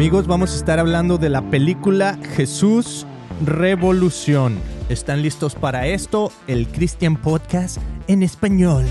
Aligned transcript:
Amigos, 0.00 0.26
vamos 0.26 0.54
a 0.54 0.56
estar 0.56 0.78
hablando 0.78 1.18
de 1.18 1.28
la 1.28 1.50
película 1.50 2.18
Jesús 2.34 3.06
Revolución. 3.44 4.58
¿Están 4.88 5.20
listos 5.20 5.54
para 5.54 5.88
esto? 5.88 6.32
El 6.46 6.68
Christian 6.68 7.20
Podcast 7.20 7.76
en 8.06 8.22
español. 8.22 8.86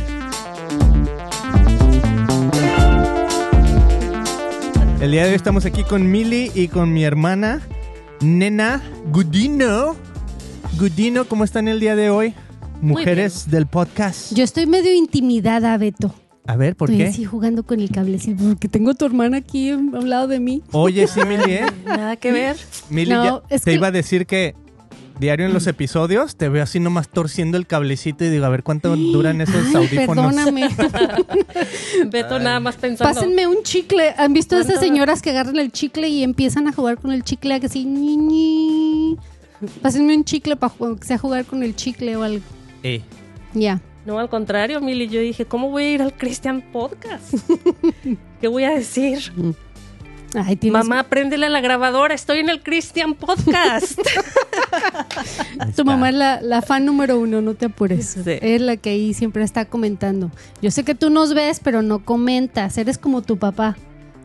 El 5.01 5.10
día 5.10 5.24
de 5.24 5.29
hoy 5.29 5.35
estamos 5.35 5.65
aquí 5.65 5.83
con 5.83 6.12
Mili 6.12 6.51
y 6.53 6.67
con 6.67 6.94
mi 6.94 7.03
hermana 7.03 7.60
Nena 8.21 8.79
Gudino. 9.12 9.96
Gudino, 10.78 11.26
¿cómo 11.26 11.44
están 11.44 11.67
el 11.67 11.79
día 11.79 11.96
de 11.96 12.12
hoy? 12.12 12.35
Mujeres 12.83 13.49
del 13.49 13.65
podcast. 13.65 14.35
Yo 14.35 14.44
estoy 14.44 14.67
medio 14.67 14.94
intimidada, 14.94 15.76
Beto. 15.79 16.13
A 16.50 16.55
ver, 16.55 16.76
¿por 16.76 16.90
estoy 16.90 17.04
qué? 17.05 17.09
así 17.12 17.26
jugando 17.26 17.62
con 17.62 17.80
el 17.80 17.91
cablecito 17.91 18.44
porque 18.44 18.68
tengo 18.68 18.90
a 18.90 18.94
tu 18.95 19.05
hermana 19.05 19.38
aquí 19.38 19.70
a 19.70 19.77
un 19.77 20.09
lado 20.09 20.27
de 20.27 20.40
mí. 20.40 20.63
Oye, 20.71 21.05
sí, 21.13 21.20
Mili, 21.27 21.52
¿eh? 21.53 21.66
Nada 21.85 22.16
que 22.16 22.31
ver. 22.31 22.55
Mili, 22.90 23.12
No, 23.12 23.41
te 23.48 23.59
que- 23.59 23.73
iba 23.73 23.88
a 23.88 23.91
decir 23.91 24.26
que 24.26 24.55
diario 25.20 25.45
en 25.45 25.54
los 25.54 25.67
episodios 25.67 26.38
te 26.38 26.49
veo 26.49 26.63
así 26.63 26.80
nomás 26.80 27.07
torciendo 27.09 27.55
el 27.57 27.67
cablecito 27.67 28.26
y 28.26 28.30
digo, 28.30 28.45
a 28.45 28.49
ver 28.49 28.63
cuánto 28.63 28.95
duran 28.95 29.41
esos 29.41 29.63
Ay, 29.67 29.76
audífonos. 29.76 30.34
perdóname. 30.34 30.70
Beto 32.09 32.40
nada 32.40 32.59
más 32.59 32.77
pensando. 32.77 33.13
Pásenme 33.13 33.45
un 33.45 33.62
chicle. 33.63 34.13
¿Han 34.18 34.34
visto 34.34 34.55
a 34.55 34.62
esas 34.62 34.79
señoras 34.79 35.21
que 35.21 35.29
agarran 35.29 35.57
el 35.57 35.71
chicle 35.71 36.07
y 36.09 36.23
empiezan 36.23 36.68
a 36.68 36.73
jugar 36.73 36.98
con 36.98 37.12
el 37.12 37.23
chicle 37.23 37.54
así? 37.63 37.85
ñi, 37.85 38.18
ñi? 38.18 39.18
Pásenme 39.84 40.16
un 40.16 40.23
chicle 40.23 40.55
para 40.55 40.73
que 40.99 41.05
sea 41.05 41.18
jugar 41.20 41.45
con 41.45 41.62
el 41.63 41.76
chicle 41.76 42.16
o 42.16 42.23
algo. 42.23 42.43
Eh, 42.81 43.02
Ya. 43.54 43.81
No, 44.09 44.18
al 44.18 44.27
contrario, 44.27 44.81
Mili. 44.81 45.08
Yo 45.08 45.22
dije, 45.22 45.45
¿cómo 45.45 45.70
voy 45.70 45.84
a 45.84 45.91
ir 45.91 46.02
al 46.02 46.13
Christian 46.16 46.62
Podcast? 46.73 47.31
¿Qué 48.41 48.48
voy 48.48 48.63
a 48.63 48.72
decir? 48.72 49.20
Ay, 50.34 50.55
tienes- 50.55 50.84
Mamá, 50.84 51.04
préndele 51.04 51.46
a 51.46 51.49
la 51.49 51.62
grabadora. 51.62 52.16
Estoy 52.16 52.40
en 52.40 52.49
el 52.49 52.63
Christian 52.63 53.13
Podcast. 53.13 53.99
Tu 55.76 55.85
mamá 55.85 56.10
es 56.10 56.16
la, 56.16 56.41
la 56.41 56.63
fan 56.63 56.85
número 56.85 57.20
uno, 57.20 57.40
no 57.41 57.54
te 57.54 57.68
apures. 57.68 58.18
Sí. 58.24 58.32
Es 58.41 58.62
la 58.62 58.77
que 58.77 58.90
ahí 58.90 59.13
siempre 59.13 59.43
está 59.43 59.66
comentando. 59.66 60.32
Yo 60.60 60.71
sé 60.71 60.84
que 60.84 60.96
tú 60.96 61.12
nos 61.12 61.35
ves, 61.35 61.60
pero 61.63 61.84
no 61.84 62.04
comentas. 62.04 62.79
Eres 62.79 62.98
como 62.98 63.21
tu 63.21 63.38
papá. 63.38 63.77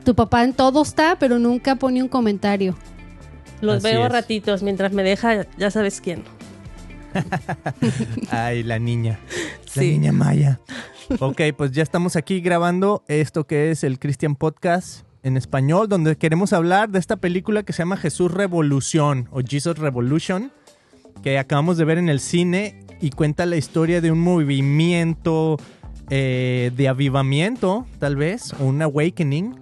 Tu 0.05 0.15
papá 0.15 0.45
en 0.45 0.55
todo 0.55 0.81
está, 0.83 1.19
pero 1.19 1.39
nunca 1.39 1.77
pone 1.77 2.03
un 2.03 2.09
comentario. 2.09 2.75
Los 3.61 3.85
Así 3.85 3.89
veo 3.95 4.07
es. 4.07 4.13
ratitos 4.13 4.63
mientras 4.63 4.93
me 4.93 5.03
deja, 5.03 5.47
ya 5.59 5.71
sabes 5.71 6.01
quién. 6.01 6.25
Ay, 8.31 8.63
la 8.63 8.79
niña. 8.79 9.19
La 9.75 9.83
Sí. 9.83 9.91
niña 9.93 10.13
Maya. 10.13 10.61
Ok, 11.21 11.43
pues 11.55 11.71
ya 11.73 11.83
estamos 11.83 12.17
aquí 12.17 12.41
grabando 12.41 13.05
esto 13.09 13.45
que 13.47 13.71
es 13.71 13.85
el 13.85 13.99
Christian 13.99 14.37
Podcast 14.37 15.05
en 15.23 15.37
español, 15.37 15.87
donde 15.87 16.17
queremos 16.17 16.55
hablar 16.55 16.89
de 16.89 16.99
esta 16.99 17.17
película 17.17 17.63
que 17.63 17.75
se 17.75 17.81
llama 17.83 17.99
Jesús 17.99 18.33
Revolución 18.33 19.29
o 19.31 19.43
Jesus 19.47 19.77
Revolution, 19.77 20.51
que 21.23 21.39
acabamos 21.39 21.77
de 21.77 21.85
ver 21.85 21.99
en 21.99 22.09
el 22.09 22.21
cine 22.21 22.81
y 23.03 23.11
cuenta 23.11 23.45
la 23.45 23.57
historia 23.59 24.01
de 24.01 24.13
un 24.13 24.21
movimiento 24.21 25.59
eh, 26.09 26.71
de 26.75 26.89
avivamiento, 26.89 27.87
tal 27.99 28.17
vez, 28.17 28.55
o 28.59 28.65
un 28.65 28.81
awakening 28.81 29.55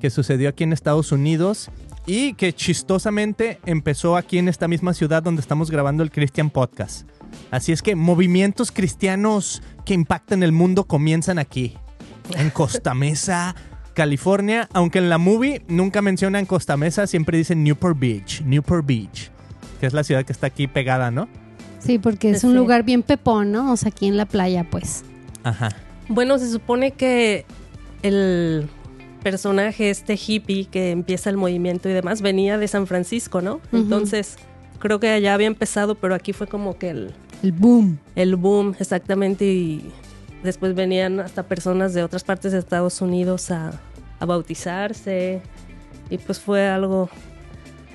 que 0.00 0.10
sucedió 0.10 0.48
aquí 0.48 0.64
en 0.64 0.72
Estados 0.72 1.12
Unidos 1.12 1.70
y 2.08 2.32
que 2.32 2.54
chistosamente 2.54 3.60
empezó 3.66 4.16
aquí 4.16 4.38
en 4.38 4.48
esta 4.48 4.66
misma 4.66 4.94
ciudad 4.94 5.22
donde 5.22 5.42
estamos 5.42 5.70
grabando 5.70 6.02
el 6.02 6.10
Christian 6.10 6.48
Podcast. 6.48 7.06
Así 7.50 7.70
es 7.70 7.82
que 7.82 7.94
movimientos 7.94 8.72
cristianos 8.72 9.62
que 9.84 9.92
impactan 9.92 10.42
el 10.42 10.52
mundo 10.52 10.84
comienzan 10.84 11.38
aquí, 11.38 11.76
en 12.36 12.48
Costa 12.50 12.94
Mesa, 12.94 13.54
California, 13.92 14.68
aunque 14.72 14.98
en 15.00 15.10
la 15.10 15.18
movie 15.18 15.62
nunca 15.68 16.00
mencionan 16.00 16.46
Costa 16.46 16.78
Mesa, 16.78 17.06
siempre 17.06 17.36
dicen 17.36 17.62
Newport 17.62 17.98
Beach, 17.98 18.40
Newport 18.42 18.86
Beach, 18.86 19.30
que 19.78 19.86
es 19.86 19.92
la 19.92 20.02
ciudad 20.02 20.24
que 20.24 20.32
está 20.32 20.46
aquí 20.46 20.66
pegada, 20.66 21.10
¿no? 21.10 21.28
Sí, 21.78 21.98
porque 21.98 22.30
es 22.30 22.42
un 22.42 22.52
Sí. 22.52 22.56
lugar 22.56 22.84
bien 22.84 23.02
pepón, 23.02 23.52
¿no? 23.52 23.70
O 23.72 23.76
sea, 23.76 23.90
aquí 23.90 24.06
en 24.06 24.16
la 24.16 24.24
playa, 24.26 24.64
pues. 24.70 25.04
Ajá. 25.44 25.68
Bueno, 26.08 26.38
se 26.38 26.50
supone 26.50 26.92
que 26.92 27.44
el 28.02 28.68
personaje, 29.18 29.90
este 29.90 30.14
hippie 30.14 30.66
que 30.66 30.90
empieza 30.90 31.30
el 31.30 31.36
movimiento 31.36 31.88
y 31.88 31.92
demás, 31.92 32.22
venía 32.22 32.58
de 32.58 32.68
San 32.68 32.86
Francisco, 32.86 33.40
¿no? 33.40 33.60
Entonces, 33.72 34.36
creo 34.78 35.00
que 35.00 35.08
allá 35.08 35.34
había 35.34 35.46
empezado, 35.46 35.94
pero 35.96 36.14
aquí 36.14 36.32
fue 36.32 36.46
como 36.46 36.78
que 36.78 36.90
el, 36.90 37.14
El 37.42 37.52
boom. 37.52 37.98
el 38.14 38.36
boom 38.36 38.74
exactamente 38.78 39.44
y 39.44 39.90
después 40.42 40.74
venían 40.74 41.20
hasta 41.20 41.42
personas 41.44 41.94
de 41.94 42.02
otras 42.02 42.24
partes 42.24 42.52
de 42.52 42.58
Estados 42.58 43.00
Unidos 43.00 43.50
a, 43.50 43.80
a 44.20 44.24
bautizarse 44.26 45.40
y 46.10 46.18
pues 46.18 46.38
fue 46.40 46.66
algo 46.68 47.10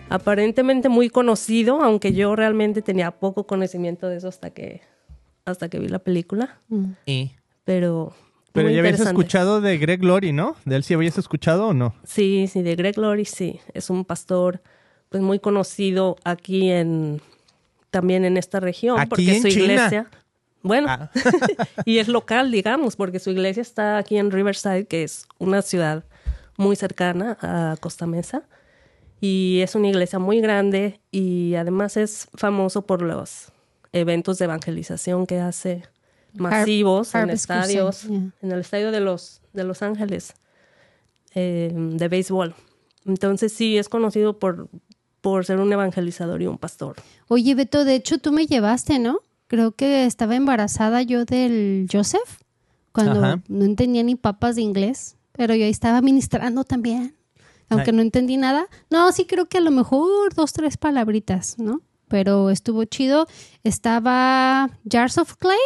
aparentemente 0.09 0.89
muy 0.89 1.09
conocido, 1.09 1.81
aunque 1.81 2.13
yo 2.13 2.35
realmente 2.35 2.81
tenía 2.81 3.11
poco 3.11 3.45
conocimiento 3.47 4.07
de 4.09 4.17
eso 4.17 4.27
hasta 4.27 4.49
que 4.51 4.81
hasta 5.45 5.67
que 5.69 5.79
vi 5.79 5.87
la 5.89 5.99
película, 5.99 6.59
Mm. 6.69 6.91
Y... 7.05 7.31
pero 7.65 8.13
Pero 8.53 8.67
muy 8.67 8.75
ya 8.75 8.79
habías 8.81 8.99
escuchado 9.01 9.59
de 9.61 9.77
Greg 9.77 9.99
Glory, 9.99 10.31
¿no? 10.31 10.55
¿De 10.65 10.75
él 10.75 10.83
sí 10.83 10.93
habías 10.93 11.17
escuchado 11.17 11.67
o 11.67 11.73
no? 11.73 11.93
Sí, 12.03 12.47
sí, 12.51 12.61
de 12.61 12.75
Greg 12.75 12.97
Laurie, 12.97 13.25
sí. 13.25 13.59
Es 13.73 13.89
un 13.89 14.05
pastor 14.05 14.61
pues 15.09 15.21
muy 15.21 15.39
conocido 15.39 16.15
aquí 16.23 16.69
en 16.71 17.21
también 17.91 18.25
en 18.25 18.37
esta 18.37 18.59
región 18.59 18.99
Aquí 18.99 19.09
porque 19.09 19.35
en 19.35 19.41
su 19.43 19.47
China. 19.49 19.63
iglesia 19.73 20.07
bueno, 20.63 20.87
Ah. 20.89 21.11
y 21.85 21.97
es 21.97 22.07
local, 22.07 22.49
digamos, 22.51 22.95
porque 22.95 23.19
su 23.19 23.31
iglesia 23.31 23.61
está 23.61 23.97
aquí 23.97 24.17
en 24.17 24.31
Riverside, 24.31 24.85
que 24.85 25.03
es 25.03 25.27
una 25.37 25.61
ciudad 25.61 26.05
muy 26.57 26.75
cercana 26.77 27.37
a 27.41 27.75
Costa 27.81 28.07
Mesa. 28.07 28.43
Y 29.19 29.59
es 29.61 29.75
una 29.75 29.87
iglesia 29.89 30.19
muy 30.19 30.39
grande 30.41 30.99
y 31.11 31.55
además 31.55 31.97
es 31.97 32.27
famoso 32.35 32.81
por 32.83 33.01
los 33.01 33.51
eventos 33.91 34.37
de 34.37 34.45
evangelización 34.45 35.25
que 35.27 35.39
hace 35.39 35.83
masivos 36.33 37.13
en 37.15 37.27
Crusade, 37.27 37.33
estadios, 37.33 38.03
yeah. 38.03 38.31
en 38.41 38.51
el 38.51 38.59
estadio 38.59 38.91
de 38.91 38.99
los, 38.99 39.41
de 39.53 39.63
Los 39.63 39.81
Ángeles 39.81 40.33
eh, 41.35 41.71
de 41.73 42.07
béisbol. 42.07 42.55
Entonces 43.05 43.51
sí, 43.53 43.77
es 43.77 43.89
conocido 43.89 44.39
por, 44.39 44.69
por 45.21 45.45
ser 45.45 45.59
un 45.59 45.71
evangelizador 45.71 46.41
y 46.41 46.47
un 46.47 46.57
pastor. 46.57 46.95
Oye, 47.27 47.55
Beto, 47.55 47.85
de 47.85 47.95
hecho 47.95 48.17
tú 48.17 48.31
me 48.31 48.45
llevaste, 48.45 48.99
¿no? 48.99 49.19
Creo 49.47 49.71
que 49.73 50.05
estaba 50.05 50.35
embarazada 50.35 51.01
yo 51.01 51.25
del 51.25 51.87
Joseph 51.91 52.41
cuando 52.91 53.23
Ajá. 53.23 53.41
no 53.47 53.65
entendía 53.65 54.03
ni 54.03 54.15
papas 54.15 54.55
de 54.55 54.61
inglés, 54.61 55.17
pero 55.33 55.55
yo 55.55 55.65
ahí 55.65 55.71
estaba 55.71 56.01
ministrando 56.01 56.63
también, 56.63 57.15
aunque 57.69 57.91
Ay. 57.91 57.95
no 57.97 58.01
entendí 58.01 58.37
nada. 58.37 58.67
No, 58.89 59.11
sí 59.11 59.25
creo 59.25 59.47
que 59.47 59.57
a 59.57 59.61
lo 59.61 59.71
mejor 59.71 60.33
dos, 60.33 60.53
tres 60.53 60.77
palabritas, 60.77 61.57
¿no? 61.57 61.81
Pero 62.07 62.51
estuvo 62.51 62.85
chido. 62.85 63.27
Estaba 63.63 64.69
Jars 64.89 65.17
of 65.17 65.35
Clay, 65.37 65.57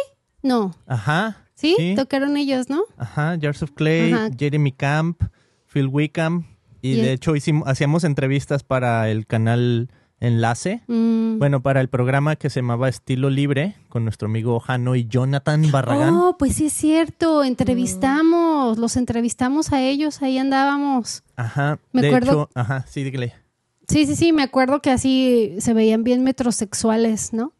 no, 0.42 0.74
Ajá. 0.86 1.44
¿sí? 1.54 1.94
Tocaron 1.96 2.36
ellos, 2.36 2.68
¿no? 2.70 2.82
Ajá, 2.96 3.36
Jars 3.40 3.62
of 3.62 3.72
Clay, 3.72 4.12
Ajá. 4.12 4.30
Jeremy 4.38 4.72
Camp, 4.72 5.22
Phil 5.66 5.86
Wickham. 5.88 6.44
Y, 6.80 6.90
Y 6.92 6.94
de 6.96 7.00
el- 7.02 7.08
hecho 7.08 7.34
hicimos, 7.34 7.66
hacíamos 7.66 8.04
entrevistas 8.04 8.62
para 8.62 9.10
el 9.10 9.26
canal 9.26 9.88
Enlace. 10.20 10.82
Mm. 10.86 11.38
Bueno, 11.38 11.60
para 11.62 11.80
el 11.80 11.88
programa 11.88 12.36
que 12.36 12.50
se 12.50 12.60
llamaba 12.60 12.88
Estilo 12.88 13.30
Libre, 13.30 13.74
con 13.88 14.04
nuestro 14.04 14.26
amigo 14.26 14.58
Jano 14.60 14.94
y 14.96 15.06
Jonathan 15.06 15.70
Barragán. 15.72 16.14
Oh, 16.14 16.36
pues 16.38 16.54
sí 16.56 16.66
es 16.66 16.72
cierto, 16.72 17.42
entrevistamos, 17.44 18.78
los 18.78 18.96
entrevistamos 18.96 19.72
a 19.72 19.82
ellos, 19.82 20.22
ahí 20.22 20.38
andábamos. 20.38 21.22
Ajá. 21.36 21.78
me 21.92 22.02
de 22.02 22.08
acuerdo- 22.08 22.30
hecho, 22.44 22.50
ajá, 22.54 22.84
sí, 22.88 23.02
dígale. 23.04 23.34
Sí, 23.88 24.06
sí, 24.06 24.16
sí, 24.16 24.32
me 24.32 24.42
acuerdo 24.42 24.80
que 24.82 24.90
así 24.90 25.54
se 25.58 25.72
veían 25.74 26.04
bien 26.04 26.22
metrosexuales, 26.22 27.32
¿no? 27.32 27.52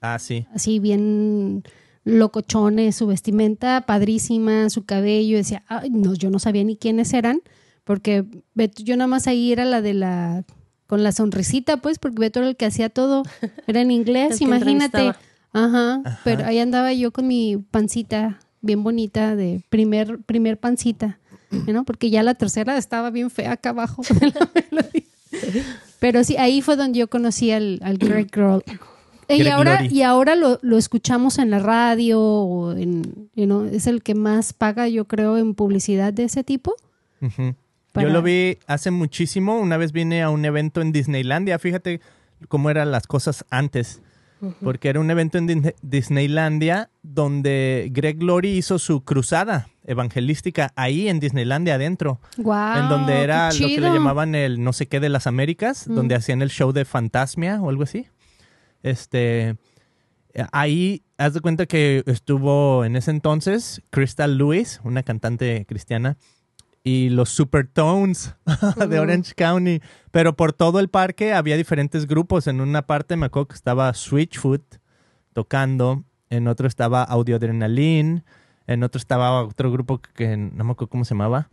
Ah, 0.00 0.18
sí. 0.18 0.46
Así 0.54 0.78
bien 0.78 1.64
locochones, 2.04 2.96
su 2.96 3.06
vestimenta 3.06 3.82
padrísima, 3.86 4.70
su 4.70 4.84
cabello, 4.84 5.36
decía, 5.36 5.62
ay, 5.68 5.90
no, 5.90 6.14
yo 6.14 6.30
no 6.30 6.38
sabía 6.38 6.64
ni 6.64 6.76
quiénes 6.76 7.12
eran, 7.12 7.40
porque 7.84 8.24
Beto, 8.54 8.82
yo 8.82 8.96
nada 8.96 9.08
más 9.08 9.26
ahí 9.26 9.52
era 9.52 9.64
la 9.64 9.80
de 9.80 9.94
la, 9.94 10.44
con 10.86 11.02
la 11.02 11.12
sonrisita, 11.12 11.78
pues, 11.78 11.98
porque 11.98 12.20
Beto 12.20 12.40
era 12.40 12.48
el 12.48 12.56
que 12.56 12.66
hacía 12.66 12.90
todo, 12.90 13.22
era 13.66 13.80
en 13.80 13.90
inglés, 13.90 14.40
imagínate. 14.40 15.12
Ajá, 15.52 16.02
Ajá. 16.04 16.20
pero 16.24 16.44
ahí 16.44 16.58
andaba 16.58 16.92
yo 16.92 17.12
con 17.12 17.28
mi 17.28 17.56
pancita 17.70 18.40
bien 18.60 18.82
bonita 18.82 19.36
de 19.36 19.62
primer, 19.68 20.18
primer 20.22 20.58
pancita, 20.58 21.18
¿no? 21.66 21.84
Porque 21.84 22.10
ya 22.10 22.22
la 22.22 22.34
tercera 22.34 22.76
estaba 22.76 23.10
bien 23.10 23.30
fea 23.30 23.52
acá 23.52 23.70
abajo 23.70 24.02
de 24.20 24.26
la 24.26 24.50
melodía. 24.54 25.02
Pero 26.00 26.22
sí, 26.22 26.36
ahí 26.36 26.60
fue 26.60 26.76
donde 26.76 26.98
yo 26.98 27.08
conocí 27.08 27.50
al, 27.50 27.80
al 27.82 27.96
Greg 27.96 28.28
Girl. 28.32 28.62
Y 29.28 29.46
ahora, 29.48 29.84
y 29.84 30.02
ahora 30.02 30.34
lo, 30.34 30.58
lo 30.62 30.76
escuchamos 30.78 31.38
en 31.38 31.50
la 31.50 31.58
radio 31.58 32.20
o 32.20 32.72
en, 32.72 33.28
you 33.34 33.44
know, 33.46 33.64
es 33.64 33.86
el 33.86 34.02
que 34.02 34.14
más 34.14 34.52
paga, 34.52 34.88
yo 34.88 35.04
creo, 35.06 35.36
en 35.38 35.54
publicidad 35.54 36.12
de 36.12 36.24
ese 36.24 36.44
tipo. 36.44 36.74
Para- 37.92 38.06
Yo 38.08 38.12
lo 38.12 38.22
vi 38.22 38.58
hace 38.66 38.90
muchísimo. 38.90 39.58
Una 39.58 39.76
vez 39.76 39.92
vine 39.92 40.22
a 40.22 40.30
un 40.30 40.44
evento 40.44 40.80
en 40.80 40.92
Disneylandia. 40.92 41.58
Fíjate 41.58 42.00
cómo 42.48 42.70
eran 42.70 42.90
las 42.90 43.06
cosas 43.06 43.44
antes. 43.50 44.00
Porque 44.62 44.90
era 44.90 45.00
un 45.00 45.10
evento 45.10 45.38
en 45.38 45.72
Disneylandia 45.80 46.90
donde 47.02 47.88
Greg 47.92 48.18
Glory 48.18 48.50
hizo 48.58 48.78
su 48.78 49.02
cruzada. 49.02 49.68
evangelística 49.86 50.72
ahí 50.76 51.08
en 51.08 51.20
Disneylandia 51.20 51.74
adentro, 51.74 52.18
Wow, 52.38 52.76
en 52.78 52.88
donde 52.88 53.20
era 53.22 53.52
lo 53.52 53.58
que 53.68 53.80
le 53.80 53.90
llamaban 53.92 54.34
el 54.34 54.62
no 54.64 54.72
sé 54.72 54.86
qué 54.86 54.98
de 54.98 55.10
las 55.10 55.26
Américas, 55.26 55.86
Mm. 55.86 55.94
donde 55.94 56.14
hacían 56.14 56.40
el 56.40 56.48
show 56.48 56.72
de 56.72 56.86
Fantasmia 56.86 57.60
o 57.60 57.68
algo 57.68 57.82
así. 57.82 58.06
Este, 58.84 59.56
ahí 60.52 61.02
haz 61.16 61.32
de 61.32 61.40
cuenta 61.40 61.66
que 61.66 62.04
estuvo 62.06 62.84
en 62.84 62.96
ese 62.96 63.10
entonces 63.10 63.82
Crystal 63.90 64.36
Lewis, 64.36 64.80
una 64.84 65.02
cantante 65.02 65.64
cristiana, 65.66 66.18
y 66.84 67.08
los 67.08 67.30
Supertones 67.30 68.36
de. 68.88 69.00
Orange 69.00 69.34
County. 69.34 69.80
Pero 70.10 70.36
por 70.36 70.52
todo 70.52 70.80
el 70.80 70.90
parque 70.90 71.32
había 71.32 71.56
diferentes 71.56 72.06
grupos. 72.06 72.46
En 72.46 72.60
una 72.60 72.82
parte 72.82 73.16
me 73.16 73.26
acuerdo 73.26 73.48
que 73.48 73.54
estaba 73.54 73.92
Switchfoot 73.94 74.76
tocando, 75.32 76.04
en 76.28 76.46
otro 76.46 76.68
estaba 76.68 77.02
Audio 77.02 77.36
Adrenaline, 77.36 78.22
en 78.66 78.82
otro 78.84 78.98
estaba 78.98 79.42
otro 79.42 79.72
grupo 79.72 79.98
que 79.98 80.36
no 80.36 80.62
me 80.62 80.72
acuerdo 80.72 80.90
cómo 80.90 81.04
se 81.06 81.14
llamaba, 81.14 81.48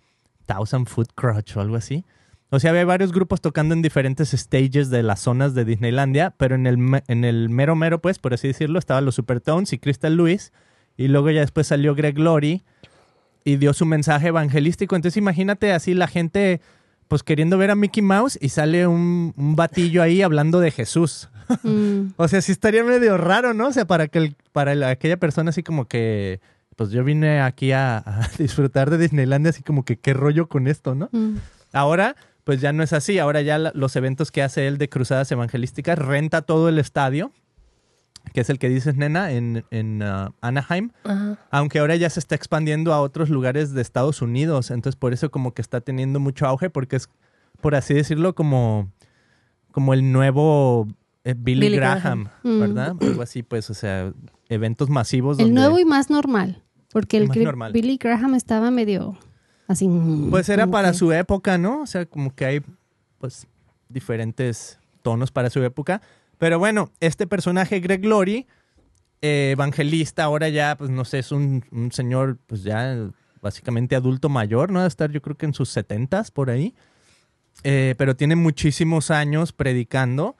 Thousand 0.46 0.88
Foot 0.88 1.14
Crutch 1.16 1.56
o 1.56 1.62
algo 1.62 1.78
así. 1.78 2.04
O 2.54 2.60
sea, 2.60 2.72
había 2.72 2.84
varios 2.86 3.12
grupos 3.14 3.40
tocando 3.40 3.74
en 3.74 3.82
diferentes 3.82 4.32
stages 4.32 4.90
de 4.90 5.04
las 5.04 5.22
zonas 5.22 5.54
de 5.56 5.64
Disneylandia, 5.66 6.34
pero 6.38 6.56
en 6.56 6.68
el, 6.68 7.02
en 7.08 7.24
el 7.24 7.50
mero 7.50 7.76
mero, 7.78 8.02
pues, 8.02 8.20
por 8.20 8.34
así 8.34 8.48
decirlo, 8.50 8.78
estaban 8.78 9.06
los 9.06 9.16
Supertones 9.16 9.72
y 9.72 9.80
Crystal 9.80 10.16
Lewis, 10.16 10.52
y 10.98 11.08
luego 11.08 11.30
ya 11.32 11.40
después 11.40 11.68
salió 11.68 11.96
Greg 11.96 12.16
Glory 12.16 12.64
y 13.46 13.56
dio 13.56 13.74
su 13.74 13.86
mensaje 13.86 14.28
evangelístico. 14.28 14.96
Entonces 14.98 15.16
imagínate 15.18 15.72
así 15.72 15.94
la 15.94 16.08
gente, 16.08 16.60
pues, 17.08 17.24
queriendo 17.24 17.58
ver 17.58 17.72
a 17.72 17.76
Mickey 17.76 18.04
Mouse 18.04 18.38
y 18.42 18.50
sale 18.50 18.86
un, 18.86 19.34
un 19.38 19.56
batillo 19.56 20.04
ahí 20.04 20.22
hablando 20.22 20.60
de 20.60 20.72
Jesús. 20.72 21.30
Mm, 21.64 22.14
O 22.16 22.30
sea, 22.30 22.40
sí 22.42 22.54
estaría 22.54 22.82
medio 22.82 23.18
raro, 23.18 23.54
¿no? 23.54 23.68
O 23.68 23.74
sea, 23.74 23.84
para 23.86 24.08
que 24.08 24.20
el- 24.20 24.36
para 24.54 24.72
el- 24.72 24.84
aquella 24.84 25.18
persona 25.18 25.50
así 25.50 25.64
como 25.64 25.86
que, 25.86 26.40
pues 26.78 26.92
yo 26.92 27.04
vine 27.04 27.42
aquí 27.42 27.74
a, 27.74 27.98
a 27.98 28.30
disfrutar 28.38 28.90
de 28.90 28.98
Disneylandia, 28.98 29.50
así 29.50 29.62
como 29.62 29.84
que 29.84 29.98
qué 29.98 30.14
rollo 30.14 30.48
con 30.48 30.68
esto, 30.68 30.96
¿no? 30.96 31.10
mm. 31.12 31.36
Ahora, 31.74 32.16
pues 32.44 32.62
ya 32.62 32.74
no 32.74 32.84
es 32.84 32.94
así. 32.94 33.20
Ahora 33.20 33.42
ya 33.42 33.58
los 33.60 33.96
eventos 33.96 34.32
que 34.32 34.42
hace 34.42 34.68
él 34.68 34.78
de 34.78 34.90
cruzadas 34.90 35.32
evangelísticas 35.32 35.98
renta 35.98 36.42
todo 36.42 36.70
el 36.70 36.80
estadio, 36.80 37.32
que 38.34 38.42
es 38.42 38.50
el 38.50 38.60
que 38.60 38.70
dices, 38.70 38.96
nena, 38.96 39.32
en, 39.32 39.66
en 39.72 40.02
ah, 40.04 40.32
Anaheim. 40.42 40.92
Ajá. 41.04 41.38
Aunque 41.52 41.80
ahora 41.80 41.96
ya 41.96 42.10
se 42.10 42.20
está 42.20 42.36
expandiendo 42.36 42.94
a 42.94 43.02
otros 43.02 43.30
lugares 43.30 43.74
de 43.74 43.82
Estados 43.82 44.22
Unidos. 44.22 44.72
Entonces, 44.72 44.96
por 44.98 45.14
eso 45.14 45.32
como 45.32 45.54
que 45.54 45.62
está 45.62 45.82
teniendo 45.82 46.20
mucho 46.20 46.46
auge, 46.48 46.70
porque 46.70 46.96
es, 46.98 47.10
por 47.62 47.76
así 47.76 47.94
decirlo, 47.94 48.34
como, 48.36 48.92
como 49.72 49.94
el 49.94 50.12
nuevo 50.12 50.88
eh, 51.24 51.36
Billy, 51.38 51.62
Billy 51.68 51.78
Graham, 51.78 52.30
Graham. 52.44 52.60
¿verdad? 52.60 52.96
Algo 53.02 53.22
así, 53.22 53.44
pues, 53.44 53.70
o 53.70 53.74
sea, 53.74 54.14
eventos 54.50 54.90
masivos. 54.90 55.38
El 55.40 55.46
donde- 55.46 55.62
nuevo 55.62 55.80
y 55.80 55.86
más 55.86 56.10
normal. 56.10 56.64
Porque 56.92 57.16
el 57.16 57.30
Más 57.30 57.38
normal. 57.38 57.72
Billy 57.72 57.96
Graham 57.98 58.36
estaba 58.36 58.70
medio 58.70 59.18
así. 59.72 59.88
mm, 59.88 60.30
Pues 60.30 60.50
era 60.50 60.68
para 60.68 60.92
que- 60.92 60.98
su 60.98 61.12
época, 61.12 61.58
¿no? 61.58 61.82
O 61.82 61.86
sea, 61.88 62.06
como 62.06 62.34
que 62.36 62.46
hay, 62.46 62.62
pues, 63.20 63.48
diferentes 63.90 64.80
tonos 65.02 65.32
para 65.32 65.50
su 65.50 65.64
época. 65.64 66.02
Pero 66.38 66.60
bueno, 66.60 66.92
este 67.00 67.28
personaje, 67.28 67.80
Greg 67.80 68.02
Glory, 68.02 68.48
eh, 69.22 69.52
evangelista, 69.52 70.24
ahora 70.24 70.50
ya, 70.50 70.76
pues, 70.78 70.90
no 70.90 71.06
sé, 71.06 71.20
es 71.20 71.32
un, 71.32 71.64
un 71.72 71.92
señor, 71.92 72.38
pues, 72.48 72.64
ya 72.64 73.10
básicamente 73.42 73.96
adulto 73.96 74.30
mayor, 74.30 74.72
¿no? 74.72 74.80
Debe 74.80 74.88
estar 74.88 75.12
yo 75.12 75.22
creo 75.22 75.36
que 75.38 75.46
en 75.48 75.54
sus 75.54 75.70
setentas, 75.70 76.32
por 76.32 76.50
ahí. 76.50 76.74
Eh, 77.64 77.96
pero 77.98 78.16
tiene 78.16 78.36
muchísimos 78.36 79.12
años 79.12 79.52
predicando. 79.54 80.36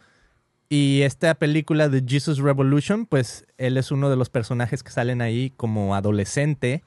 Y 0.70 1.02
esta 1.02 1.36
película 1.36 1.90
de 1.90 2.04
Jesus 2.08 2.38
Revolution, 2.38 3.06
pues 3.06 3.46
él 3.58 3.76
es 3.78 3.92
uno 3.92 4.10
de 4.10 4.16
los 4.16 4.30
personajes 4.30 4.84
que 4.84 4.92
salen 4.92 5.22
ahí 5.22 5.52
como 5.58 5.94
adolescente. 5.96 6.84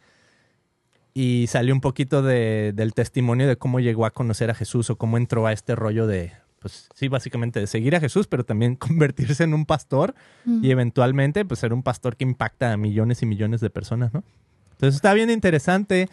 Y 1.16 1.46
salió 1.46 1.72
un 1.72 1.80
poquito 1.80 2.22
de- 2.22 2.72
del 2.74 2.92
testimonio 2.92 3.46
de 3.46 3.56
cómo 3.56 3.78
llegó 3.80 4.04
a 4.04 4.10
conocer 4.10 4.50
a 4.50 4.54
Jesús 4.54 4.90
o 4.90 4.96
cómo 4.96 5.16
entró 5.16 5.46
a 5.46 5.52
este 5.52 5.76
rollo 5.76 6.08
de, 6.08 6.32
pues 6.58 6.88
sí, 6.94 7.06
básicamente 7.08 7.60
de 7.60 7.68
seguir 7.68 7.94
a 7.94 8.00
Jesús, 8.00 8.26
pero 8.26 8.44
también 8.44 8.74
convertirse 8.76 9.44
en 9.44 9.54
un 9.54 9.64
pastor 9.64 10.14
Mm. 10.44 10.64
y 10.64 10.70
eventualmente 10.72 11.44
pues 11.44 11.60
ser 11.60 11.72
un 11.72 11.82
pastor 11.84 12.16
que 12.16 12.24
impacta 12.24 12.72
a 12.72 12.76
millones 12.76 13.22
y 13.22 13.26
millones 13.26 13.60
de 13.60 13.70
personas, 13.70 14.12
¿no? 14.12 14.24
Entonces 14.72 14.96
está 14.96 15.14
bien 15.14 15.30
interesante, 15.30 16.08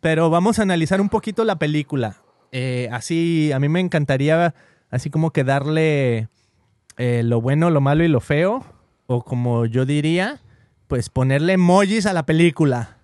pero 0.00 0.30
vamos 0.30 0.58
a 0.60 0.62
analizar 0.62 1.00
un 1.00 1.08
poquito 1.08 1.44
la 1.44 1.58
película. 1.58 2.18
Eh, 2.52 2.88
así, 2.92 3.50
a 3.50 3.58
mí 3.58 3.68
me 3.68 3.80
encantaría 3.80 4.54
así 4.88 5.10
como 5.10 5.32
que 5.32 5.42
darle 5.42 6.28
eh, 6.96 7.22
lo 7.24 7.40
bueno, 7.40 7.70
lo 7.70 7.80
malo 7.80 8.04
y 8.04 8.08
lo 8.08 8.20
feo, 8.20 8.64
o 9.08 9.24
como 9.24 9.66
yo 9.66 9.84
diría, 9.84 10.40
pues 10.86 11.10
ponerle 11.10 11.54
emojis 11.54 12.06
a 12.06 12.12
la 12.12 12.24
película. 12.24 12.98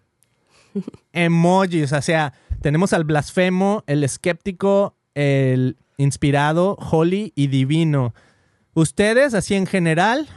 Emojis, 1.12 1.93
o 1.93 2.02
sea, 2.02 2.32
tenemos 2.61 2.93
al 2.93 3.05
blasfemo, 3.05 3.84
el 3.87 4.05
escéptico, 4.05 4.94
el 5.14 5.76
inspirado, 5.96 6.76
holy 6.76 7.32
y 7.34 7.49
divino. 7.49 8.14
Ustedes, 8.75 9.34
así 9.34 9.55
en 9.55 9.67
general, 9.67 10.28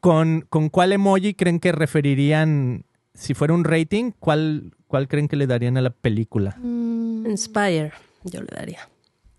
¿con, 0.00 0.42
con 0.48 0.68
cuál 0.68 0.92
emoji 0.92 1.34
creen 1.34 1.60
que 1.60 1.72
referirían, 1.72 2.84
si 3.14 3.34
fuera 3.34 3.54
un 3.54 3.64
rating, 3.64 4.12
cuál, 4.18 4.74
cuál 4.86 5.08
creen 5.08 5.28
que 5.28 5.36
le 5.36 5.46
darían 5.46 5.76
a 5.76 5.82
la 5.82 5.90
película? 5.90 6.56
Mm, 6.58 7.26
Inspire, 7.26 7.92
yo 8.24 8.40
le 8.40 8.48
daría. 8.54 8.88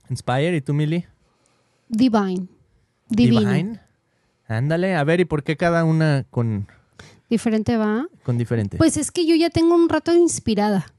Inspire, 0.09 0.55
¿y 0.55 0.61
tú, 0.61 0.73
Millie? 0.73 1.07
Divine. 1.87 2.47
Divino. 3.07 3.79
Ándale, 4.47 4.95
a 4.95 5.03
ver, 5.03 5.19
¿y 5.19 5.25
por 5.25 5.43
qué 5.43 5.57
cada 5.57 5.83
una 5.83 6.25
con, 6.29 6.67
Diferente 7.29 7.77
va. 7.77 8.07
con 8.23 8.37
diferente? 8.37 8.77
Pues 8.77 8.97
es 8.97 9.11
que 9.11 9.25
yo 9.25 9.35
ya 9.35 9.49
tengo 9.49 9.75
un 9.75 9.89
rato 9.89 10.13
inspirada. 10.13 10.93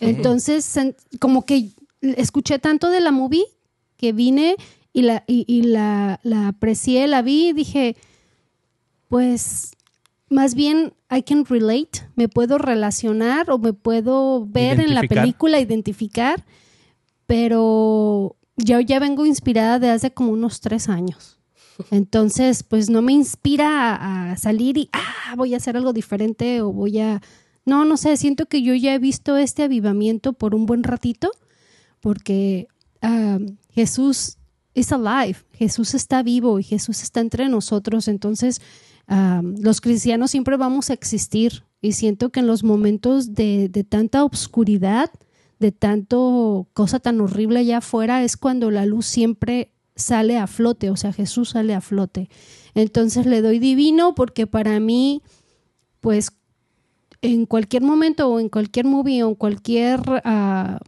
Entonces, 0.00 0.78
como 1.18 1.44
que 1.44 1.70
escuché 2.00 2.58
tanto 2.58 2.90
de 2.90 3.00
la 3.00 3.10
movie 3.10 3.44
que 3.96 4.12
vine 4.12 4.56
y 4.92 5.02
la, 5.02 5.24
y, 5.26 5.44
y 5.48 5.62
la, 5.62 6.20
la 6.22 6.48
aprecié, 6.48 7.06
la 7.06 7.22
vi 7.22 7.48
y 7.48 7.52
dije, 7.52 7.96
pues 9.08 9.72
más 10.28 10.54
bien 10.54 10.92
I 11.10 11.22
can 11.22 11.44
relate, 11.44 12.08
me 12.16 12.28
puedo 12.28 12.58
relacionar 12.58 13.50
o 13.50 13.58
me 13.58 13.72
puedo 13.72 14.44
ver 14.46 14.80
en 14.80 14.94
la 14.94 15.02
película, 15.02 15.60
identificar, 15.60 16.44
pero 17.26 18.36
yo 18.56 18.80
ya 18.80 18.98
vengo 18.98 19.26
inspirada 19.26 19.78
de 19.78 19.90
hace 19.90 20.12
como 20.12 20.32
unos 20.32 20.60
tres 20.60 20.88
años. 20.88 21.35
Entonces, 21.90 22.62
pues 22.62 22.90
no 22.90 23.02
me 23.02 23.12
inspira 23.12 24.30
a, 24.30 24.36
salir 24.36 24.78
y, 24.78 24.88
ah, 24.92 25.34
voy 25.36 25.54
a 25.54 25.58
hacer 25.58 25.76
algo 25.76 25.92
diferente 25.92 26.60
o 26.62 26.72
voy 26.72 26.98
a... 27.00 27.22
No, 27.64 27.84
no 27.84 27.96
sé, 27.96 28.16
siento 28.16 28.46
que 28.46 28.62
yo 28.62 28.74
ya 28.74 28.94
he 28.94 28.98
visto 28.98 29.36
este 29.36 29.64
avivamiento 29.64 30.32
por 30.32 30.54
un 30.54 30.66
buen 30.66 30.84
ratito, 30.84 31.30
porque 32.00 32.68
ah, 33.02 33.38
Jesús 33.70 34.38
es 34.74 34.92
alive, 34.92 35.38
Jesús 35.52 35.94
está 35.94 36.22
vivo 36.22 36.60
y 36.60 36.62
Jesús 36.62 37.02
está 37.02 37.20
entre 37.20 37.48
nosotros, 37.48 38.08
entonces 38.08 38.60
ah, 39.08 39.42
los 39.42 39.80
cristianos 39.80 40.30
siempre 40.30 40.56
vamos 40.56 40.90
a 40.90 40.92
existir 40.92 41.64
y 41.80 41.92
siento 41.92 42.30
que 42.30 42.40
en 42.40 42.46
los 42.46 42.62
momentos 42.62 43.34
de, 43.34 43.68
de 43.68 43.84
tanta 43.84 44.22
obscuridad, 44.22 45.10
de 45.58 45.72
tanto 45.72 46.68
cosa 46.72 47.00
tan 47.00 47.20
horrible 47.20 47.60
allá 47.60 47.78
afuera, 47.78 48.22
es 48.22 48.36
cuando 48.36 48.70
la 48.70 48.86
luz 48.86 49.06
siempre 49.06 49.72
sale 49.96 50.38
a 50.38 50.46
flote, 50.46 50.90
o 50.90 50.96
sea, 50.96 51.12
Jesús 51.12 51.50
sale 51.50 51.74
a 51.74 51.80
flote. 51.80 52.28
Entonces 52.74 53.26
le 53.26 53.42
doy 53.42 53.58
divino 53.58 54.14
porque 54.14 54.46
para 54.46 54.78
mí, 54.78 55.22
pues, 56.00 56.32
en 57.22 57.46
cualquier 57.46 57.82
momento 57.82 58.28
o 58.28 58.38
en 58.38 58.48
cualquier 58.48 58.84
movie 58.84 59.22
o 59.22 59.28
en 59.28 59.34
cualquier 59.34 60.00
ah, 60.24 60.78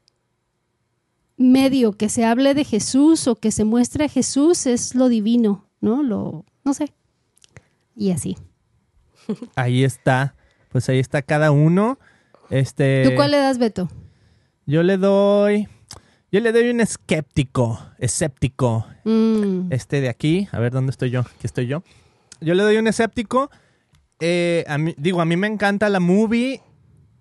medio 1.39 1.93
que 1.93 2.09
se 2.09 2.25
hable 2.25 2.55
de 2.55 2.65
Jesús 2.65 3.27
o 3.27 3.37
que 3.37 3.51
se 3.51 3.65
muestre 3.65 4.05
a 4.05 4.09
Jesús 4.09 4.67
es 4.67 4.95
lo 4.95 5.09
divino, 5.09 5.65
¿no? 5.81 6.03
Lo, 6.03 6.45
no 6.65 6.75
sé. 6.75 6.93
Y 7.97 8.11
así. 8.11 8.37
Ahí 9.57 9.85
está, 9.85 10.35
pues 10.71 10.89
ahí 10.89 10.99
está 10.99 11.23
cada 11.23 11.51
uno. 11.51 11.99
Este, 12.51 13.05
¿Tú 13.05 13.15
cuál 13.15 13.33
le 13.33 13.39
das, 13.39 13.59
Beto? 13.59 13.89
Yo 14.65 14.83
le 14.83 14.97
doy, 14.97 15.69
yo 16.31 16.41
le 16.41 16.53
doy 16.53 16.69
un 16.71 16.81
escéptico, 16.81 17.81
escéptico. 17.99 18.87
Mm, 19.05 19.73
Este 19.73 20.01
de 20.01 20.09
aquí, 20.09 20.49
a 20.53 20.59
ver 20.59 20.73
dónde 20.73 20.91
estoy 20.91 21.11
yo, 21.11 21.21
aquí 21.21 21.45
estoy 21.45 21.67
yo. 21.67 21.83
Yo 22.41 22.55
le 22.55 22.63
doy 22.63 22.77
un 22.77 22.87
escéptico. 22.87 23.51
Eh, 24.21 24.65
a 24.69 24.79
mí- 24.79 24.95
digo, 24.99 25.21
a 25.21 25.25
mí 25.25 25.37
me 25.37 25.47
encanta 25.47 25.89
la 25.89 26.01
movie 26.01 26.61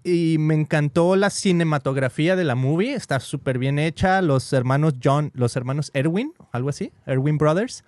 y 0.03 0.37
me 0.39 0.53
encantó 0.55 1.15
la 1.15 1.29
cinematografía 1.29 2.35
de 2.35 2.43
la 2.43 2.55
movie. 2.55 2.93
Está 2.93 3.19
súper 3.19 3.57
bien 3.59 3.79
hecha. 3.79 4.21
Los 4.21 4.51
hermanos 4.53 4.95
John, 5.03 5.31
los 5.33 5.55
hermanos 5.55 5.91
Erwin, 5.93 6.33
algo 6.51 6.69
así, 6.69 6.91
Erwin 7.05 7.37
Brothers, 7.37 7.83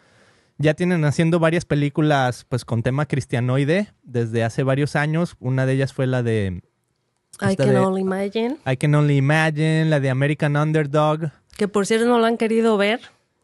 ya 0.58 0.74
tienen 0.74 1.06
haciendo 1.06 1.40
varias 1.40 1.66
películas 1.66 2.46
pues 2.50 2.66
con 2.66 2.84
tema 2.84 3.06
cristianoide 3.06 3.90
desde 4.04 4.44
hace 4.44 4.64
varios 4.64 4.96
años. 4.96 5.36
Una 5.40 5.66
de 5.66 5.74
ellas 5.74 5.94
fue 5.94 6.08
la 6.08 6.22
de 6.24 6.62
I 7.41 7.55
can 7.55 7.69
de- 7.69 7.77
only 7.79 8.01
imagine. 8.01 8.58
I 8.65 8.75
Can 8.77 8.93
Only 8.96 9.17
Imagine, 9.17 9.86
la 9.86 10.00
de 10.00 10.10
American 10.10 10.55
Underdog. 10.58 11.31
Que 11.58 11.67
por 11.67 11.86
cierto 11.86 12.05
no 12.08 12.19
la 12.19 12.27
han 12.27 12.38
querido 12.38 12.77
ver. 12.77 13.00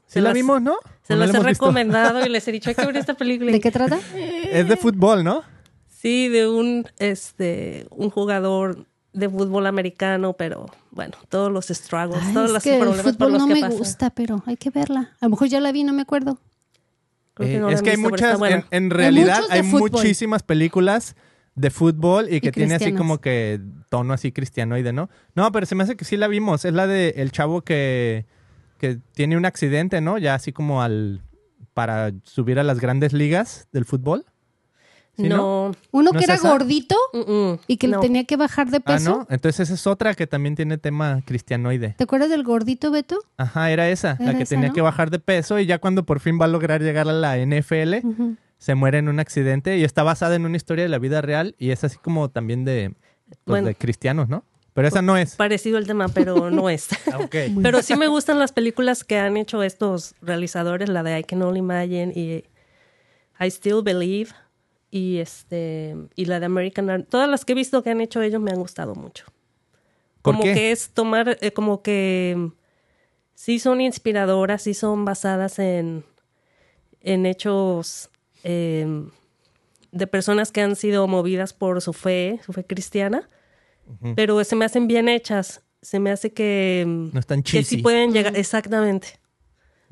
Sí 0.07 0.13
Se 0.15 0.21
la 0.21 0.29
las- 0.29 0.33
vimos, 0.35 0.61
¿no? 0.61 0.75
Se 1.03 1.13
¿O 1.13 1.17
no 1.17 1.25
las 1.25 1.33
la 1.33 1.39
he 1.39 1.43
visto? 1.43 1.65
recomendado 1.65 2.25
y 2.25 2.29
les 2.29 2.47
he 2.47 2.51
dicho 2.51 2.69
hay 2.69 2.75
que 2.75 2.85
ver 2.85 2.97
esta 2.97 3.13
película. 3.15 3.51
¿De 3.51 3.59
qué 3.59 3.71
trata? 3.71 3.97
Es 4.51 4.67
de 4.67 4.75
fútbol, 4.77 5.23
¿no? 5.23 5.43
Sí, 5.89 6.27
de 6.29 6.47
un 6.47 6.85
este 6.99 7.87
un 7.89 8.09
jugador 8.09 8.85
de 9.13 9.29
fútbol 9.29 9.65
americano, 9.65 10.33
pero 10.33 10.65
bueno, 10.91 11.13
todos 11.29 11.51
los 11.51 11.67
struggles, 11.67 12.21
Ay, 12.21 12.33
todos 12.33 12.47
es 12.47 12.53
los 12.53 12.63
que 12.63 12.73
el 12.75 12.79
problemas 12.81 13.03
por 13.05 13.13
fútbol 13.13 13.31
los 13.33 13.41
no 13.41 13.47
que 13.47 13.53
me 13.55 13.61
pasa. 13.61 13.75
gusta, 13.77 14.09
pero 14.09 14.43
hay 14.45 14.57
que 14.57 14.69
verla. 14.71 15.13
A 15.21 15.25
lo 15.25 15.29
mejor 15.31 15.47
ya 15.47 15.59
la 15.61 15.71
vi, 15.71 15.83
no 15.85 15.93
me 15.93 16.01
acuerdo. 16.01 16.37
Creo 17.33 17.49
que 17.49 17.55
Eh, 17.55 17.59
no 17.59 17.69
es 17.69 17.81
que 17.81 17.91
hay 17.91 17.97
muchas, 17.97 18.39
en, 18.41 18.65
en 18.71 18.89
realidad 18.89 19.41
hay 19.49 19.63
fútbol. 19.63 19.91
muchísimas 19.91 20.43
películas 20.43 21.15
de 21.55 21.69
fútbol 21.69 22.27
y 22.31 22.41
que 22.41 22.51
tiene 22.51 22.75
así 22.75 22.93
como 22.93 23.19
que 23.21 23.59
tono 23.89 24.13
así 24.13 24.31
cristianoide, 24.31 24.91
¿no? 24.93 25.09
No, 25.35 25.51
pero 25.51 25.65
se 25.65 25.75
me 25.75 25.83
hace 25.83 25.95
que 25.95 26.03
sí 26.05 26.17
la 26.17 26.27
vimos. 26.27 26.65
Es 26.65 26.74
la 26.74 26.85
de 26.85 27.09
el 27.17 27.31
chavo 27.31 27.62
que, 27.62 28.25
que 28.77 29.00
tiene 29.13 29.38
un 29.38 29.45
accidente, 29.45 30.01
¿no? 30.01 30.17
Ya 30.17 30.35
así 30.35 30.51
como 30.51 30.81
al 30.81 31.21
para 31.74 32.12
subir 32.24 32.59
a 32.59 32.63
las 32.63 32.79
grandes 32.79 33.13
ligas 33.13 33.67
del 33.71 33.85
fútbol. 33.85 34.25
¿Sí, 35.17 35.29
no, 35.29 35.71
Uno 35.91 36.12
¿No 36.12 36.12
que 36.12 36.17
es 36.17 36.24
era 36.25 36.33
esa? 36.35 36.50
gordito 36.51 36.97
y 37.67 37.77
que 37.77 37.88
no. 37.88 38.01
tenía 38.01 38.25
que 38.25 38.35
bajar 38.35 38.69
de 38.69 38.77
Ah, 38.77 38.95
peso. 38.95 39.09
¿no? 39.09 39.27
Entonces 39.29 39.62
esa 39.62 39.74
es 39.75 39.88
otra 39.88 40.13
que 40.13 40.27
también 40.27 40.55
tiene 40.55 40.77
tema 40.77 41.21
cristianoide. 41.25 41.95
¿Te 41.97 42.03
acuerdas 42.03 42.29
del 42.29 42.43
gordito, 42.43 42.91
Beto? 42.91 43.17
Ajá, 43.38 43.71
era 43.71 43.88
esa, 43.89 44.17
la 44.19 44.35
que 44.35 44.43
esa, 44.43 44.55
tenía 44.55 44.67
¿no? 44.69 44.74
que 44.74 44.81
bajar 44.81 45.12
de 45.12 45.19
peso 45.19 45.57
y 45.57 45.65
ya 45.67 45.79
cuando 45.79 46.05
por 46.05 46.19
fin 46.19 46.38
va 46.39 46.45
a 46.45 46.50
lograr 46.50 46.81
llegar 46.81 47.07
a 47.07 47.13
la 47.13 47.38
NFL. 47.38 47.93
Se 48.57 48.75
muere 48.75 48.97
en 49.00 49.09
un 49.09 49.19
accidente 49.19 49.77
y 49.77 49.83
está 49.83 50.03
basada 50.03 50.35
en 50.35 50.45
una 50.45 50.57
historia 50.57 50.83
de 50.83 50.89
la 50.89 51.00
vida 51.00 51.21
real 51.21 51.55
y 51.59 51.71
es 51.71 51.83
así 51.83 51.97
como 51.97 52.29
también 52.29 52.65
de, 52.65 52.93
pues, 53.27 53.39
Bueno. 53.45 53.67
de 53.67 53.75
cristianos, 53.75 54.29
¿no? 54.29 54.43
Pero 54.74 54.89
esa 54.89 55.01
no 55.01 55.15
es. 55.17 55.35
Parecido 55.35 55.77
el 55.77 55.88
tema, 55.88 56.09
pero 56.09 56.51
no 56.51 56.69
es. 56.69 56.89
Ah. 57.13 57.19
Pero 57.62 57.81
sí 57.81 57.95
me 57.95 58.07
gustan 58.07 58.39
las 58.39 58.51
películas 58.51 59.03
que 59.05 59.17
han 59.17 59.38
hecho 59.38 59.63
estos 59.63 60.15
realizadores, 60.21 60.89
la 60.89 61.01
de 61.03 61.19
I 61.19 61.24
Can 61.24 61.41
Only 61.41 61.59
Imagine 61.59 62.12
y 62.13 62.43
I 63.39 63.47
Still 63.51 63.81
Believe 63.83 64.31
y 64.91 65.17
este 65.19 65.95
y 66.15 66.25
la 66.25 66.39
de 66.41 66.45
American 66.47 66.89
Art. 66.89 67.07
Todas 67.09 67.29
las 67.29 67.45
que 67.45 67.53
he 67.53 67.55
visto 67.55 67.83
que 67.83 67.89
han 67.91 68.01
hecho 68.01 68.21
ellos 68.21 68.41
me 68.41 68.51
han 68.51 68.59
gustado 68.59 68.95
mucho. 68.95 69.25
¿Por 70.21 70.33
Como 70.33 70.43
qué? 70.43 70.53
que 70.53 70.71
es 70.71 70.89
tomar, 70.89 71.38
eh, 71.39 71.51
como 71.51 71.81
que 71.81 72.51
sí 73.33 73.59
son 73.59 73.79
inspiradoras, 73.79 74.63
sí 74.63 74.74
son 74.74 75.05
basadas 75.05 75.59
en, 75.59 76.03
en 77.01 77.25
hechos 77.25 78.09
eh, 78.45 78.85
de 79.91 80.07
personas 80.07 80.51
que 80.51 80.61
han 80.61 80.75
sido 80.75 81.07
movidas 81.07 81.53
por 81.53 81.81
su 81.81 81.91
fe, 81.93 82.39
su 82.45 82.53
fe 82.53 82.63
cristiana, 82.63 83.27
pero 84.15 84.43
se 84.43 84.55
me 84.55 84.65
hacen 84.65 84.87
bien 84.87 85.09
hechas. 85.09 85.63
Se 85.81 85.99
me 85.99 86.11
hace 86.11 86.33
que, 86.33 86.83
mm, 86.85 87.09
No 87.13 87.19
están 87.19 87.43
que 87.43 87.63
sí 87.63 87.77
pueden 87.77 88.13
llegar, 88.13 88.35
exactamente. 88.37 89.19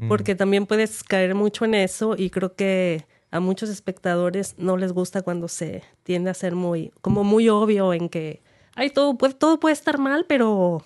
Porque 0.07 0.35
también 0.35 0.65
puedes 0.65 1.03
caer 1.03 1.35
mucho 1.35 1.65
en 1.65 1.75
eso 1.75 2.15
y 2.17 2.29
creo 2.29 2.55
que 2.55 3.05
a 3.31 3.39
muchos 3.39 3.69
espectadores 3.69 4.55
no 4.57 4.75
les 4.75 4.91
gusta 4.91 5.21
cuando 5.21 5.47
se 5.47 5.83
tiende 6.03 6.29
a 6.29 6.33
ser 6.33 6.55
muy, 6.55 6.91
como 7.01 7.23
muy 7.23 7.47
obvio 7.47 7.93
en 7.93 8.09
que, 8.09 8.41
ay, 8.75 8.89
todo 8.89 9.17
puede, 9.17 9.33
todo 9.35 9.59
puede 9.59 9.73
estar 9.73 9.99
mal, 9.99 10.25
pero 10.27 10.85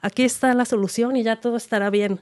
aquí 0.00 0.24
está 0.24 0.52
la 0.52 0.64
solución 0.64 1.16
y 1.16 1.22
ya 1.22 1.40
todo 1.40 1.56
estará 1.56 1.88
bien. 1.90 2.20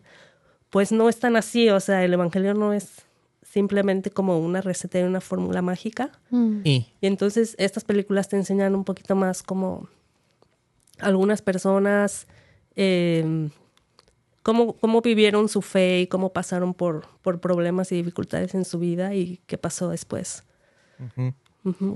Pues 0.70 0.92
no 0.92 1.08
es 1.08 1.18
tan 1.18 1.34
así, 1.34 1.68
o 1.70 1.80
sea, 1.80 2.04
el 2.04 2.12
Evangelio 2.12 2.54
no 2.54 2.72
es 2.72 3.07
simplemente 3.50 4.10
como 4.10 4.38
una 4.38 4.60
receta 4.60 5.00
y 5.00 5.02
una 5.02 5.20
fórmula 5.20 5.62
mágica. 5.62 6.10
Mm. 6.30 6.60
Y 6.64 6.86
Y 7.00 7.06
entonces 7.06 7.54
estas 7.58 7.84
películas 7.84 8.28
te 8.28 8.36
enseñan 8.36 8.74
un 8.74 8.84
poquito 8.84 9.16
más 9.16 9.42
como 9.42 9.88
algunas 11.00 11.42
personas, 11.42 12.26
eh, 12.76 13.48
cómo, 14.42 14.74
cómo 14.74 15.00
vivieron 15.00 15.48
su 15.48 15.62
fe 15.62 16.00
y 16.00 16.06
cómo 16.06 16.32
pasaron 16.32 16.74
por, 16.74 17.06
por 17.22 17.40
problemas 17.40 17.92
y 17.92 17.96
dificultades 17.96 18.54
en 18.54 18.64
su 18.64 18.78
vida 18.78 19.14
y 19.14 19.40
qué 19.46 19.58
pasó 19.58 19.88
después. 19.88 20.44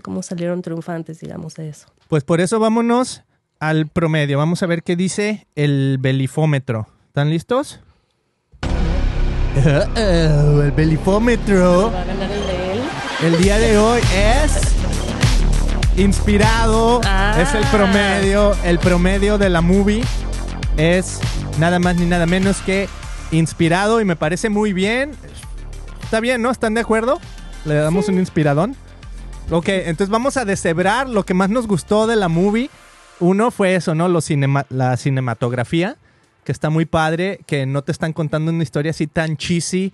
Cómo 0.03 0.23
salieron 0.23 0.63
triunfantes, 0.63 1.21
digamos, 1.21 1.55
de 1.55 1.69
eso. 1.69 1.89
pues 2.09 2.25
por 2.25 2.41
eso 2.41 2.61
vámonos 2.61 3.23
al 3.59 3.89
promedio. 3.89 4.39
Vamos 4.39 4.63
a 4.63 4.67
ver 4.67 4.83
qué 4.83 4.97
dice 4.97 5.47
el 5.57 5.99
belifómetro. 5.99 6.87
¿Están 7.09 7.31
listos? 7.31 7.81
Uh-oh, 9.55 10.63
el 10.63 10.73
belifómetro. 10.73 11.93
Va 11.93 12.01
a 12.01 12.05
ganar 12.05 12.31
el 12.31 12.47
de 12.47 12.73
él. 12.73 12.83
El 13.23 13.39
día 13.43 13.59
de 13.59 13.79
hoy 13.79 14.01
es 14.17 14.61
inspirado. 15.97 17.01
Ah. 17.05 17.37
Es 17.41 17.55
el 17.55 17.65
promedio. 17.67 18.57
El 18.65 18.79
promedio 18.79 19.39
de 19.39 19.51
la 19.51 19.61
movie 19.61 20.03
es 20.77 21.21
nada 21.59 21.79
más 21.79 21.97
ni 21.97 22.07
nada 22.07 22.27
menos 22.27 22.59
que 22.63 22.89
inspirado 23.31 24.01
y 24.01 24.05
me 24.05 24.17
parece 24.17 24.49
muy 24.49 24.73
bien. 24.73 25.13
Está 26.03 26.21
bien, 26.21 26.43
¿no? 26.43 26.51
¿Están 26.51 26.75
de 26.75 26.81
acuerdo? 26.81 27.21
Le 27.65 27.75
damos 27.75 28.09
un 28.09 28.19
inspiradón. 28.19 28.75
Ok, 29.51 29.69
entonces 29.69 30.11
vamos 30.11 30.37
a 30.37 30.45
deshebrar 30.45 31.09
lo 31.09 31.25
que 31.25 31.35
más 31.35 31.51
nos 31.51 31.67
gustó 31.67 32.07
de 32.07 32.17
la 32.17 32.29
movie. 32.29 32.71
Uno 33.21 33.51
fue 33.51 33.75
eso, 33.75 33.95
¿no? 33.95 34.09
Lo 34.09 34.21
cinema- 34.21 34.67
la 34.69 34.97
cinematografía, 34.97 35.97
que 36.45 36.53
está 36.53 36.71
muy 36.71 36.87
padre, 36.87 37.41
que 37.47 37.67
no 37.67 37.83
te 37.83 37.93
están 37.93 38.13
contando 38.13 38.51
una 38.51 38.63
historia 38.63 38.91
así 38.91 39.07
tan 39.07 39.37
cheesy. 39.37 39.93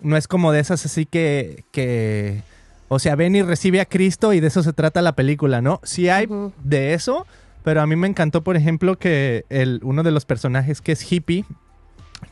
No 0.00 0.16
es 0.16 0.28
como 0.28 0.52
de 0.52 0.60
esas 0.60 0.84
así 0.86 1.06
que, 1.06 1.64
que 1.72 2.42
o 2.88 2.98
sea, 2.98 3.16
ven 3.16 3.36
y 3.36 3.42
recibe 3.42 3.80
a 3.80 3.84
Cristo 3.84 4.32
y 4.32 4.40
de 4.40 4.46
eso 4.46 4.62
se 4.62 4.72
trata 4.72 5.02
la 5.02 5.14
película, 5.14 5.60
¿no? 5.60 5.80
Sí 5.82 6.08
hay 6.08 6.26
de 6.62 6.94
eso, 6.94 7.26
pero 7.64 7.82
a 7.82 7.86
mí 7.86 7.96
me 7.96 8.08
encantó, 8.08 8.42
por 8.42 8.56
ejemplo, 8.56 8.98
que 8.98 9.44
el, 9.50 9.80
uno 9.82 10.02
de 10.02 10.10
los 10.10 10.24
personajes 10.24 10.80
que 10.80 10.92
es 10.92 11.12
hippie, 11.12 11.44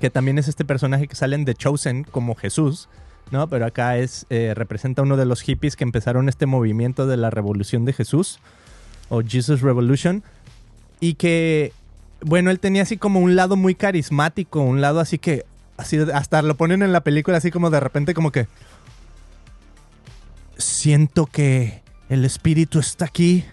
que 0.00 0.11
también 0.11 0.38
es 0.38 0.49
este 0.49 0.64
personaje 0.64 1.08
que 1.08 1.14
sale 1.14 1.37
en 1.37 1.44
The 1.44 1.54
Chosen 1.54 2.04
como 2.04 2.35
Jesús, 2.35 2.88
¿no? 3.30 3.49
Pero 3.49 3.66
acá 3.66 3.99
es, 3.99 4.26
eh, 4.30 4.52
representa 4.54 5.02
uno 5.02 5.16
de 5.16 5.26
los 5.26 5.42
hippies 5.42 5.76
que 5.76 5.85
empezaron 5.85 6.28
este 6.28 6.46
movimiento 6.46 7.06
de 7.06 7.16
la 7.16 7.30
revolución 7.30 7.85
de 7.85 7.92
Jesús, 7.92 8.38
o 9.08 9.23
Jesus 9.23 9.61
Revolution, 9.61 10.23
y 11.00 11.14
que, 11.14 11.73
bueno, 12.20 12.50
él 12.50 12.61
tenía 12.61 12.82
así 12.82 12.96
como 12.96 13.20
un 13.20 13.37
lado 13.37 13.56
muy 13.56 13.75
carismático, 13.75 14.61
un 14.61 14.80
lado 14.80 15.00
así 15.00 15.18
que, 15.18 15.44
así, 15.76 15.99
hasta 16.12 16.42
lo 16.42 16.56
ponen 16.56 16.82
en 16.82 16.92
la 16.92 17.00
película 17.00 17.38
así 17.38 17.50
como 17.50 17.70
de 17.70 17.80
repente 17.80 18.14
como 18.14 18.32
que, 18.32 18.46
siento 20.56 21.26
que 21.26 21.82
el 22.08 22.25
espíritu 22.25 22.78
está 22.78 23.04
aquí 23.06 23.44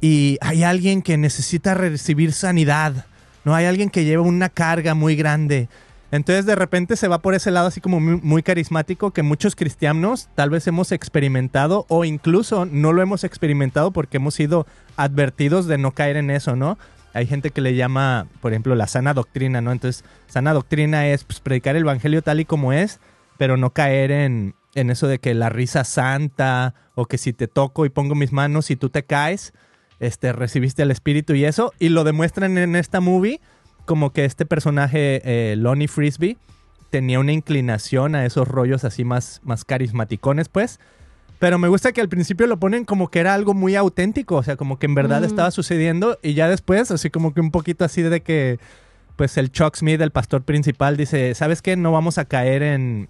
y 0.00 0.38
hay 0.40 0.62
alguien 0.62 1.02
que 1.02 1.16
necesita 1.16 1.74
recibir 1.74 2.32
sanidad, 2.32 3.06
no 3.44 3.54
hay 3.54 3.66
alguien 3.66 3.90
que 3.90 4.04
lleva 4.04 4.22
una 4.22 4.48
carga 4.48 4.94
muy 4.94 5.16
grande. 5.16 5.68
Entonces 6.10 6.46
de 6.46 6.54
repente 6.54 6.96
se 6.96 7.06
va 7.06 7.18
por 7.18 7.34
ese 7.34 7.50
lado 7.50 7.66
así 7.66 7.82
como 7.82 8.00
muy, 8.00 8.18
muy 8.22 8.42
carismático 8.42 9.10
que 9.10 9.22
muchos 9.22 9.54
cristianos 9.54 10.28
tal 10.34 10.48
vez 10.48 10.66
hemos 10.66 10.90
experimentado 10.90 11.84
o 11.88 12.04
incluso 12.04 12.64
no 12.64 12.94
lo 12.94 13.02
hemos 13.02 13.24
experimentado 13.24 13.90
porque 13.90 14.16
hemos 14.16 14.34
sido 14.34 14.66
advertidos 14.96 15.66
de 15.66 15.76
no 15.76 15.92
caer 15.92 16.16
en 16.16 16.30
eso, 16.30 16.56
¿no? 16.56 16.78
Hay 17.14 17.26
gente 17.26 17.50
que 17.50 17.60
le 17.60 17.74
llama, 17.74 18.26
por 18.40 18.52
ejemplo, 18.52 18.74
la 18.74 18.86
sana 18.86 19.14
doctrina, 19.14 19.60
¿no? 19.60 19.72
Entonces, 19.72 20.04
sana 20.26 20.52
doctrina 20.52 21.08
es 21.08 21.24
pues, 21.24 21.40
predicar 21.40 21.76
el 21.76 21.82
evangelio 21.82 22.22
tal 22.22 22.40
y 22.40 22.44
como 22.44 22.72
es, 22.72 23.00
pero 23.38 23.56
no 23.56 23.70
caer 23.70 24.10
en, 24.10 24.54
eso 24.74 25.08
de 25.08 25.18
que 25.18 25.34
la 25.34 25.48
risa 25.48 25.82
santa 25.84 26.74
o 26.94 27.06
que 27.06 27.18
si 27.18 27.32
te 27.32 27.48
toco 27.48 27.84
y 27.84 27.88
pongo 27.88 28.14
mis 28.14 28.32
manos 28.32 28.70
y 28.70 28.76
tú 28.76 28.90
te 28.90 29.04
caes, 29.04 29.52
este, 29.98 30.32
recibiste 30.32 30.82
el 30.82 30.90
espíritu 30.90 31.34
y 31.34 31.44
eso. 31.44 31.72
Y 31.78 31.88
lo 31.88 32.04
demuestran 32.04 32.58
en 32.58 32.76
esta 32.76 33.00
movie 33.00 33.40
como 33.84 34.12
que 34.12 34.24
este 34.24 34.46
personaje, 34.46 35.22
eh, 35.24 35.56
Lonnie 35.56 35.88
Frisbee, 35.88 36.36
tenía 36.90 37.20
una 37.20 37.32
inclinación 37.32 38.14
a 38.14 38.24
esos 38.24 38.46
rollos 38.46 38.84
así 38.84 39.04
más, 39.04 39.40
más 39.44 39.64
carismaticones, 39.64 40.48
pues. 40.48 40.78
Pero 41.38 41.58
me 41.58 41.68
gusta 41.68 41.92
que 41.92 42.00
al 42.00 42.08
principio 42.08 42.46
lo 42.46 42.58
ponen 42.58 42.84
como 42.84 43.08
que 43.08 43.20
era 43.20 43.34
algo 43.34 43.54
muy 43.54 43.76
auténtico, 43.76 44.36
o 44.36 44.42
sea, 44.42 44.56
como 44.56 44.78
que 44.78 44.86
en 44.86 44.94
verdad 44.94 45.20
Mm. 45.20 45.24
estaba 45.24 45.50
sucediendo 45.50 46.18
y 46.22 46.34
ya 46.34 46.48
después, 46.48 46.90
así 46.90 47.10
como 47.10 47.32
que 47.32 47.40
un 47.40 47.50
poquito 47.52 47.84
así 47.84 48.02
de 48.02 48.20
que, 48.22 48.58
pues 49.16 49.36
el 49.36 49.50
Chuck 49.52 49.76
Smith, 49.76 50.00
el 50.00 50.10
pastor 50.10 50.42
principal, 50.42 50.96
dice, 50.96 51.34
¿sabes 51.34 51.62
qué? 51.62 51.76
No 51.76 51.92
vamos 51.92 52.18
a 52.18 52.24
caer 52.24 52.62
en, 52.62 53.08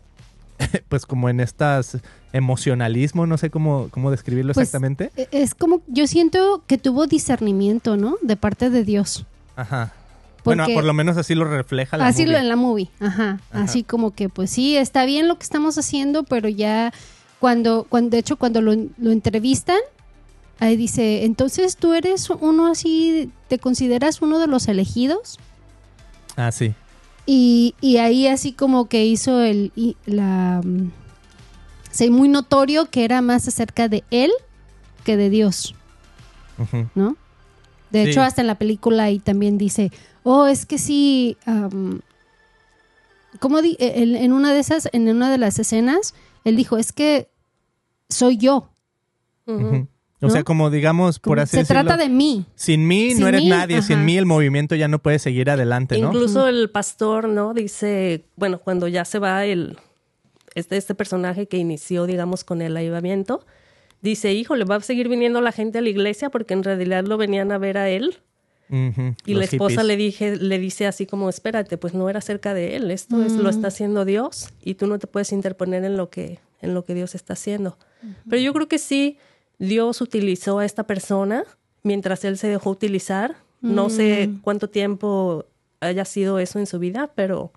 pues 0.88 1.06
como 1.06 1.28
en 1.28 1.40
estas 1.40 1.99
emocionalismo, 2.35 3.26
no 3.26 3.38
sé 3.38 3.49
cómo, 3.50 3.88
cómo 3.90 4.11
describirlo 4.11 4.52
Pues, 4.52 4.68
exactamente. 4.68 5.11
E- 5.16 5.28
Es 5.32 5.54
como, 5.54 5.80
yo 5.87 6.06
siento 6.06 6.62
que 6.66 6.76
tuvo 6.78 7.06
discernimiento, 7.06 7.97
¿no? 7.97 8.16
De 8.23 8.37
parte 8.37 8.68
de 8.68 8.85
Dios. 8.85 9.25
Ajá. 9.56 9.92
Bueno, 10.44 10.66
por 10.73 10.85
lo 10.85 10.94
menos 10.94 11.16
así 11.18 11.35
lo 11.35 11.44
refleja 11.44 11.97
la 11.99 12.06
Así 12.06 12.25
lo 12.25 12.38
en 12.38 12.49
la 12.49 12.56
movie, 12.56 12.88
ajá. 13.00 13.38
Ajá. 13.50 13.62
Así 13.64 13.82
como 13.82 14.12
que, 14.12 14.28
pues 14.28 14.50
sí, 14.50 14.76
está 14.76 15.04
bien 15.04 15.28
lo 15.28 15.37
que 15.37 15.42
estamos 15.42 15.76
haciendo, 15.76 16.23
pero 16.25 16.49
ya 16.49 16.92
cuando, 17.40 17.87
cuando 17.88 18.11
de 18.11 18.18
hecho, 18.18 18.37
cuando 18.37 18.61
lo, 18.61 18.73
lo 18.99 19.11
entrevistan, 19.12 19.78
ahí 20.59 20.76
dice, 20.76 21.25
entonces 21.25 21.76
tú 21.76 21.92
eres 21.95 22.28
uno 22.30 22.66
así, 22.66 23.30
¿te 23.49 23.59
consideras 23.59 24.21
uno 24.23 24.38
de 24.38 24.47
los 24.49 24.66
elegidos? 24.68 25.38
Ah, 26.37 26.50
sí. 26.52 26.75
Y, 27.26 27.75
y 27.80 27.99
ahí 27.99 28.26
así 28.26 28.52
como 28.52 28.88
que 28.88 29.04
hizo 29.04 29.42
el, 29.42 29.71
y 29.76 29.97
la, 30.07 30.61
mm, 30.64 30.90
sí, 31.90 32.11
muy 32.11 32.28
notorio 32.28 32.87
que 32.87 33.04
era 33.04 33.21
más 33.21 33.47
acerca 33.49 33.88
de 33.88 34.02
él 34.11 34.30
que 35.04 35.16
de 35.16 35.30
Dios. 35.30 35.75
¿no? 36.95 37.16
De 37.90 38.04
Sí. 38.04 38.11
hecho, 38.11 38.23
hasta 38.23 38.40
en 38.40 38.47
la 38.49 38.57
película 38.57 39.04
ahí 39.04 39.18
también 39.21 39.59
dice, 39.59 39.92
oh, 40.25 40.47
es 40.47 40.66
que 40.66 40.76
sí, 40.78 41.37
am, 41.47 42.00
¿cómo 43.40 43.62
di- 43.62 43.76
e, 43.78 44.02
en, 44.02 44.16
en 44.16 44.33
una 44.33 44.52
de 44.52 44.61
esas, 44.61 44.88
en 44.92 45.09
una 45.09 45.30
de 45.30 45.38
las 45.38 45.59
escenas, 45.59 46.14
él 46.45 46.57
dijo, 46.57 46.78
es 46.78 46.92
que 46.92 47.30
soy 48.09 48.37
yo. 48.37 48.71
Ujú. 49.47 49.88
O 50.21 50.26
¿no? 50.26 50.30
sea, 50.30 50.42
como 50.42 50.68
digamos, 50.71 51.21
por 51.21 51.37
Como 51.37 51.42
así 51.42 51.52
se 51.52 51.57
decirlo, 51.59 51.83
trata 51.85 51.97
de 51.97 52.09
mí. 52.09 52.45
sin 52.57 52.88
mí 52.88 53.12
Sin 53.12 53.21
no 53.21 53.28
eres 53.28 53.42
mí, 53.42 53.49
nadie, 53.49 53.83
sin 53.83 54.04
mí 54.04 54.16
el 54.18 54.26
movimiento 54.26 54.75
ya 54.75 54.88
no 54.88 54.99
puede 54.99 55.21
seguir 55.21 55.49
adelante, 55.49 55.97
¿no? 55.99 56.09
Incluso 56.09 56.49
el 56.49 56.71
pastor, 56.71 57.28
¿no? 57.28 57.54
Dice, 57.54 58.25
bueno, 58.35 58.59
cuando 58.59 58.88
ya 58.88 59.04
se 59.04 59.21
va 59.21 59.45
el 59.45 59.78
este, 60.57 60.76
este 60.76 60.95
personaje 60.97 61.47
que 61.47 61.57
inició, 61.57 62.07
digamos, 62.07 62.42
con 62.42 62.62
el 62.62 62.76
avivamiento, 62.76 63.47
dice, 64.02 64.33
híjole, 64.33 64.64
va 64.64 64.76
a 64.76 64.80
seguir 64.80 65.09
viniendo 65.09 65.40
la 65.40 65.52
gente 65.52 65.78
a 65.78 65.83
la 65.83 65.88
iglesia 65.88 66.30
porque 66.30 66.54
en 66.54 66.64
realidad 66.64 67.04
lo 67.04 67.16
venían 67.16 67.52
a 67.52 67.59
ver 67.59 67.78
a 67.78 67.88
él. 67.88 68.18
Y 68.70 69.32
los 69.32 69.38
la 69.38 69.44
esposa 69.44 69.82
hippies. 69.82 69.87
le 69.87 69.96
dije, 69.96 70.37
le 70.37 70.58
dice 70.58 70.87
así 70.87 71.06
como, 71.06 71.28
espérate, 71.28 71.78
pues 71.78 71.94
no 71.94 72.08
era 72.10 72.20
cerca 72.20 72.54
de 72.54 72.76
él, 72.76 72.90
esto 72.90 73.22
es, 73.22 73.32
lo 73.32 73.48
está 73.48 73.68
haciendo 73.68 74.04
Dios 74.04 74.50
y 74.62 74.75
tú 74.75 74.87
no 74.87 74.98
te 74.98 75.06
puedes 75.06 75.32
interponer 75.32 75.84
en 75.84 75.96
lo 75.96 76.10
que, 76.10 76.38
en 76.60 76.75
lo 76.75 76.84
que 76.84 76.94
Dios 76.94 77.14
está 77.14 77.32
haciendo. 77.32 77.78
Pero 78.28 78.42
yo 78.42 78.52
creo 78.52 78.68
que 78.68 78.78
sí, 78.78 79.18
Dios 79.58 80.00
utilizó 80.00 80.58
a 80.58 80.64
esta 80.64 80.84
persona 80.84 81.44
mientras 81.82 82.25
él 82.25 82.38
se 82.38 82.48
dejó 82.48 82.70
utilizar. 82.70 83.37
No 83.60 83.90
sé 83.90 84.30
cuánto 84.42 84.70
tiempo 84.70 85.46
haya 85.80 86.04
sido 86.04 86.38
eso 86.38 86.60
en 86.60 86.66
su 86.66 86.78
vida, 86.78 87.10
pero 87.14 87.52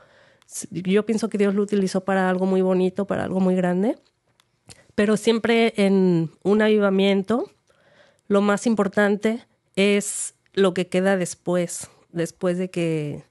yo 0.71 1.05
pienso 1.05 1.29
que 1.29 1.37
Dios 1.37 1.53
lo 1.53 1.61
utilizó 1.61 2.01
para 2.01 2.29
algo 2.29 2.45
muy 2.45 2.61
bonito, 2.61 3.05
para 3.05 3.23
algo 3.23 3.39
muy 3.39 3.55
grande. 3.55 3.97
Pero 4.95 5.15
siempre 5.15 5.73
en 5.77 6.31
un 6.43 6.61
avivamiento, 6.61 7.51
lo 8.27 8.41
más 8.41 8.65
importante 8.65 9.45
es 9.75 10.33
lo 10.53 10.73
que 10.73 10.87
queda 10.87 11.17
después, 11.17 11.89
después 12.11 12.57
de 12.57 12.69
que 12.69 13.23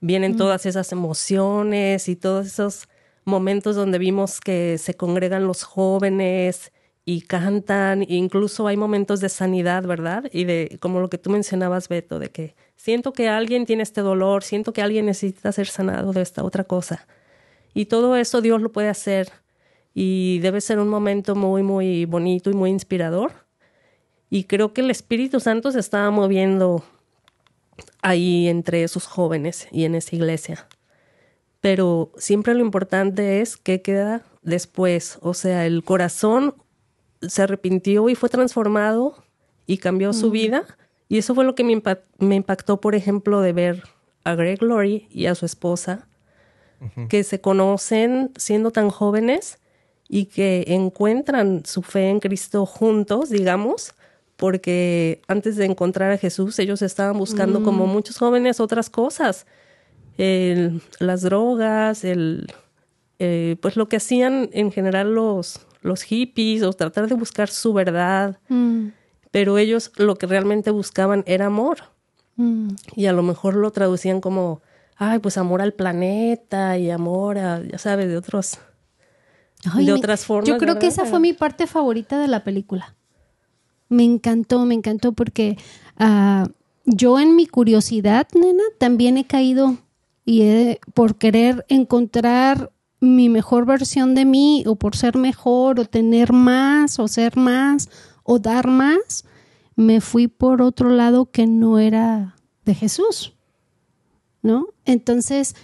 vienen 0.00 0.36
todas 0.36 0.66
esas 0.66 0.92
emociones 0.92 2.08
y 2.08 2.16
todos 2.16 2.46
esos 2.46 2.88
momentos 3.24 3.76
donde 3.76 3.98
vimos 3.98 4.40
que 4.40 4.78
se 4.78 4.94
congregan 4.94 5.46
los 5.46 5.64
jóvenes 5.64 6.72
y 7.04 7.22
cantan, 7.22 8.02
e 8.02 8.14
incluso 8.14 8.66
hay 8.66 8.76
momentos 8.76 9.20
de 9.20 9.28
sanidad, 9.28 9.84
¿verdad? 9.84 10.24
Y 10.32 10.44
de 10.44 10.78
como 10.80 11.00
lo 11.00 11.08
que 11.08 11.18
tú 11.18 11.30
mencionabas, 11.30 11.88
Beto, 11.88 12.18
de 12.18 12.30
que 12.30 12.56
siento 12.74 13.12
que 13.12 13.28
alguien 13.28 13.64
tiene 13.64 13.82
este 13.82 14.00
dolor, 14.00 14.42
siento 14.42 14.72
que 14.72 14.82
alguien 14.82 15.06
necesita 15.06 15.52
ser 15.52 15.68
sanado 15.68 16.12
de 16.12 16.22
esta 16.22 16.42
otra 16.42 16.64
cosa. 16.64 17.06
Y 17.74 17.86
todo 17.86 18.16
eso 18.16 18.40
Dios 18.40 18.62
lo 18.62 18.72
puede 18.72 18.88
hacer 18.88 19.30
y 19.94 20.40
debe 20.40 20.60
ser 20.60 20.78
un 20.78 20.88
momento 20.88 21.34
muy, 21.34 21.62
muy 21.62 22.06
bonito 22.06 22.50
y 22.50 22.54
muy 22.54 22.70
inspirador. 22.70 23.45
Y 24.30 24.44
creo 24.44 24.72
que 24.72 24.80
el 24.80 24.90
Espíritu 24.90 25.40
Santo 25.40 25.70
se 25.70 25.80
estaba 25.80 26.10
moviendo 26.10 26.84
ahí 28.02 28.48
entre 28.48 28.82
esos 28.82 29.06
jóvenes 29.06 29.68
y 29.70 29.84
en 29.84 29.94
esa 29.94 30.16
iglesia. 30.16 30.66
Pero 31.60 32.12
siempre 32.16 32.54
lo 32.54 32.60
importante 32.60 33.40
es 33.40 33.56
qué 33.56 33.82
queda 33.82 34.22
después. 34.42 35.18
O 35.22 35.34
sea, 35.34 35.66
el 35.66 35.84
corazón 35.84 36.54
se 37.22 37.42
arrepintió 37.42 38.08
y 38.08 38.14
fue 38.14 38.28
transformado 38.28 39.16
y 39.66 39.78
cambió 39.78 40.12
su 40.12 40.30
vida. 40.30 40.64
Y 41.08 41.18
eso 41.18 41.34
fue 41.34 41.44
lo 41.44 41.54
que 41.54 41.64
me, 41.64 41.80
me 42.18 42.34
impactó, 42.34 42.80
por 42.80 42.94
ejemplo, 42.94 43.40
de 43.40 43.52
ver 43.52 43.82
a 44.24 44.34
Greg 44.34 44.62
Laurie 44.62 45.06
y 45.10 45.26
a 45.26 45.34
su 45.34 45.46
esposa, 45.46 46.08
que 47.08 47.24
se 47.24 47.40
conocen 47.40 48.32
siendo 48.36 48.70
tan 48.70 48.90
jóvenes 48.90 49.58
y 50.08 50.26
que 50.26 50.64
encuentran 50.68 51.64
su 51.64 51.82
fe 51.82 52.10
en 52.10 52.20
Cristo 52.20 52.66
juntos, 52.66 53.30
digamos, 53.30 53.94
porque 54.36 55.22
antes 55.28 55.56
de 55.56 55.64
encontrar 55.64 56.12
a 56.12 56.18
Jesús 56.18 56.58
ellos 56.58 56.82
estaban 56.82 57.16
buscando 57.18 57.62
como 57.62 57.86
muchos 57.86 58.18
jóvenes 58.18 58.60
otras 58.60 58.90
cosas, 58.90 59.46
el- 60.18 60.82
las 60.98 61.22
drogas, 61.22 62.04
el, 62.04 62.46
eh, 63.18 63.56
pues 63.60 63.76
lo 63.76 63.88
que 63.88 63.96
hacían 63.96 64.50
en 64.52 64.70
general 64.72 65.14
los, 65.14 65.60
los 65.82 66.02
hippies 66.02 66.62
o 66.62 66.72
tratar 66.72 67.08
de 67.08 67.14
buscar 67.14 67.48
su 67.48 67.72
verdad, 67.72 68.38
Mm, 68.48 68.88
pero 69.30 69.58
ellos 69.58 69.90
lo 69.96 70.16
que 70.16 70.26
realmente 70.26 70.70
buscaban 70.70 71.22
era 71.26 71.46
amor 71.46 71.78
mm. 72.36 72.68
y 72.94 73.06
a 73.06 73.12
lo 73.12 73.22
mejor 73.22 73.54
lo 73.56 73.70
traducían 73.70 74.20
como, 74.20 74.60
ay, 74.96 75.18
pues 75.18 75.36
amor 75.38 75.60
al 75.62 75.72
planeta 75.72 76.78
y 76.78 76.90
amor 76.90 77.38
a, 77.38 77.62
ya 77.62 77.78
sabes, 77.78 78.08
de 78.08 78.16
otros, 78.16 78.58
Ay, 79.72 79.86
de 79.86 79.92
otras 79.92 80.24
formas. 80.24 80.48
Yo 80.48 80.58
creo 80.58 80.78
que 80.78 80.86
esa 80.86 81.04
fue 81.06 81.20
mi 81.20 81.32
parte 81.32 81.66
favorita 81.66 82.18
de 82.20 82.28
la 82.28 82.44
película. 82.44 82.94
Me 83.88 84.04
encantó, 84.04 84.64
me 84.64 84.74
encantó 84.74 85.12
porque 85.12 85.56
ah, 85.96 86.48
yo 86.84 87.18
en 87.18 87.36
mi 87.36 87.46
curiosidad, 87.46 88.26
nena, 88.34 88.62
también 88.78 89.16
he 89.18 89.26
caído 89.26 89.76
y 90.24 90.42
he- 90.42 90.80
por 90.94 91.16
querer 91.16 91.64
encontrar 91.68 92.72
mi 93.00 93.28
mejor 93.28 93.66
versión 93.66 94.14
de 94.14 94.24
mí 94.24 94.64
o 94.66 94.76
por 94.76 94.96
ser 94.96 95.16
mejor 95.16 95.78
o 95.80 95.84
tener 95.84 96.32
más 96.32 96.98
o 96.98 97.08
ser 97.08 97.36
más 97.36 97.88
o 98.24 98.38
dar 98.38 98.66
más, 98.68 99.24
me 99.76 100.00
fui 100.00 100.26
por 100.28 100.62
otro 100.62 100.90
lado 100.90 101.26
que 101.30 101.46
no 101.46 101.78
era 101.78 102.34
de 102.64 102.74
Jesús. 102.74 103.34
¿no? 104.42 104.68
Entonces, 104.84 105.54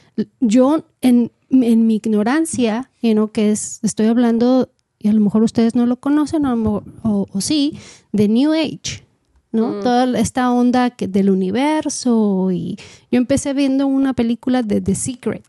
yo 0.41 0.85
en, 1.01 1.33
en 1.51 1.87
mi 1.87 1.97
ignorancia, 1.97 2.91
you 3.01 3.13
know, 3.13 3.31
que 3.31 3.51
es, 3.53 3.79
estoy 3.83 4.07
hablando, 4.07 4.71
y 5.03 5.09
a 5.09 5.13
lo 5.13 5.21
mejor 5.21 5.43
ustedes 5.43 5.75
no 5.75 5.87
lo 5.87 5.97
conocen, 5.97 6.45
o, 6.47 7.27
sí, 7.41 7.79
de 8.13 8.29
New 8.29 8.53
Age, 8.53 9.05
¿no? 9.51 9.81
Toda 9.81 10.19
esta 10.19 10.53
onda 10.53 10.91
que, 10.91 11.09
del 11.09 11.29
universo, 11.29 12.51
y 12.53 12.77
yo 13.11 13.19
empecé 13.19 13.53
viendo 13.53 13.87
una 13.87 14.13
película 14.13 14.63
de 14.63 14.81
The 14.81 14.95
Secret, 14.95 15.45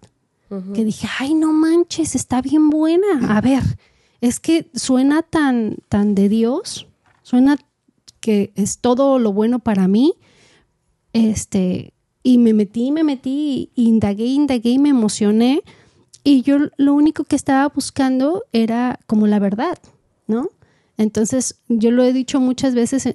que 0.73 0.85
dije, 0.85 1.07
ay, 1.19 1.33
no 1.33 1.51
manches, 1.51 2.13
está 2.13 2.41
bien 2.41 2.69
buena. 2.69 3.35
A 3.35 3.41
ver, 3.41 3.63
es 4.21 4.39
que 4.39 4.69
suena 4.75 5.23
tan, 5.23 5.77
tan 5.89 6.13
de 6.13 6.29
Dios, 6.29 6.87
suena 7.23 7.57
que 8.19 8.51
es 8.55 8.79
todo 8.79 9.19
lo 9.19 9.33
bueno 9.33 9.59
para 9.59 9.87
mí, 9.87 10.13
este, 11.11 11.93
y 12.23 12.37
me 12.37 12.53
metí, 12.53 12.91
me 12.91 13.03
metí, 13.03 13.69
indagué, 13.75 14.25
indagué 14.25 14.71
y 14.71 14.79
me 14.79 14.89
emocioné. 14.89 15.61
Y 16.23 16.41
yo 16.41 16.57
lo 16.77 16.93
único 16.93 17.23
que 17.25 17.35
estaba 17.35 17.67
buscando 17.69 18.43
era 18.53 18.99
como 19.07 19.27
la 19.27 19.39
verdad, 19.39 19.77
¿no? 20.27 20.49
Entonces, 20.97 21.59
yo 21.67 21.91
lo 21.91 22.03
he 22.03 22.13
dicho 22.13 22.39
muchas 22.39 22.75
veces 22.75 23.05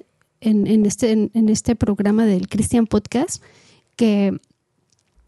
en, 0.41 0.67
en- 0.67 0.85
este, 0.85 1.11
en, 1.11 1.31
en 1.33 1.49
este 1.49 1.75
programa 1.75 2.25
del 2.25 2.47
Christian 2.47 2.85
Podcast, 2.87 3.41
que 3.95 4.39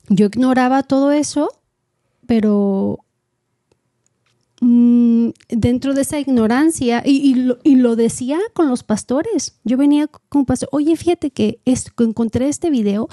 yo 0.09 0.25
ignoraba 0.27 0.83
todo 0.83 1.11
eso, 1.11 1.49
pero 2.27 2.99
mm, 4.62 5.30
dentro 5.50 5.93
de 5.93 6.02
esa 6.02 6.19
ignorancia, 6.19 7.04
y, 7.06 7.17
y 7.17 7.34
lo, 7.36 7.58
y 7.63 7.76
lo 7.76 7.95
decía 7.95 8.39
con 8.54 8.69
los 8.69 8.84
pastores. 8.84 9.60
Yo 9.63 9.76
venía 9.76 10.08
con 10.08 10.39
un 10.39 10.45
pastor, 10.45 10.69
oye, 10.71 10.95
fíjate 10.95 11.32
que, 11.32 11.60
es, 11.65 11.91
que 11.91 12.04
encontré 12.04 12.47
este 12.47 12.69
video 12.69 13.10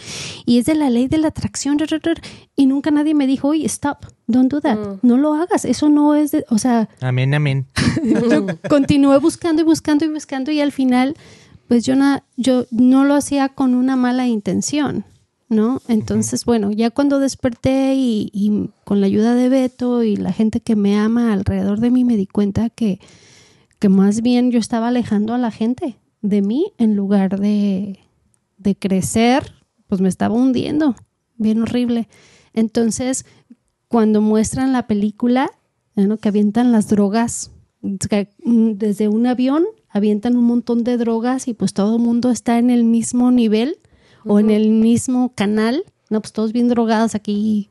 y 0.47 0.59
es 0.59 0.67
de 0.67 0.75
la 0.77 0.89
ley 0.91 1.09
de 1.09 1.19
la 1.19 1.29
atracción, 1.29 1.79
rar, 1.79 1.89
rar, 1.91 2.01
rar", 2.05 2.21
y 2.55 2.67
nunca 2.67 2.91
nadie 2.91 3.15
me 3.15 3.27
dijo, 3.27 3.49
oye, 3.49 3.67
stop, 3.67 4.05
don't 4.27 4.51
do 4.53 4.61
that, 4.61 4.79
no 5.03 5.17
lo 5.19 5.35
hagas, 5.35 5.65
eso 5.65 5.89
no 5.89 6.15
es 6.15 6.31
de, 6.31 6.45
o 6.51 6.59
sea, 6.59 6.89
Amén, 7.01 7.35
amén. 7.35 7.67
continué 8.69 9.19
buscando 9.19 9.63
y 9.63 9.65
buscando 9.65 10.05
y 10.05 10.09
buscando 10.09 10.51
y 10.53 10.61
al 10.61 10.73
final, 10.73 11.17
pues 11.67 11.85
yo, 11.85 11.97
na- 11.97 12.25
yo 12.37 12.67
no 12.71 13.05
lo 13.05 13.15
hacía 13.15 13.49
con 13.49 13.75
una 13.75 13.97
mala 13.97 14.27
intención, 14.27 15.05
¿no? 15.49 15.81
Entonces, 15.89 16.45
bueno, 16.45 16.71
ya 16.71 16.91
cuando 16.91 17.21
desperté 17.21 17.95
y, 17.95 18.31
y 18.33 18.71
con 18.85 19.01
la 19.01 19.07
ayuda 19.07 19.35
de 19.35 19.49
Beto 19.49 20.03
y 20.03 20.17
la 20.17 20.33
gente 20.33 20.61
que 20.61 20.77
me 20.77 20.99
ama 20.99 21.33
alrededor 21.33 21.81
de 21.81 21.91
mí, 21.91 22.05
me 22.05 22.17
di 22.17 22.27
cuenta 22.27 22.71
que, 22.71 23.01
que 23.79 23.89
más 23.89 24.21
bien 24.21 24.51
yo 24.51 24.59
estaba 24.59 24.89
alejando 24.89 25.35
a 25.35 25.39
la 25.39 25.51
gente 25.51 25.97
de 26.21 26.43
mí 26.43 26.73
en 26.79 26.97
lugar 26.97 27.41
de, 27.41 27.99
de 28.59 28.77
crecer, 28.77 29.53
pues 29.87 30.01
me 30.01 30.09
estaba 30.09 30.35
hundiendo, 30.35 30.97
bien 31.37 31.63
horrible. 31.63 32.09
Entonces, 32.53 33.25
cuando 33.89 34.21
muestran 34.21 34.73
la 34.73 34.87
película, 34.87 35.51
¿no? 35.97 36.19
que 36.19 36.29
avientan 36.29 36.73
las 36.73 36.89
drogas 36.89 37.53
desde 37.81 39.09
un 39.09 39.27
avión, 39.27 39.65
avientan 39.89 40.37
un 40.37 40.45
montón 40.45 40.85
de 40.85 40.99
drogas 40.99 41.49
y 41.49 41.55
pues 41.55 41.73
todo 41.73 41.97
el 41.97 42.03
mundo 42.03 42.31
está 42.31 42.59
en 42.59 42.71
el 42.71 42.85
mismo 42.85 43.31
nivel 43.31 43.79
o 44.29 44.39
en 44.39 44.51
el 44.51 44.71
mismo 44.71 45.33
canal, 45.35 45.85
no, 46.11 46.21
pues 46.21 46.33
todos 46.33 46.53
bien 46.53 46.69
drogados 46.69 47.15
aquí. 47.15 47.71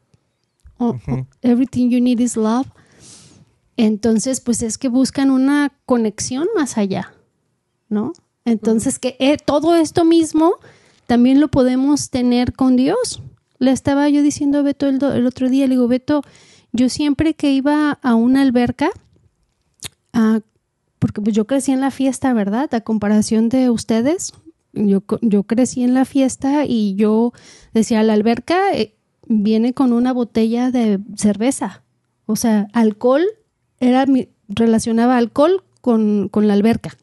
Oh, 0.78 0.96
oh, 1.08 1.26
everything 1.42 1.90
you 1.90 2.00
need 2.02 2.20
is 2.20 2.36
love. 2.36 2.68
Entonces, 3.78 4.42
pues 4.42 4.62
es 4.64 4.78
que 4.78 4.88
buscan 4.90 5.30
una 5.32 5.72
conexión 5.86 6.48
más 6.56 6.78
allá, 6.78 7.14
¿no? 7.90 8.14
Entonces, 8.46 8.98
que 9.00 9.16
eh, 9.20 9.38
todo 9.38 9.76
esto 9.76 10.04
mismo 10.06 10.56
también 11.06 11.40
lo 11.40 11.48
podemos 11.50 12.10
tener 12.10 12.54
con 12.54 12.76
Dios. 12.76 13.22
Le 13.60 13.72
estaba 13.72 14.10
yo 14.10 14.22
diciendo 14.24 14.60
a 14.60 14.62
Beto 14.62 14.88
el, 14.88 15.00
do- 15.00 15.14
el 15.14 15.26
otro 15.28 15.50
día, 15.50 15.66
le 15.68 15.76
digo, 15.76 15.88
Beto, 15.88 16.22
yo 16.72 16.90
siempre 16.90 17.34
que 17.34 17.52
iba 17.52 17.92
a 18.02 18.16
una 18.16 18.42
alberca, 18.42 18.90
ah, 20.14 20.40
porque 21.00 21.22
pues 21.22 21.36
yo 21.36 21.46
crecí 21.46 21.72
en 21.72 21.82
la 21.82 21.92
fiesta, 21.92 22.34
¿verdad? 22.34 22.74
A 22.74 22.82
comparación 22.82 23.50
de 23.50 23.70
ustedes, 23.70 24.34
yo, 24.86 25.04
yo 25.22 25.44
crecí 25.44 25.84
en 25.84 25.94
la 25.94 26.06
fiesta 26.06 26.66
y 26.66 26.96
yo 26.96 27.34
decía, 27.74 28.04
la 28.04 28.14
alberca 28.14 28.74
eh, 28.74 28.96
viene 29.28 29.74
con 29.74 29.94
una 29.94 30.14
botella 30.14 30.72
de 30.72 31.00
cerveza. 31.16 31.84
O 32.26 32.36
sea, 32.36 32.68
alcohol, 32.74 33.24
era 33.80 34.06
mi, 34.06 34.30
relacionaba 34.48 35.18
alcohol 35.18 35.64
con, 35.82 36.30
con 36.30 36.48
la 36.48 36.54
alberca. 36.54 36.98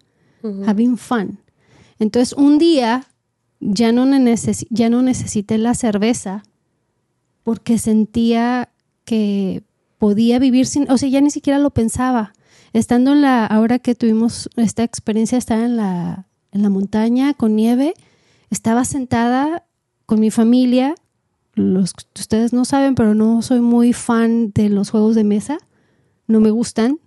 having 0.67 0.97
fun. 0.97 1.39
Entonces, 1.99 2.35
un 2.35 2.59
día 2.59 3.07
ya 3.61 3.93
no, 3.93 4.05
ya 4.71 4.91
no 4.91 5.03
necesité 5.03 5.59
la 5.59 5.75
cerveza 5.75 6.43
porque 7.43 7.79
sentía 7.79 8.71
que 9.05 9.63
podía 9.99 10.39
vivir 10.39 10.67
sin, 10.67 10.91
o 10.91 10.99
sea, 10.99 11.09
ya 11.09 11.21
ni 11.21 11.31
siquiera 11.31 11.59
lo 11.59 11.71
pensaba. 11.71 12.33
Estando 12.73 13.13
en 13.13 13.23
la, 13.23 13.47
ahora 13.47 13.79
que 13.79 13.95
tuvimos 13.95 14.51
esta 14.57 14.83
experiencia, 14.83 15.39
estar 15.39 15.61
en 15.61 15.77
la, 15.77 16.27
en 16.55 16.62
la 16.62 16.71
montaña 16.71 17.35
con 17.35 17.55
nieve, 17.57 17.95
estaba 18.49 18.85
sentada 18.85 19.67
con 20.07 20.21
mi 20.21 20.31
familia. 20.31 20.95
Los, 21.55 21.93
ustedes 22.19 22.53
no 22.53 22.64
saben, 22.64 22.95
pero 22.95 23.14
no 23.14 23.43
soy 23.43 23.61
muy 23.61 23.93
fan 23.93 24.53
de 24.53 24.71
los 24.71 24.90
juegos 24.90 25.17
de 25.17 25.25
mesa. 25.25 25.59
No 26.27 26.40
me 26.40 26.51
gustan. 26.51 27.01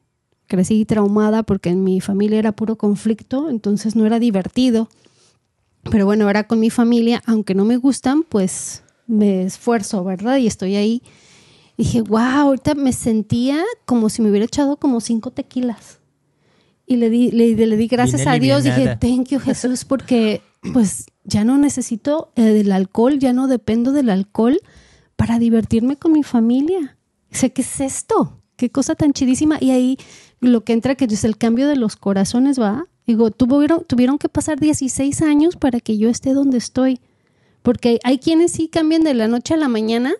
Crecí 0.48 0.86
traumada 0.86 1.44
porque 1.44 1.70
en 1.70 1.84
mi 1.84 2.02
familia 2.02 2.40
era 2.40 2.52
puro 2.52 2.78
conflicto, 2.78 3.50
entonces 3.50 3.96
no 3.96 4.06
era 4.06 4.20
divertido. 4.20 4.90
Pero 5.90 6.06
bueno, 6.06 6.26
ahora 6.26 6.46
con 6.46 6.60
mi 6.60 6.70
familia, 6.70 7.24
aunque 7.26 7.56
no 7.56 7.66
me 7.66 7.78
gustan, 7.78 8.24
pues 8.24 8.84
me 9.08 9.44
esfuerzo, 9.44 10.04
¿verdad? 10.04 10.38
Y 10.38 10.48
estoy 10.48 10.76
ahí. 10.76 11.02
Dije, 11.78 12.02
wow, 12.02 12.20
ahorita 12.20 12.76
me 12.76 12.92
sentía 12.92 13.64
como 13.86 14.10
si 14.10 14.22
me 14.22 14.30
hubiera 14.30 14.46
echado 14.46 14.78
como 14.78 15.00
cinco 15.00 15.32
tequilas. 15.32 15.97
Y 16.90 16.96
le 16.96 17.10
di, 17.10 17.32
le, 17.32 17.54
le 17.54 17.78
di 17.78 17.88
gracias 17.88 18.26
a 18.26 18.40
Dios. 18.40 18.64
Dije, 18.64 18.96
thank 18.96 19.28
you, 19.28 19.40
Jesús, 19.40 19.84
porque 19.84 20.42
pues 20.74 21.08
ya 21.26 21.44
no 21.44 21.58
necesito 21.58 22.32
eh, 22.38 22.42
del 22.42 22.72
alcohol, 22.72 23.20
ya 23.20 23.34
no 23.34 23.48
dependo 23.48 23.92
del 23.92 24.10
alcohol 24.10 24.60
para 25.18 25.38
divertirme 25.38 25.98
con 25.98 26.14
mi 26.14 26.24
familia. 26.24 26.98
Sé 27.30 27.52
¿qué 27.52 27.62
es 27.62 27.82
esto? 27.82 28.42
Qué 28.56 28.72
cosa 28.72 28.96
tan 28.96 29.12
chidísima. 29.12 29.58
Y 29.60 29.72
ahí 29.72 29.98
lo 30.40 30.64
que 30.64 30.72
entra, 30.72 30.96
que 30.96 31.06
es 31.06 31.26
el 31.26 31.38
cambio 31.38 31.68
de 31.68 31.76
los 31.76 31.98
corazones, 31.98 32.58
¿va? 32.58 32.88
Digo, 33.06 33.32
tuvieron, 33.32 33.84
tuvieron 33.86 34.18
que 34.18 34.30
pasar 34.30 34.60
16 34.60 35.22
años 35.22 35.58
para 35.58 35.82
que 35.82 35.98
yo 35.98 36.10
esté 36.10 36.34
donde 36.34 36.58
estoy. 36.58 37.02
Porque 37.64 38.00
hay 38.06 38.18
quienes 38.18 38.54
sí 38.54 38.70
cambian 38.70 39.04
de 39.04 39.14
la 39.14 39.28
noche 39.28 39.54
a 39.54 39.58
la 39.58 39.68
mañana, 39.68 40.14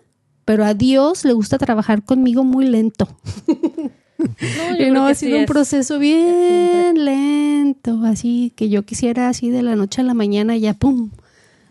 pero 0.44 0.64
a 0.66 0.74
Dios 0.74 1.24
le 1.24 1.32
gusta 1.32 1.56
trabajar 1.56 2.04
conmigo 2.04 2.44
muy 2.44 2.66
lento. 2.66 3.08
No, 4.18 4.26
yo 4.70 4.76
creo 4.76 4.94
no, 4.94 5.04
que 5.06 5.12
ha 5.12 5.14
sido 5.14 5.30
sí 5.30 5.34
un 5.36 5.40
es. 5.42 5.46
proceso 5.46 5.98
bien 5.98 7.04
lento, 7.04 8.00
así 8.04 8.52
que 8.56 8.68
yo 8.68 8.84
quisiera 8.84 9.28
así 9.28 9.50
de 9.50 9.62
la 9.62 9.76
noche 9.76 10.00
a 10.00 10.04
la 10.04 10.14
mañana 10.14 10.56
ya, 10.56 10.74
¡pum! 10.74 11.10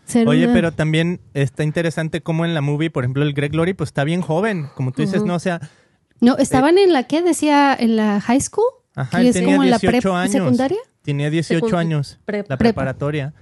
ser 0.06 0.26
Oye, 0.26 0.44
una- 0.44 0.54
pero 0.54 0.72
también 0.72 1.20
está 1.34 1.62
interesante 1.64 2.22
cómo 2.22 2.46
en 2.46 2.54
la 2.54 2.62
movie, 2.62 2.88
por 2.90 3.04
ejemplo, 3.04 3.22
el 3.22 3.34
Greg 3.34 3.52
Glory, 3.52 3.74
pues 3.74 3.88
está 3.88 4.04
bien 4.04 4.22
joven, 4.22 4.68
como 4.74 4.92
tú 4.92 5.02
dices. 5.02 5.22
¿no? 5.24 5.34
O 5.34 5.38
sea, 5.38 5.60
No, 6.20 6.36
estaban 6.38 6.78
en 6.78 6.92
la, 6.94 7.02
¿qué 7.04 7.20
decía? 7.22 7.76
¿En 7.78 7.96
la 7.96 8.20
high 8.20 8.40
school? 8.40 8.64
ajá, 8.94 9.18
que 9.18 9.22
él 9.22 9.26
es 9.28 9.34
tenía 9.34 9.48
como 9.54 9.64
en 9.64 9.70
la 9.70 9.78
18 9.78 10.08
prep- 10.10 10.14
años. 10.16 10.32
secundaria. 10.32 10.78
Tenía 11.02 11.30
18 11.30 11.66
Secund- 11.66 11.78
años, 11.78 12.18
la 12.18 12.24
Prepa. 12.26 12.56
preparatoria. 12.56 13.34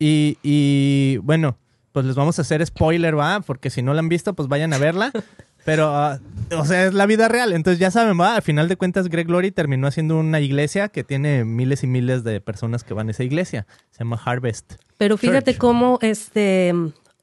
Y, 0.00 0.36
y 0.42 1.18
bueno, 1.18 1.56
pues 1.92 2.04
les 2.04 2.16
vamos 2.16 2.38
a 2.38 2.42
hacer 2.42 2.64
spoiler, 2.66 3.16
¿va? 3.16 3.40
Porque 3.40 3.70
si 3.70 3.80
no 3.82 3.94
la 3.94 4.00
han 4.00 4.08
visto, 4.08 4.34
pues 4.34 4.48
vayan 4.48 4.72
a 4.72 4.78
verla. 4.78 5.12
Pero, 5.64 5.86
ah, 5.88 6.18
o 6.58 6.64
sea, 6.64 6.86
es 6.86 6.94
la 6.94 7.06
vida 7.06 7.28
real. 7.28 7.52
Entonces 7.52 7.78
ya 7.78 7.90
saben, 7.90 8.20
va, 8.20 8.36
al 8.36 8.42
final 8.42 8.68
de 8.68 8.76
cuentas 8.76 9.08
Greg 9.08 9.26
Glory 9.26 9.50
terminó 9.50 9.86
haciendo 9.86 10.18
una 10.18 10.40
iglesia 10.40 10.88
que 10.88 11.04
tiene 11.04 11.44
miles 11.44 11.82
y 11.84 11.86
miles 11.86 12.22
de 12.24 12.40
personas 12.40 12.84
que 12.84 12.92
van 12.94 13.08
a 13.08 13.12
esa 13.12 13.24
iglesia. 13.24 13.66
Se 13.90 14.00
llama 14.00 14.20
Harvest. 14.22 14.74
Pero 14.98 15.16
fíjate 15.16 15.52
Church. 15.52 15.60
cómo 15.60 15.98
este 16.02 16.74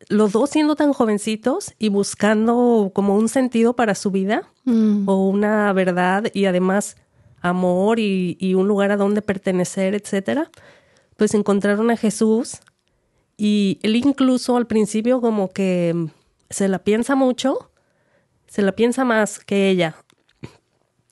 los 0.10 0.32
dos 0.32 0.50
siendo 0.50 0.76
tan 0.76 0.92
jovencitos 0.94 1.74
y 1.78 1.90
buscando 1.90 2.92
como 2.94 3.16
un 3.16 3.30
sentido 3.30 3.76
para 3.76 3.96
su 3.96 4.12
vida 4.12 4.44
Mm. 4.64 5.10
o 5.10 5.28
una 5.28 5.74
verdad 5.74 6.26
y 6.36 6.46
además 6.46 6.96
amor 7.42 7.98
y, 8.00 8.38
y 8.40 8.54
un 8.54 8.68
lugar 8.68 8.92
a 8.92 8.98
donde 8.98 9.24
pertenecer, 9.24 9.96
etcétera, 9.96 10.52
pues 11.18 11.34
encontraron 11.34 11.90
a 11.90 11.98
Jesús 11.98 12.60
y 13.38 13.80
él 13.82 13.96
incluso 13.96 14.58
al 14.58 14.68
principio 14.68 15.20
como 15.20 15.50
que 15.50 15.96
se 16.52 16.68
la 16.68 16.78
piensa 16.80 17.16
mucho, 17.16 17.71
se 18.52 18.62
la 18.62 18.74
piensa 18.74 19.06
más 19.06 19.40
que 19.40 19.70
ella, 19.70 19.96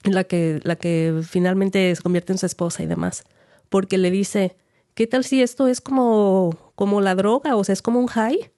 la 0.04 0.25
que, 0.25 0.60
la 0.63 0.75
que 0.75 1.21
finalmente 1.25 1.95
se 1.95 2.02
convierte 2.02 2.34
en 2.34 2.38
su 2.38 2.45
esposa 2.45 2.84
y 2.84 2.86
demás, 2.86 3.23
porque 3.69 3.97
le 3.97 4.12
dice, 4.12 4.58
¿qué 4.93 5.08
tal 5.08 5.23
si 5.23 5.41
esto 5.41 5.67
es 5.67 5.80
como, 5.80 6.73
como 6.75 6.99
la 6.99 7.15
droga? 7.15 7.56
O 7.56 7.63
sea, 7.63 7.71
es 7.71 7.82
como 7.82 8.02
un 8.02 8.08
high 8.08 8.52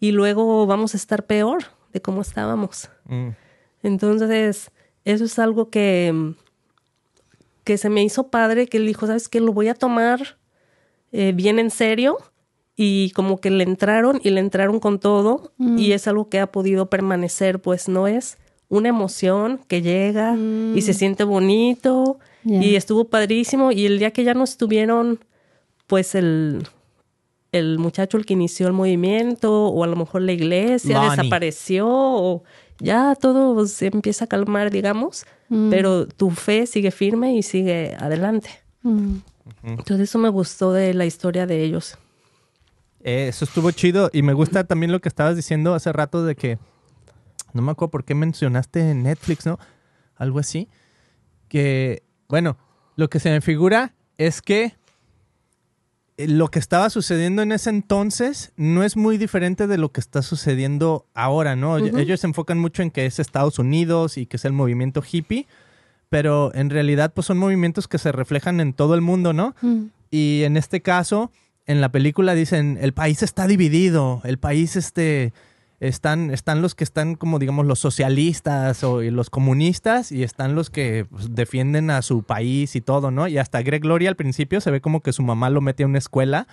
y 0.00 0.12
luego 0.12 0.66
vamos 0.66 0.92
a 0.92 0.98
estar 0.98 1.24
peor 1.24 1.64
de 1.94 2.02
cómo 2.02 2.20
estábamos. 2.20 2.90
Mm. 3.06 3.30
Entonces, 3.84 4.70
eso 5.06 5.24
es 5.24 5.38
algo 5.38 5.70
que, 5.70 6.34
que 7.64 7.78
se 7.78 7.88
me 7.88 8.04
hizo 8.04 8.28
padre, 8.28 8.66
que 8.66 8.76
él 8.76 8.86
dijo, 8.86 9.06
¿sabes 9.06 9.30
qué? 9.30 9.40
Lo 9.40 9.54
voy 9.54 9.68
a 9.68 9.74
tomar 9.74 10.36
eh, 11.10 11.32
bien 11.34 11.58
en 11.58 11.70
serio 11.70 12.18
y 12.82 13.10
como 13.10 13.42
que 13.42 13.50
le 13.50 13.62
entraron 13.62 14.22
y 14.24 14.30
le 14.30 14.40
entraron 14.40 14.80
con 14.80 15.00
todo 15.00 15.52
y 15.58 15.92
es 15.92 16.08
algo 16.08 16.30
que 16.30 16.40
ha 16.40 16.50
podido 16.50 16.86
permanecer, 16.86 17.60
pues 17.60 17.90
no 17.90 18.08
es 18.08 18.38
una 18.70 18.88
emoción 18.88 19.60
que 19.68 19.82
llega 19.82 20.34
y 20.74 20.80
se 20.80 20.94
siente 20.94 21.24
bonito 21.24 22.18
y 22.42 22.76
estuvo 22.76 23.04
padrísimo 23.04 23.70
y 23.70 23.84
el 23.84 23.98
día 23.98 24.12
que 24.12 24.24
ya 24.24 24.32
no 24.32 24.44
estuvieron, 24.44 25.20
pues 25.88 26.14
el, 26.14 26.66
el 27.52 27.78
muchacho 27.78 28.16
el 28.16 28.24
que 28.24 28.32
inició 28.32 28.66
el 28.66 28.72
movimiento 28.72 29.66
o 29.66 29.84
a 29.84 29.86
lo 29.86 29.96
mejor 29.96 30.22
la 30.22 30.32
iglesia 30.32 31.02
Lonnie. 31.02 31.10
desapareció 31.10 31.86
o 31.86 32.44
ya 32.78 33.14
todo 33.14 33.66
se 33.66 33.88
empieza 33.88 34.24
a 34.24 34.28
calmar, 34.28 34.70
digamos, 34.70 35.26
pero 35.68 36.06
tu 36.06 36.30
fe 36.30 36.64
sigue 36.64 36.92
firme 36.92 37.36
y 37.36 37.42
sigue 37.42 37.94
adelante. 38.00 38.48
Mm. 38.84 39.16
Entonces 39.64 40.08
eso 40.08 40.18
me 40.18 40.30
gustó 40.30 40.72
de 40.72 40.94
la 40.94 41.04
historia 41.04 41.44
de 41.46 41.62
ellos. 41.62 41.98
Eh, 43.02 43.28
eso 43.28 43.44
estuvo 43.44 43.70
chido 43.70 44.10
y 44.12 44.22
me 44.22 44.32
gusta 44.32 44.64
también 44.64 44.92
lo 44.92 45.00
que 45.00 45.08
estabas 45.08 45.36
diciendo 45.36 45.74
hace 45.74 45.92
rato 45.92 46.24
de 46.24 46.36
que 46.36 46.58
no 47.52 47.62
me 47.62 47.72
acuerdo 47.72 47.90
por 47.90 48.04
qué 48.04 48.14
mencionaste 48.14 48.94
Netflix, 48.94 49.46
¿no? 49.46 49.58
Algo 50.16 50.38
así. 50.38 50.68
Que, 51.48 52.02
bueno, 52.28 52.56
lo 52.96 53.08
que 53.08 53.20
se 53.20 53.30
me 53.30 53.40
figura 53.40 53.94
es 54.18 54.42
que 54.42 54.76
eh, 56.16 56.28
lo 56.28 56.48
que 56.48 56.58
estaba 56.58 56.90
sucediendo 56.90 57.42
en 57.42 57.52
ese 57.52 57.70
entonces 57.70 58.52
no 58.56 58.84
es 58.84 58.96
muy 58.96 59.16
diferente 59.16 59.66
de 59.66 59.78
lo 59.78 59.90
que 59.90 60.00
está 60.00 60.22
sucediendo 60.22 61.06
ahora, 61.14 61.56
¿no? 61.56 61.78
Ellos 61.78 62.20
se 62.20 62.26
enfocan 62.26 62.58
mucho 62.58 62.82
en 62.82 62.90
que 62.90 63.06
es 63.06 63.18
Estados 63.18 63.58
Unidos 63.58 64.18
y 64.18 64.26
que 64.26 64.36
es 64.36 64.44
el 64.44 64.52
movimiento 64.52 65.02
hippie, 65.10 65.46
pero 66.10 66.54
en 66.54 66.70
realidad 66.70 67.12
pues 67.14 67.26
son 67.26 67.38
movimientos 67.38 67.88
que 67.88 67.98
se 67.98 68.12
reflejan 68.12 68.60
en 68.60 68.74
todo 68.74 68.94
el 68.94 69.00
mundo, 69.00 69.32
¿no? 69.32 69.54
Mm. 69.62 69.84
Y 70.10 70.42
en 70.42 70.56
este 70.56 70.82
caso, 70.82 71.30
en 71.70 71.80
la 71.80 71.90
película 71.90 72.34
dicen, 72.34 72.78
el 72.80 72.92
país 72.92 73.22
está 73.22 73.46
dividido, 73.46 74.20
el 74.24 74.38
país 74.38 74.76
este, 74.76 75.32
están, 75.78 76.30
están 76.30 76.62
los 76.62 76.74
que 76.74 76.84
están 76.84 77.14
como 77.14 77.38
digamos 77.38 77.64
los 77.66 77.78
socialistas 77.78 78.82
o 78.84 79.02
y 79.02 79.10
los 79.10 79.30
comunistas 79.30 80.12
y 80.12 80.22
están 80.22 80.54
los 80.54 80.68
que 80.68 81.06
pues, 81.10 81.34
defienden 81.34 81.90
a 81.90 82.02
su 82.02 82.22
país 82.22 82.76
y 82.76 82.80
todo, 82.80 83.10
¿no? 83.10 83.28
Y 83.28 83.38
hasta 83.38 83.62
Greg 83.62 83.82
Gloria 83.82 84.08
al 84.10 84.16
principio 84.16 84.60
se 84.60 84.70
ve 84.70 84.80
como 84.80 85.00
que 85.00 85.12
su 85.12 85.22
mamá 85.22 85.48
lo 85.48 85.60
mete 85.60 85.84
a 85.84 85.86
una 85.86 85.98
escuela 85.98 86.46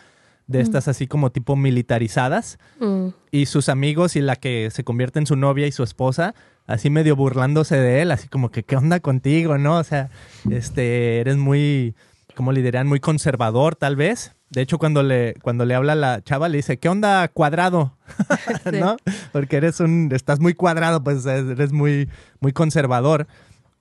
de 0.47 0.61
estas 0.61 0.87
así 0.87 1.07
como 1.07 1.29
tipo 1.29 1.57
militarizadas 1.57 2.57
Mm. 2.79 3.07
y 3.31 3.47
sus 3.47 3.67
amigos 3.69 4.15
y 4.15 4.21
la 4.21 4.35
que 4.37 4.69
se 4.71 4.83
convierte 4.83 5.19
en 5.19 5.25
su 5.25 5.35
novia 5.35 5.67
y 5.67 5.71
su 5.73 5.83
esposa, 5.83 6.35
así 6.67 6.89
medio 6.89 7.15
burlándose 7.17 7.75
de 7.75 8.01
él, 8.01 8.11
así 8.11 8.29
como 8.29 8.49
que, 8.49 8.63
¿qué 8.63 8.77
onda 8.77 8.99
contigo, 9.01 9.57
no? 9.57 9.77
O 9.77 9.83
sea, 9.83 10.09
este, 10.49 11.19
eres 11.19 11.35
muy, 11.35 11.95
¿cómo 12.37 12.51
le 12.51 12.61
dirían? 12.61 12.87
Muy 12.87 12.99
conservador, 12.99 13.75
tal 13.75 13.95
vez. 13.95 14.35
De 14.51 14.61
hecho, 14.61 14.77
cuando 14.77 15.01
le, 15.01 15.33
cuando 15.41 15.65
le 15.65 15.73
habla 15.73 15.93
a 15.93 15.95
la 15.95 16.21
chava, 16.23 16.47
le 16.49 16.57
dice, 16.57 16.77
¿qué 16.77 16.87
onda 16.87 17.27
cuadrado? 17.29 17.97
Sí. 18.63 18.79
¿No? 18.79 18.97
Porque 19.31 19.57
eres 19.57 19.79
un, 19.79 20.09
estás 20.13 20.39
muy 20.39 20.53
cuadrado, 20.53 21.03
pues 21.03 21.25
eres 21.25 21.73
muy, 21.73 22.09
muy 22.39 22.53
conservador. 22.53 23.27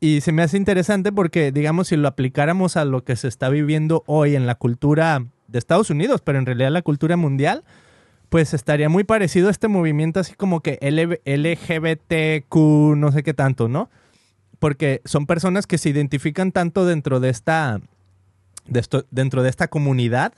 Y 0.00 0.22
se 0.22 0.32
me 0.32 0.42
hace 0.42 0.56
interesante 0.56 1.12
porque, 1.12 1.52
digamos, 1.52 1.88
si 1.88 1.96
lo 1.96 2.08
aplicáramos 2.08 2.76
a 2.78 2.86
lo 2.86 3.04
que 3.04 3.16
se 3.16 3.28
está 3.28 3.50
viviendo 3.50 4.04
hoy 4.06 4.36
en 4.36 4.46
la 4.46 4.54
cultura 4.54 5.26
de 5.48 5.58
Estados 5.58 5.90
Unidos, 5.90 6.22
pero 6.22 6.38
en 6.38 6.46
realidad 6.46 6.70
la 6.70 6.82
cultura 6.82 7.16
mundial, 7.16 7.62
pues 8.30 8.54
estaría 8.54 8.88
muy 8.88 9.04
parecido 9.04 9.48
a 9.48 9.50
este 9.50 9.68
movimiento 9.68 10.20
así 10.20 10.34
como 10.34 10.60
que 10.60 10.78
LGBTQ, 10.80 12.56
no 12.96 13.12
sé 13.12 13.22
qué 13.22 13.34
tanto, 13.34 13.68
¿no? 13.68 13.90
Porque 14.58 15.02
son 15.04 15.26
personas 15.26 15.66
que 15.66 15.76
se 15.78 15.90
identifican 15.90 16.52
tanto 16.52 16.86
dentro 16.86 17.20
de 17.20 17.28
esta, 17.28 17.80
dentro 19.10 19.42
de 19.42 19.50
esta 19.50 19.68
comunidad, 19.68 20.32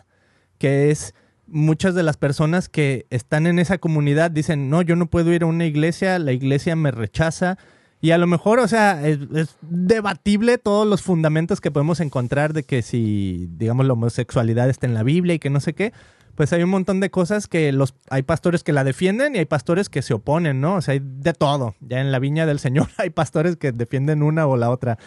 que 0.58 0.90
es 0.90 1.14
muchas 1.46 1.94
de 1.94 2.02
las 2.02 2.16
personas 2.16 2.68
que 2.68 3.06
están 3.10 3.46
en 3.46 3.58
esa 3.58 3.78
comunidad 3.78 4.30
dicen, 4.30 4.68
no, 4.70 4.82
yo 4.82 4.96
no 4.96 5.06
puedo 5.06 5.32
ir 5.32 5.42
a 5.42 5.46
una 5.46 5.66
iglesia, 5.66 6.18
la 6.18 6.32
iglesia 6.32 6.76
me 6.76 6.90
rechaza. 6.90 7.58
Y 8.00 8.12
a 8.12 8.18
lo 8.18 8.26
mejor, 8.26 8.60
o 8.60 8.68
sea, 8.68 9.06
es, 9.06 9.18
es 9.34 9.56
debatible 9.62 10.58
todos 10.58 10.86
los 10.86 11.02
fundamentos 11.02 11.60
que 11.60 11.70
podemos 11.70 12.00
encontrar 12.00 12.52
de 12.52 12.62
que 12.62 12.82
si, 12.82 13.48
digamos, 13.52 13.86
la 13.86 13.94
homosexualidad 13.94 14.68
está 14.70 14.86
en 14.86 14.94
la 14.94 15.02
Biblia 15.02 15.34
y 15.34 15.38
que 15.38 15.50
no 15.50 15.58
sé 15.60 15.74
qué, 15.74 15.92
pues 16.38 16.52
hay 16.52 16.62
un 16.62 16.70
montón 16.70 17.00
de 17.00 17.10
cosas 17.10 17.48
que 17.48 17.72
los 17.72 17.96
hay 18.10 18.22
pastores 18.22 18.62
que 18.62 18.72
la 18.72 18.84
defienden 18.84 19.34
y 19.34 19.38
hay 19.38 19.44
pastores 19.44 19.88
que 19.88 20.02
se 20.02 20.14
oponen, 20.14 20.60
¿no? 20.60 20.76
O 20.76 20.80
sea, 20.80 20.92
hay 20.92 21.00
de 21.02 21.32
todo. 21.32 21.74
Ya 21.80 22.00
en 22.00 22.12
la 22.12 22.20
viña 22.20 22.46
del 22.46 22.60
Señor 22.60 22.86
hay 22.96 23.10
pastores 23.10 23.56
que 23.56 23.72
defienden 23.72 24.22
una 24.22 24.46
o 24.46 24.56
la 24.56 24.70
otra. 24.70 24.98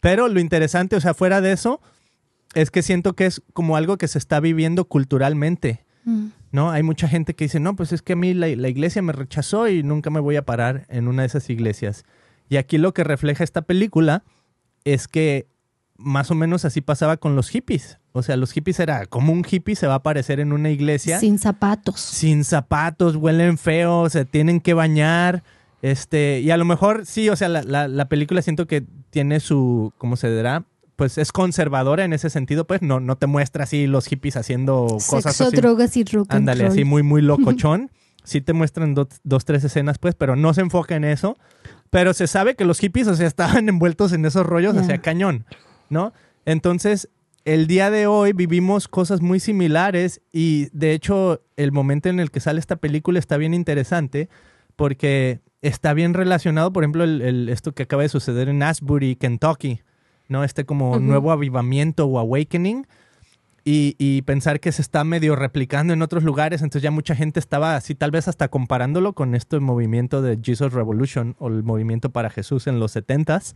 Pero 0.00 0.26
lo 0.26 0.40
interesante, 0.40 0.96
o 0.96 1.00
sea, 1.00 1.14
fuera 1.14 1.40
de 1.40 1.52
eso, 1.52 1.80
es 2.54 2.70
que 2.70 2.82
siento 2.82 3.14
que 3.14 3.26
es 3.26 3.42
como 3.52 3.76
algo 3.76 3.98
que 3.98 4.08
se 4.08 4.18
está 4.18 4.40
viviendo 4.40 4.84
culturalmente. 4.86 5.84
Mm. 6.04 6.28
¿no? 6.52 6.70
Hay 6.70 6.82
mucha 6.82 7.08
gente 7.08 7.34
que 7.34 7.44
dice, 7.44 7.60
no, 7.60 7.76
pues 7.76 7.92
es 7.92 8.02
que 8.02 8.14
a 8.14 8.16
mí 8.16 8.34
la, 8.34 8.48
la, 8.48 8.68
iglesia 8.68 9.02
me 9.02 9.12
rechazó 9.12 9.68
y 9.68 9.82
nunca 9.82 10.10
me 10.10 10.20
voy 10.20 10.36
a 10.36 10.44
parar 10.44 10.86
en 10.88 11.08
una 11.08 11.22
de 11.22 11.26
esas 11.26 11.48
iglesias. 11.50 12.04
Y 12.48 12.56
aquí 12.56 12.78
lo 12.78 12.92
que 12.92 13.04
refleja 13.04 13.44
esta 13.44 13.62
película 13.62 14.24
es 14.84 15.06
que 15.06 15.46
más 15.96 16.30
o 16.30 16.34
menos 16.34 16.64
así 16.64 16.80
pasaba 16.80 17.18
con 17.18 17.36
los 17.36 17.50
hippies. 17.50 17.98
O 18.12 18.22
sea, 18.22 18.36
los 18.36 18.52
hippies 18.52 18.80
era 18.80 19.06
como 19.06 19.32
un 19.32 19.44
hippie 19.48 19.76
se 19.76 19.86
va 19.86 19.94
a 19.94 19.96
aparecer 19.96 20.40
en 20.40 20.52
una 20.52 20.70
iglesia. 20.70 21.20
Sin 21.20 21.38
zapatos. 21.38 22.00
Sin 22.00 22.42
zapatos, 22.44 23.16
huelen 23.16 23.58
feos, 23.58 24.12
se 24.12 24.24
tienen 24.24 24.60
que 24.60 24.74
bañar. 24.74 25.44
Este, 25.82 26.40
y 26.40 26.50
a 26.50 26.56
lo 26.56 26.64
mejor 26.64 27.06
sí, 27.06 27.28
o 27.28 27.36
sea, 27.36 27.48
la, 27.48 27.62
la, 27.62 27.86
la 27.86 28.08
película 28.08 28.42
siento 28.42 28.66
que 28.66 28.84
tiene 29.10 29.40
su, 29.40 29.92
¿cómo 29.98 30.16
se 30.16 30.34
dirá? 30.34 30.64
Pues 31.00 31.16
es 31.16 31.32
conservadora 31.32 32.04
en 32.04 32.12
ese 32.12 32.28
sentido, 32.28 32.66
pues 32.66 32.82
no, 32.82 33.00
no 33.00 33.16
te 33.16 33.26
muestra 33.26 33.64
así 33.64 33.86
los 33.86 34.04
hippies 34.04 34.36
haciendo 34.36 34.86
cosas 35.08 35.40
así. 35.40 35.56
drogas 35.56 35.96
y 35.96 36.04
rock 36.04 36.26
and 36.30 36.40
Ándale, 36.40 36.66
así 36.66 36.84
muy, 36.84 37.02
muy 37.02 37.22
locochón. 37.32 37.90
sí 38.22 38.42
te 38.42 38.52
muestran 38.52 38.92
do- 38.94 39.08
dos, 39.24 39.46
tres 39.46 39.64
escenas, 39.64 39.96
pues, 39.98 40.14
pero 40.14 40.36
no 40.36 40.52
se 40.52 40.60
enfoca 40.60 40.94
en 40.96 41.04
eso. 41.04 41.38
Pero 41.88 42.12
se 42.12 42.26
sabe 42.26 42.54
que 42.54 42.66
los 42.66 42.78
hippies, 42.80 43.08
o 43.08 43.16
sea, 43.16 43.26
estaban 43.26 43.66
envueltos 43.70 44.12
en 44.12 44.26
esos 44.26 44.44
rollos 44.44 44.74
Ya. 44.74 44.82
hacia 44.82 44.98
cañón, 44.98 45.46
¿no? 45.88 46.12
Entonces, 46.44 47.08
el 47.46 47.66
día 47.66 47.90
de 47.90 48.06
hoy 48.06 48.34
vivimos 48.34 48.86
cosas 48.86 49.22
muy 49.22 49.40
similares 49.40 50.20
y 50.32 50.68
de 50.76 50.92
hecho 50.92 51.40
el 51.56 51.72
momento 51.72 52.10
en 52.10 52.20
el 52.20 52.30
que 52.30 52.40
sale 52.40 52.60
esta 52.60 52.76
película 52.76 53.18
está 53.18 53.38
bien 53.38 53.54
interesante 53.54 54.28
porque 54.76 55.40
está 55.62 55.94
bien 55.94 56.12
relacionado, 56.14 56.72
por 56.74 56.84
ejemplo, 56.84 57.04
el, 57.04 57.22
el- 57.22 57.48
esto 57.48 57.72
que 57.72 57.84
acaba 57.84 58.02
de 58.02 58.10
suceder 58.10 58.50
en 58.50 58.62
Asbury, 58.62 59.16
Kentucky, 59.16 59.80
¿no? 60.30 60.44
Este 60.44 60.64
como 60.64 60.98
nuevo 60.98 61.32
avivamiento 61.32 62.06
o 62.06 62.18
awakening 62.18 62.86
y, 63.64 63.96
y 63.98 64.22
pensar 64.22 64.60
que 64.60 64.72
se 64.72 64.80
está 64.80 65.04
medio 65.04 65.36
replicando 65.36 65.92
en 65.92 66.00
otros 66.00 66.22
lugares, 66.24 66.62
entonces 66.62 66.82
ya 66.82 66.90
mucha 66.90 67.14
gente 67.14 67.38
estaba 67.40 67.76
así 67.76 67.94
tal 67.94 68.10
vez 68.10 68.28
hasta 68.28 68.48
comparándolo 68.48 69.12
con 69.12 69.34
este 69.34 69.60
movimiento 69.60 70.22
de 70.22 70.38
Jesus 70.42 70.72
Revolution 70.72 71.36
o 71.38 71.48
el 71.48 71.62
movimiento 71.62 72.10
para 72.10 72.30
Jesús 72.30 72.66
en 72.66 72.80
los 72.80 72.96
70s. 72.96 73.54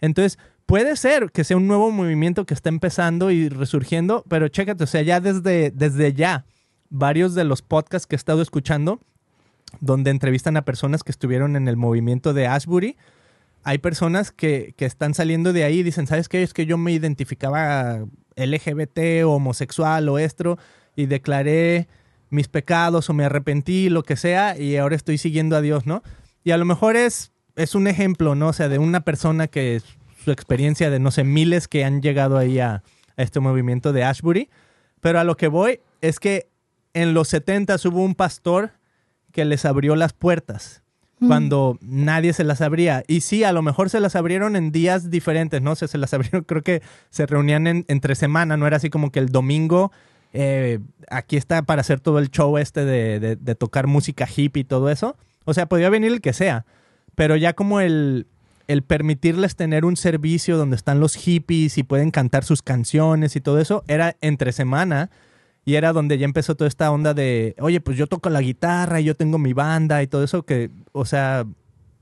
Entonces, 0.00 0.38
puede 0.66 0.96
ser 0.96 1.30
que 1.30 1.44
sea 1.44 1.56
un 1.56 1.66
nuevo 1.66 1.90
movimiento 1.90 2.46
que 2.46 2.54
está 2.54 2.68
empezando 2.68 3.30
y 3.30 3.48
resurgiendo, 3.48 4.24
pero 4.28 4.48
chécate, 4.48 4.84
o 4.84 4.86
sea, 4.86 5.02
ya 5.02 5.20
desde, 5.20 5.70
desde 5.70 6.12
ya, 6.12 6.44
varios 6.90 7.34
de 7.34 7.44
los 7.44 7.62
podcasts 7.62 8.06
que 8.06 8.14
he 8.14 8.16
estado 8.16 8.40
escuchando, 8.40 9.00
donde 9.80 10.10
entrevistan 10.10 10.56
a 10.56 10.64
personas 10.64 11.02
que 11.02 11.10
estuvieron 11.10 11.56
en 11.56 11.68
el 11.68 11.76
movimiento 11.76 12.32
de 12.32 12.46
Ashbury, 12.46 12.96
hay 13.64 13.78
personas 13.78 14.30
que, 14.30 14.74
que 14.76 14.84
están 14.84 15.14
saliendo 15.14 15.52
de 15.52 15.64
ahí 15.64 15.78
y 15.78 15.82
dicen, 15.82 16.06
¿sabes 16.06 16.28
qué? 16.28 16.42
Es 16.42 16.52
que 16.52 16.66
yo 16.66 16.78
me 16.78 16.92
identificaba 16.92 18.04
LGBT 18.36 19.24
homosexual 19.24 20.08
o 20.08 20.18
esto 20.18 20.58
y 20.94 21.06
declaré 21.06 21.88
mis 22.30 22.48
pecados 22.48 23.08
o 23.08 23.14
me 23.14 23.24
arrepentí, 23.24 23.88
lo 23.88 24.02
que 24.02 24.16
sea, 24.16 24.58
y 24.58 24.76
ahora 24.76 24.96
estoy 24.96 25.18
siguiendo 25.18 25.56
a 25.56 25.60
Dios, 25.60 25.86
¿no? 25.86 26.02
Y 26.42 26.50
a 26.50 26.58
lo 26.58 26.64
mejor 26.64 26.96
es, 26.96 27.32
es 27.56 27.74
un 27.74 27.86
ejemplo, 27.86 28.34
¿no? 28.34 28.48
O 28.48 28.52
sea, 28.52 28.68
de 28.68 28.78
una 28.78 29.00
persona 29.00 29.46
que 29.46 29.80
su 30.24 30.30
experiencia 30.30 30.90
de, 30.90 30.98
no 30.98 31.10
sé, 31.10 31.24
miles 31.24 31.68
que 31.68 31.84
han 31.84 32.02
llegado 32.02 32.36
ahí 32.36 32.58
a, 32.58 32.82
a 33.16 33.22
este 33.22 33.40
movimiento 33.40 33.92
de 33.92 34.04
Ashbury. 34.04 34.50
Pero 35.00 35.20
a 35.20 35.24
lo 35.24 35.36
que 35.36 35.48
voy 35.48 35.80
es 36.00 36.18
que 36.18 36.48
en 36.92 37.14
los 37.14 37.28
70 37.28 37.76
hubo 37.86 38.02
un 38.02 38.14
pastor 38.14 38.72
que 39.32 39.44
les 39.44 39.64
abrió 39.64 39.96
las 39.96 40.12
puertas 40.12 40.83
Cuando 41.20 41.78
nadie 41.80 42.32
se 42.32 42.44
las 42.44 42.60
abría. 42.60 43.02
Y 43.06 43.20
sí, 43.22 43.44
a 43.44 43.52
lo 43.52 43.62
mejor 43.62 43.88
se 43.88 44.00
las 44.00 44.14
abrieron 44.16 44.56
en 44.56 44.72
días 44.72 45.10
diferentes, 45.10 45.62
¿no? 45.62 45.72
O 45.72 45.74
sea, 45.76 45.88
se 45.88 45.96
las 45.96 46.12
abrieron, 46.12 46.42
creo 46.46 46.62
que 46.62 46.82
se 47.10 47.24
reunían 47.26 47.66
en- 47.66 47.84
entre 47.88 48.14
semana, 48.14 48.56
no 48.56 48.66
era 48.66 48.76
así 48.76 48.90
como 48.90 49.10
que 49.10 49.20
el 49.20 49.28
domingo, 49.30 49.90
eh, 50.32 50.80
aquí 51.08 51.36
está 51.36 51.62
para 51.62 51.80
hacer 51.80 52.00
todo 52.00 52.18
el 52.18 52.30
show 52.30 52.58
este 52.58 52.84
de, 52.84 53.20
de- 53.20 53.36
de 53.36 53.54
tocar 53.54 53.86
música 53.86 54.26
hippie 54.28 54.62
y 54.62 54.64
todo 54.64 54.90
eso. 54.90 55.16
O 55.44 55.54
sea, 55.54 55.66
podía 55.66 55.88
venir 55.88 56.12
el 56.12 56.20
que 56.20 56.32
sea, 56.32 56.66
pero 57.14 57.36
ya 57.36 57.52
como 57.54 57.80
el, 57.80 58.26
el 58.66 58.82
permitirles 58.82 59.56
tener 59.56 59.84
un 59.84 59.96
servicio 59.96 60.56
donde 60.58 60.76
están 60.76 61.00
los 61.00 61.14
hippies 61.14 61.78
y 61.78 61.84
pueden 61.84 62.10
cantar 62.10 62.44
sus 62.44 62.60
canciones 62.62 63.36
y 63.36 63.40
todo 63.40 63.60
eso, 63.60 63.84
era 63.88 64.16
entre 64.20 64.52
semana. 64.52 65.10
Y 65.66 65.76
era 65.76 65.94
donde 65.94 66.18
ya 66.18 66.26
empezó 66.26 66.56
toda 66.56 66.68
esta 66.68 66.90
onda 66.90 67.14
de, 67.14 67.54
oye, 67.58 67.80
pues 67.80 67.96
yo 67.96 68.06
toco 68.06 68.28
la 68.28 68.42
guitarra 68.42 69.00
y 69.00 69.04
yo 69.04 69.14
tengo 69.14 69.38
mi 69.38 69.54
banda 69.54 70.02
y 70.02 70.06
todo 70.06 70.22
eso 70.22 70.42
que, 70.42 70.70
o 70.94 71.04
sea, 71.04 71.44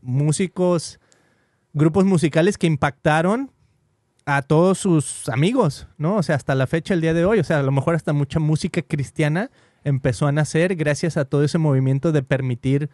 músicos, 0.03 1.01
grupos 1.73 2.05
musicales 2.05 2.59
que 2.59 2.67
impactaron 2.67 3.51
a 4.27 4.43
todos 4.43 4.79
sus 4.79 5.29
amigos, 5.31 5.89
¿no? 5.97 6.17
O 6.17 6.23
sea, 6.23 6.37
hasta 6.37 6.55
la 6.55 6.67
fecha, 6.67 6.95
el 6.95 7.01
día 7.01 7.15
de 7.15 7.25
hoy, 7.25 7.41
o 7.41 7.45
sea, 7.45 7.59
a 7.59 7.63
lo 7.63 7.73
mejor 7.73 7.95
hasta 7.95 8.13
mucha 8.13 8.39
música 8.39 8.83
cristiana 8.83 9.51
empezó 9.83 10.27
a 10.27 10.33
nacer 10.33 10.77
gracias 10.77 11.17
a 11.17 11.25
todo 11.25 11.43
ese 11.43 11.59
movimiento 11.59 12.13
de 12.13 12.23
permitir 12.23 12.91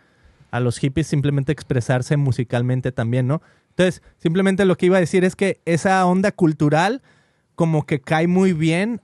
a 0.50 0.61
los 0.61 0.78
hippies 0.78 1.06
simplemente 1.08 1.52
expresarse 1.52 2.16
musicalmente 2.16 2.92
también, 2.92 3.26
¿no? 3.26 3.42
Entonces, 3.70 4.02
simplemente 4.16 4.64
lo 4.64 4.76
que 4.76 4.87
iba 4.87 4.96
a 4.96 5.00
decir 5.00 5.24
es 5.24 5.37
que 5.37 5.61
esa 5.66 6.06
onda 6.06 6.32
cultural 6.32 7.02
como 7.56 7.84
que 7.84 8.00
cae 8.00 8.26
muy 8.28 8.52
bien 8.52 9.02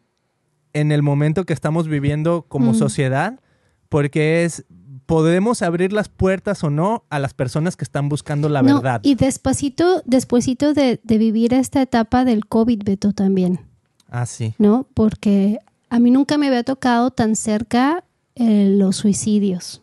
en 0.73 0.93
el 0.93 1.03
momento 1.03 1.45
que 1.45 1.53
estamos 1.53 1.89
viviendo 1.89 2.47
como 2.49 2.73
Mm. 2.73 2.77
sociedad, 2.77 3.41
porque 3.89 4.45
es, 4.45 4.65
podemos 5.07 5.63
abrir 5.63 5.93
las 5.93 6.09
puertas 6.09 6.65
o 6.65 6.71
no 6.71 7.05
a 7.11 7.19
las 7.19 7.35
personas 7.35 7.77
que 7.77 7.85
están 7.85 8.09
buscando 8.09 8.49
la 8.49 8.63
No, 8.63 8.77
verdad. 8.77 9.01
Y 9.03 9.15
despacito, 9.15 10.03
despuesito 10.05 10.75
de, 10.75 11.01
de 11.03 11.19
vivir 11.19 11.55
esta 11.55 11.83
etapa 11.83 12.25
del 12.25 12.47
COVID, 12.47 12.83
Beto, 12.85 13.13
también, 13.13 13.61
Ah, 14.09 14.27
sí. 14.27 14.55
¿no? 14.59 14.87
Porque 14.95 15.59
a 15.91 15.99
mí 15.99 16.11
nunca 16.11 16.39
me 16.39 16.47
había 16.49 16.63
tocado 16.63 17.11
tan 17.11 17.37
cerca 17.37 18.05
eh, 18.37 18.69
los 18.77 18.97
suicidios. 18.97 19.83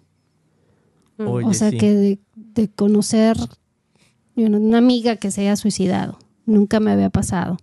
Mm. 1.18 1.28
Oye, 1.28 1.48
o 1.48 1.54
sea, 1.54 1.70
sí. 1.70 1.78
que 1.78 1.94
de, 1.94 2.20
de 2.36 2.70
conocer 2.70 3.38
you 4.36 4.48
know, 4.48 4.60
una 4.62 4.78
amiga 4.78 5.18
que 5.18 5.32
se 5.32 5.42
haya 5.42 5.56
suicidado. 5.56 6.18
Nunca 6.46 6.80
me 6.80 6.92
había 6.92 7.10
pasado. 7.10 7.58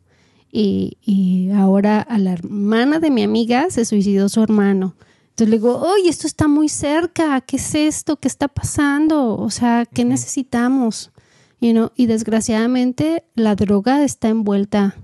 Y, 0.50 0.96
y 1.02 1.50
ahora 1.50 2.00
a 2.00 2.18
la 2.18 2.32
hermana 2.32 3.00
de 3.00 3.10
mi 3.10 3.22
amiga 3.22 3.66
se 3.70 3.84
suicidó 3.84 4.28
su 4.28 4.42
hermano. 4.42 4.94
Entonces 5.38 5.50
le 5.52 5.58
digo, 5.58 5.78
oye, 5.78 6.08
esto 6.08 6.26
está 6.26 6.48
muy 6.48 6.68
cerca, 6.68 7.40
¿qué 7.42 7.58
es 7.58 7.72
esto? 7.76 8.16
¿Qué 8.16 8.26
está 8.26 8.48
pasando? 8.48 9.36
O 9.36 9.50
sea, 9.50 9.86
¿qué 9.86 10.04
necesitamos? 10.04 11.12
You 11.60 11.70
know, 11.70 11.92
y 11.94 12.06
desgraciadamente 12.06 13.22
la 13.36 13.54
droga 13.54 14.02
está 14.02 14.30
envuelta 14.30 14.96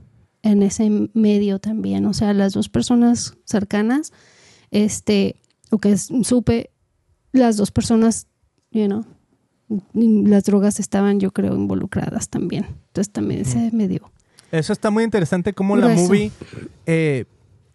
en 0.42 0.64
ese 0.64 1.08
medio 1.14 1.60
también. 1.60 2.04
O 2.06 2.14
sea, 2.14 2.32
las 2.32 2.52
dos 2.52 2.68
personas 2.68 3.36
cercanas, 3.44 4.12
este, 4.72 5.36
o 5.70 5.78
que 5.78 5.96
supe, 5.96 6.70
las 7.30 7.56
dos 7.56 7.70
personas, 7.70 8.26
you 8.72 8.86
know, 8.86 9.04
las 9.94 10.42
drogas 10.42 10.80
estaban, 10.80 11.20
yo 11.20 11.30
creo, 11.30 11.54
involucradas 11.54 12.28
también. 12.28 12.66
Entonces 12.88 13.12
también 13.12 13.44
se 13.44 13.70
me 13.70 13.86
dio. 13.86 14.10
Eso 14.50 14.72
está 14.72 14.90
muy 14.90 15.04
interesante 15.04 15.52
como 15.52 15.76
la 15.76 15.90
movie 15.90 16.32
eh, 16.86 17.24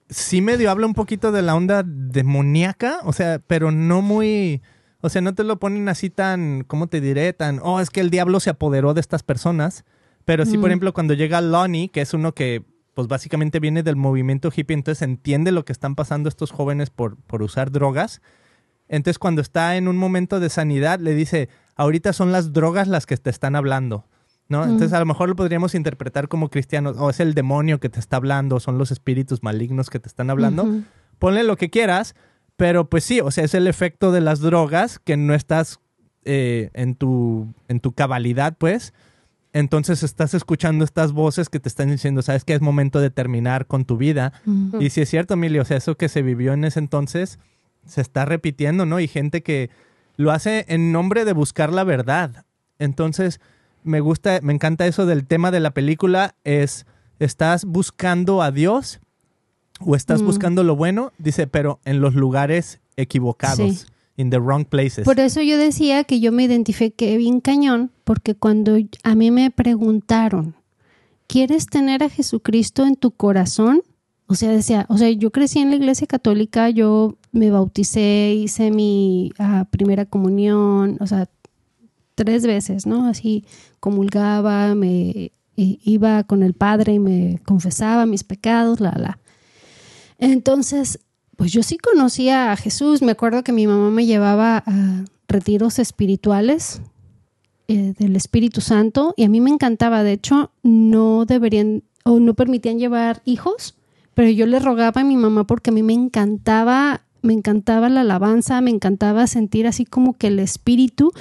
sí 0.10 0.41
medio 0.41 0.72
habla 0.72 0.86
un 0.86 0.93
poquito 0.93 1.32
de 1.32 1.41
la 1.41 1.56
onda 1.56 1.84
demoníaca, 1.86 3.00
o 3.04 3.13
sea, 3.13 3.39
pero 3.45 3.72
no 3.72 4.02
muy... 4.02 4.62
O 5.02 5.08
sea, 5.08 5.22
no 5.22 5.34
te 5.34 5.45
lo 5.45 5.60
ponen 5.60 5.88
así 5.88 6.10
tan, 6.10 6.65
¿cómo 6.67 6.88
te 6.88 7.00
diré? 7.00 7.32
Tan, 7.32 7.62
oh, 7.63 7.80
es 7.80 7.89
que 7.89 8.02
el 8.02 8.10
diablo 8.10 8.41
se 8.41 8.50
apoderó 8.50 8.93
de 8.93 9.00
estas 9.00 9.24
personas. 9.24 9.86
Pero 10.26 10.45
sí, 10.45 10.58
por 10.58 10.65
Mm. 10.65 10.72
ejemplo, 10.72 10.93
cuando 10.93 11.13
llega 11.13 11.39
Lonnie, 11.39 11.88
que 11.88 12.02
es 12.02 12.13
uno 12.13 12.34
que, 12.34 12.65
pues 12.95 13.08
básicamente 13.08 13.62
viene 13.62 13.82
del 13.82 13.95
movimiento 13.95 14.52
hippie, 14.54 14.74
entonces 14.74 15.02
entiende 15.02 15.54
lo 15.54 15.63
que 15.63 15.72
están 15.72 15.95
pasando 15.95 16.28
estos 16.28 16.52
jóvenes 16.52 16.89
por, 16.89 17.15
por 17.15 17.41
usar 17.41 17.72
drogas. 17.72 18.22
Entonces, 18.89 19.19
cuando 19.19 19.41
está 19.41 19.78
en 19.78 19.88
un 19.88 19.95
momento 19.95 20.41
de 20.41 20.50
sanidad, 20.50 21.00
le 21.00 21.13
dice, 21.15 21.48
ahorita 21.76 22.12
son 22.12 22.34
las 22.34 22.52
drogas 22.52 22.89
las 22.89 23.06
que 23.06 23.15
te 23.15 23.30
están 23.30 23.56
hablando. 23.56 24.06
¿No? 24.50 24.66
Mm. 24.66 24.72
Entonces, 24.72 24.94
a 24.94 25.00
lo 25.00 25.06
mejor 25.06 25.30
lo 25.30 25.36
podríamos 25.36 25.76
interpretar 25.76 26.28
como 26.28 26.50
cristianos, 26.50 26.98
o 26.98 27.10
es 27.10 27.20
el 27.20 27.34
demonio 27.34 27.80
que 27.80 27.88
te 27.88 28.00
está 28.00 28.18
hablando, 28.18 28.60
son 28.60 28.78
los 28.78 28.92
espíritus 28.92 29.44
malignos 29.44 29.90
que 29.90 30.00
te 30.00 30.10
están 30.10 30.30
hablando 30.30 30.84
ponle 31.20 31.44
lo 31.44 31.58
que 31.58 31.70
quieras, 31.70 32.16
pero 32.58 32.90
pues 32.90 33.04
sí, 33.04 33.20
o 33.20 33.30
sea, 33.30 33.44
es 33.44 33.54
el 33.54 33.68
efecto 33.68 34.12
de 34.12 34.22
las 34.22 34.40
drogas 34.40 35.00
que 35.00 35.18
no 35.18 35.36
estás 35.36 35.80
eh, 36.24 36.72
en, 36.74 36.96
tu, 36.96 37.54
en 37.68 37.80
tu 37.80 37.92
cabalidad, 37.92 38.58
pues. 38.58 38.94
Entonces 39.52 40.04
estás 40.04 40.34
escuchando 40.34 40.86
estas 40.86 41.12
voces 41.12 41.50
que 41.50 41.60
te 41.60 41.70
están 41.70 41.90
diciendo, 41.90 42.22
sabes 42.22 42.46
que 42.46 42.54
es 42.54 42.62
momento 42.62 43.00
de 43.00 43.10
terminar 43.10 43.66
con 43.66 43.86
tu 43.86 43.98
vida. 43.98 44.34
Y 44.80 44.92
si 44.92 45.02
es 45.02 45.10
cierto, 45.10 45.34
Emilio, 45.34 45.64
o 45.64 45.66
sea, 45.66 45.78
eso 45.78 45.96
que 45.96 46.08
se 46.08 46.22
vivió 46.22 46.54
en 46.54 46.66
ese 46.66 46.80
entonces 46.80 47.40
se 47.86 48.02
está 48.02 48.26
repitiendo, 48.26 48.86
¿no? 48.86 49.00
Y 49.00 49.08
gente 49.08 49.42
que 49.42 49.72
lo 50.18 50.32
hace 50.32 50.66
en 50.68 50.92
nombre 50.92 51.26
de 51.26 51.34
buscar 51.34 51.74
la 51.74 51.84
verdad. 51.84 52.46
Entonces, 52.78 53.42
me 53.84 54.00
gusta, 54.00 54.39
me 54.42 54.54
encanta 54.54 54.86
eso 54.88 55.06
del 55.06 55.26
tema 55.26 55.52
de 55.52 55.60
la 55.60 55.72
película, 55.72 56.36
es, 56.44 56.86
¿estás 57.20 57.65
buscando 57.65 58.42
a 58.42 58.52
Dios 58.52 59.00
o 59.80 59.96
estás 59.96 60.22
Mm. 60.22 60.26
buscando 60.26 60.63
lo 60.63 60.76
bueno? 60.76 61.12
Dice, 61.18 61.48
pero 61.48 61.80
en 61.86 62.02
los 62.02 62.13
lugares 62.15 62.80
equivocados, 62.98 63.80
Sí. 63.80 63.86
in 64.18 64.30
the 64.30 64.38
wrong 64.39 64.65
places. 64.65 65.06
Por 65.06 65.20
eso 65.20 65.42
yo 65.42 65.58
decía 65.58 66.04
que 66.04 66.20
yo 66.20 66.32
me 66.32 66.44
identifiqué 66.44 67.15
bien 67.18 67.39
cañón, 67.39 67.92
porque 68.04 68.36
cuando 68.36 68.78
a 69.04 69.15
mí 69.15 69.32
me 69.32 69.50
preguntaron, 69.52 70.56
¿quieres 71.28 71.68
tener 71.68 72.04
a 72.04 72.10
Jesucristo 72.10 72.86
en 72.86 72.96
tu 72.96 73.12
corazón? 73.12 73.82
O 74.28 74.36
sea, 74.36 74.52
decía, 74.52 74.86
o 74.89 74.98
sea, 74.98 75.10
yo 75.10 75.32
crecí 75.32 75.60
en 75.60 75.70
la 75.70 75.76
iglesia 75.78 76.06
católica, 76.06 76.70
yo 76.70 77.15
me 77.32 77.50
bauticé, 77.50 78.34
hice 78.36 78.70
mi 78.72 79.32
ah, 79.39 79.65
primera 79.72 80.06
comunión, 80.06 80.98
o 81.00 81.08
sea, 81.08 81.28
tres 82.19 82.45
veces, 82.45 82.86
¿no? 82.86 83.08
Así 83.08 83.45
comulgaba, 83.79 84.75
me 84.75 85.32
iba 85.55 86.25
con 86.25 86.43
el 86.43 86.53
padre 86.53 86.95
y 86.95 86.99
me 86.99 87.39
confesaba 87.45 88.05
mis 88.05 88.25
pecados, 88.25 88.82
la, 88.82 88.91
la. 88.91 89.19
Entonces, 90.17 90.99
pues 91.38 91.53
yo 91.53 91.63
sí 91.63 91.77
conocía 91.77 92.51
a 92.51 92.58
Jesús. 92.58 93.01
Me 93.01 93.13
acuerdo 93.13 93.41
que 93.41 93.53
mi 93.53 93.67
mamá 93.67 93.89
me 93.89 94.05
llevaba 94.05 94.63
a 94.65 95.05
retiros 95.29 95.79
espirituales 95.79 96.82
eh, 97.69 97.93
del 97.97 98.17
Espíritu 98.17 98.60
Santo 98.60 99.13
y 99.15 99.23
a 99.23 99.29
mí 99.29 99.39
me 99.39 99.49
encantaba. 99.49 100.03
De 100.03 100.12
hecho, 100.12 100.51
no 100.62 101.23
deberían 101.23 101.84
o 102.03 102.19
no 102.19 102.34
permitían 102.34 102.79
llevar 102.79 103.21
hijos, 103.23 103.75
pero 104.13 104.29
yo 104.29 104.45
le 104.45 104.60
rogaba 104.60 104.99
a 104.99 105.05
mi 105.05 105.15
mamá 105.15 105.45
porque 105.45 105.69
a 105.69 105.73
mí 105.73 105.84
me 105.84 105.93
encantaba, 105.93 107.05
me 107.21 107.32
encantaba 107.32 107.88
la 107.88 108.01
alabanza, 108.01 108.60
me 108.60 108.71
encantaba 108.71 109.25
sentir 109.27 109.67
así 109.67 109.86
como 109.86 110.17
que 110.17 110.27
el 110.27 110.39
espíritu. 110.39 111.13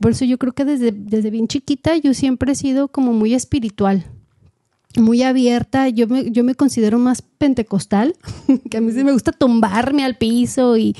Por 0.00 0.10
eso 0.12 0.24
yo 0.24 0.38
creo 0.38 0.52
que 0.52 0.64
desde, 0.64 0.92
desde 0.92 1.30
bien 1.30 1.48
chiquita 1.48 1.96
yo 1.96 2.14
siempre 2.14 2.52
he 2.52 2.54
sido 2.56 2.88
como 2.88 3.12
muy 3.12 3.34
espiritual 3.34 4.04
muy 4.96 5.24
abierta. 5.24 5.88
Yo 5.88 6.06
me, 6.06 6.30
yo 6.30 6.44
me 6.44 6.54
considero 6.54 7.00
más 7.00 7.20
pentecostal, 7.20 8.14
que 8.70 8.76
a 8.76 8.80
mí 8.80 8.92
sí 8.92 9.02
me 9.02 9.10
gusta 9.10 9.32
tumbarme 9.32 10.04
al 10.04 10.16
piso 10.16 10.76
y, 10.76 10.94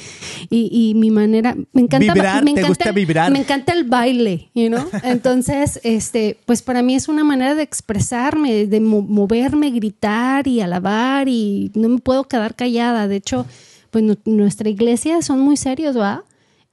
y, 0.50 0.68
y 0.90 0.94
mi 0.96 1.12
manera. 1.12 1.54
Me 1.72 1.82
encanta, 1.82 2.12
Vibrar, 2.12 2.42
me 2.42 2.46
¿te 2.46 2.50
encanta 2.60 2.68
gusta 2.68 2.88
el- 2.88 2.94
vibrar? 2.96 3.30
Me 3.30 3.38
encanta 3.38 3.72
el 3.72 3.84
baile, 3.84 4.50
you 4.52 4.66
know? 4.66 4.84
Entonces, 5.04 5.78
este, 5.84 6.38
pues 6.44 6.60
para 6.62 6.82
mí 6.82 6.96
es 6.96 7.06
una 7.08 7.22
manera 7.22 7.54
de 7.54 7.62
expresarme, 7.62 8.66
de 8.66 8.80
mo- 8.80 9.02
moverme, 9.02 9.70
gritar 9.70 10.48
y 10.48 10.60
alabar 10.60 11.28
y 11.28 11.70
no 11.76 11.88
me 11.88 11.98
puedo 11.98 12.24
quedar 12.24 12.56
callada. 12.56 13.06
De 13.06 13.14
hecho, 13.14 13.46
pues 13.92 14.02
nu- 14.02 14.18
nuestra 14.24 14.68
iglesia 14.70 15.22
son 15.22 15.38
muy 15.38 15.56
serios, 15.56 15.96
¿va? 15.96 16.24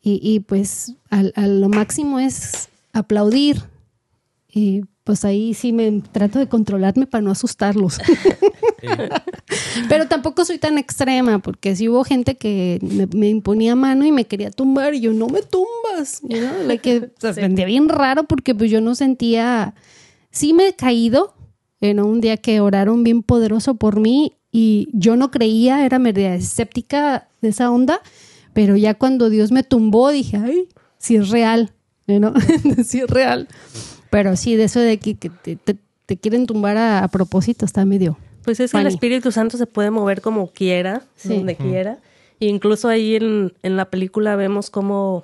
Y, 0.02 0.20
y 0.24 0.40
pues 0.40 0.96
al- 1.12 1.34
a 1.36 1.46
lo 1.46 1.70
máximo 1.70 2.20
es 2.20 2.70
aplaudir. 2.94 3.62
Y 4.54 4.82
pues 5.04 5.24
ahí 5.24 5.54
sí 5.54 5.72
me 5.72 6.02
trato 6.12 6.40
de 6.40 6.48
controlarme 6.48 7.06
para 7.08 7.22
no 7.22 7.32
asustarlos. 7.32 8.00
Pero 9.90 10.08
tampoco 10.08 10.44
soy 10.46 10.58
tan 10.58 10.78
extrema, 10.78 11.40
porque 11.40 11.76
si 11.76 11.88
hubo 11.90 12.04
gente 12.04 12.36
que 12.36 12.80
me, 12.82 13.08
me 13.08 13.30
imponía 13.30 13.76
mano 13.76 14.06
y 14.06 14.12
me 14.12 14.26
quería 14.26 14.52
tumbar, 14.52 14.94
y 14.94 15.02
yo, 15.02 15.14
no 15.14 15.28
me 15.28 15.42
tumbas. 15.42 16.22
Know? 16.22 16.68
Like 16.68 16.82
que 16.82 17.12
se 17.20 17.34
sentía 17.34 17.66
bien 17.66 17.90
raro 17.90 18.24
porque 18.26 18.56
pues 18.56 18.70
yo 18.72 18.82
no 18.82 18.96
sentía... 18.96 19.74
Sí 20.32 20.54
me 20.54 20.68
he 20.70 20.74
caído, 20.76 21.34
en 21.82 22.00
un 22.00 22.22
día 22.22 22.38
que 22.38 22.62
oraron 22.62 23.04
bien 23.04 23.22
poderoso 23.24 23.76
por 23.76 24.00
mí 24.00 24.38
y 24.52 24.88
yo 24.94 25.16
no 25.18 25.30
creía, 25.32 25.86
era 25.86 26.00
media 26.00 26.36
escéptica 26.36 27.28
de 27.42 27.50
esa 27.50 27.70
onda, 27.72 28.00
pero 28.54 28.78
ya 28.78 28.94
cuando 28.94 29.30
Dios 29.30 29.52
me 29.52 29.64
tumbó 29.64 30.10
dije, 30.10 30.38
ay, 30.38 30.70
sí 31.02 31.16
es 31.16 31.30
real, 31.30 31.72
you 32.08 32.18
know? 32.20 32.34
sí 32.86 33.00
es 33.02 33.10
real. 33.10 33.48
Pero 34.10 34.36
sí, 34.36 34.56
de 34.56 34.66
eso 34.66 34.80
de 34.80 34.98
que, 35.00 35.16
que 35.16 35.30
te, 35.30 35.56
te- 35.56 35.78
te 36.06 36.18
quieren 36.18 36.46
tumbar 36.46 36.78
a, 36.78 37.04
a 37.04 37.08
propósito 37.08 37.66
está 37.66 37.84
medio... 37.86 38.18
Pues 38.44 38.60
es 38.60 38.72
que 38.72 38.78
el 38.78 38.84
Funny. 38.86 38.94
Espíritu 38.96 39.32
Santo 39.32 39.58
se 39.58 39.68
puede 39.68 39.92
mover 39.92 40.22
como 40.22 40.48
quiera, 40.52 41.04
Sí. 41.16 41.30
donde 41.30 41.56
quiera. 41.56 42.00
E 42.40 42.48
incluso 42.48 42.88
ahí 42.88 43.16
en, 43.16 43.54
en 43.62 43.78
la 43.78 43.86
película 43.86 44.36
vemos 44.36 44.70
como 44.72 45.24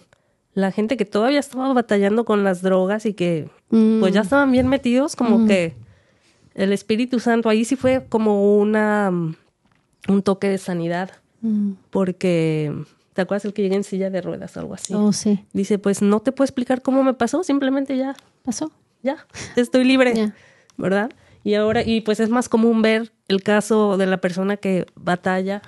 la 0.53 0.71
gente 0.71 0.97
que 0.97 1.05
todavía 1.05 1.39
estaba 1.39 1.73
batallando 1.73 2.25
con 2.25 2.43
las 2.43 2.61
drogas 2.61 3.05
y 3.05 3.13
que 3.13 3.49
Mm. 3.69 3.99
pues 3.99 4.13
ya 4.13 4.21
estaban 4.21 4.51
bien 4.51 4.67
metidos, 4.69 5.15
como 5.17 5.45
que 5.47 5.73
el 6.55 6.71
Espíritu 6.71 7.19
Santo 7.19 7.49
ahí 7.49 7.65
sí 7.65 7.75
fue 7.75 8.05
como 8.07 8.57
una 8.59 9.11
mm, 9.11 9.35
un 10.07 10.21
toque 10.21 10.47
de 10.47 10.57
sanidad, 10.57 11.09
Mm. 11.41 11.71
porque 11.89 12.71
¿te 13.17 13.23
acuerdas 13.23 13.45
el 13.45 13.53
que 13.53 13.63
llega 13.63 13.75
en 13.75 13.83
silla 13.83 14.11
de 14.11 14.21
ruedas 14.21 14.55
o 14.55 14.59
algo 14.59 14.75
así? 14.75 14.93
Oh, 14.93 15.11
sí. 15.11 15.43
Dice, 15.53 15.79
pues 15.79 16.03
no 16.03 16.19
te 16.19 16.31
puedo 16.31 16.45
explicar 16.45 16.83
cómo 16.83 17.01
me 17.03 17.15
pasó, 17.15 17.43
simplemente 17.43 17.97
ya 17.97 18.15
¿Pasó? 18.43 18.71
ya, 19.01 19.25
estoy 19.55 19.83
libre, 19.85 20.13
Ya. 20.15 20.35
¿verdad? 20.77 21.09
Y 21.43 21.55
ahora, 21.55 21.81
y 21.83 22.01
pues 22.01 22.19
es 22.19 22.29
más 22.29 22.47
común 22.47 22.81
ver 22.83 23.11
el 23.27 23.41
caso 23.41 23.97
de 23.97 24.05
la 24.05 24.17
persona 24.17 24.55
que 24.57 24.85
batalla 24.95 25.61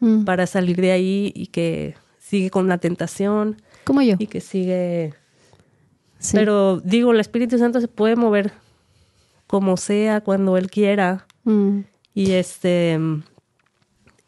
Mm. 0.00 0.24
para 0.24 0.46
salir 0.46 0.76
de 0.80 0.92
ahí 0.92 1.32
y 1.34 1.46
que 1.46 1.94
sigue 2.18 2.50
con 2.50 2.68
la 2.68 2.78
tentación 2.78 3.60
Como 3.84 4.02
yo. 4.02 4.16
y 4.18 4.26
que 4.28 4.40
sigue... 4.40 5.14
Sí. 6.18 6.36
Pero 6.36 6.80
digo, 6.80 7.12
el 7.12 7.20
Espíritu 7.20 7.58
Santo 7.58 7.80
se 7.80 7.88
puede 7.88 8.14
mover 8.16 8.52
como 9.46 9.76
sea, 9.76 10.20
cuando 10.20 10.56
Él 10.56 10.70
quiera. 10.70 11.26
Mm. 11.44 11.80
Y 12.14 12.32
este... 12.32 12.98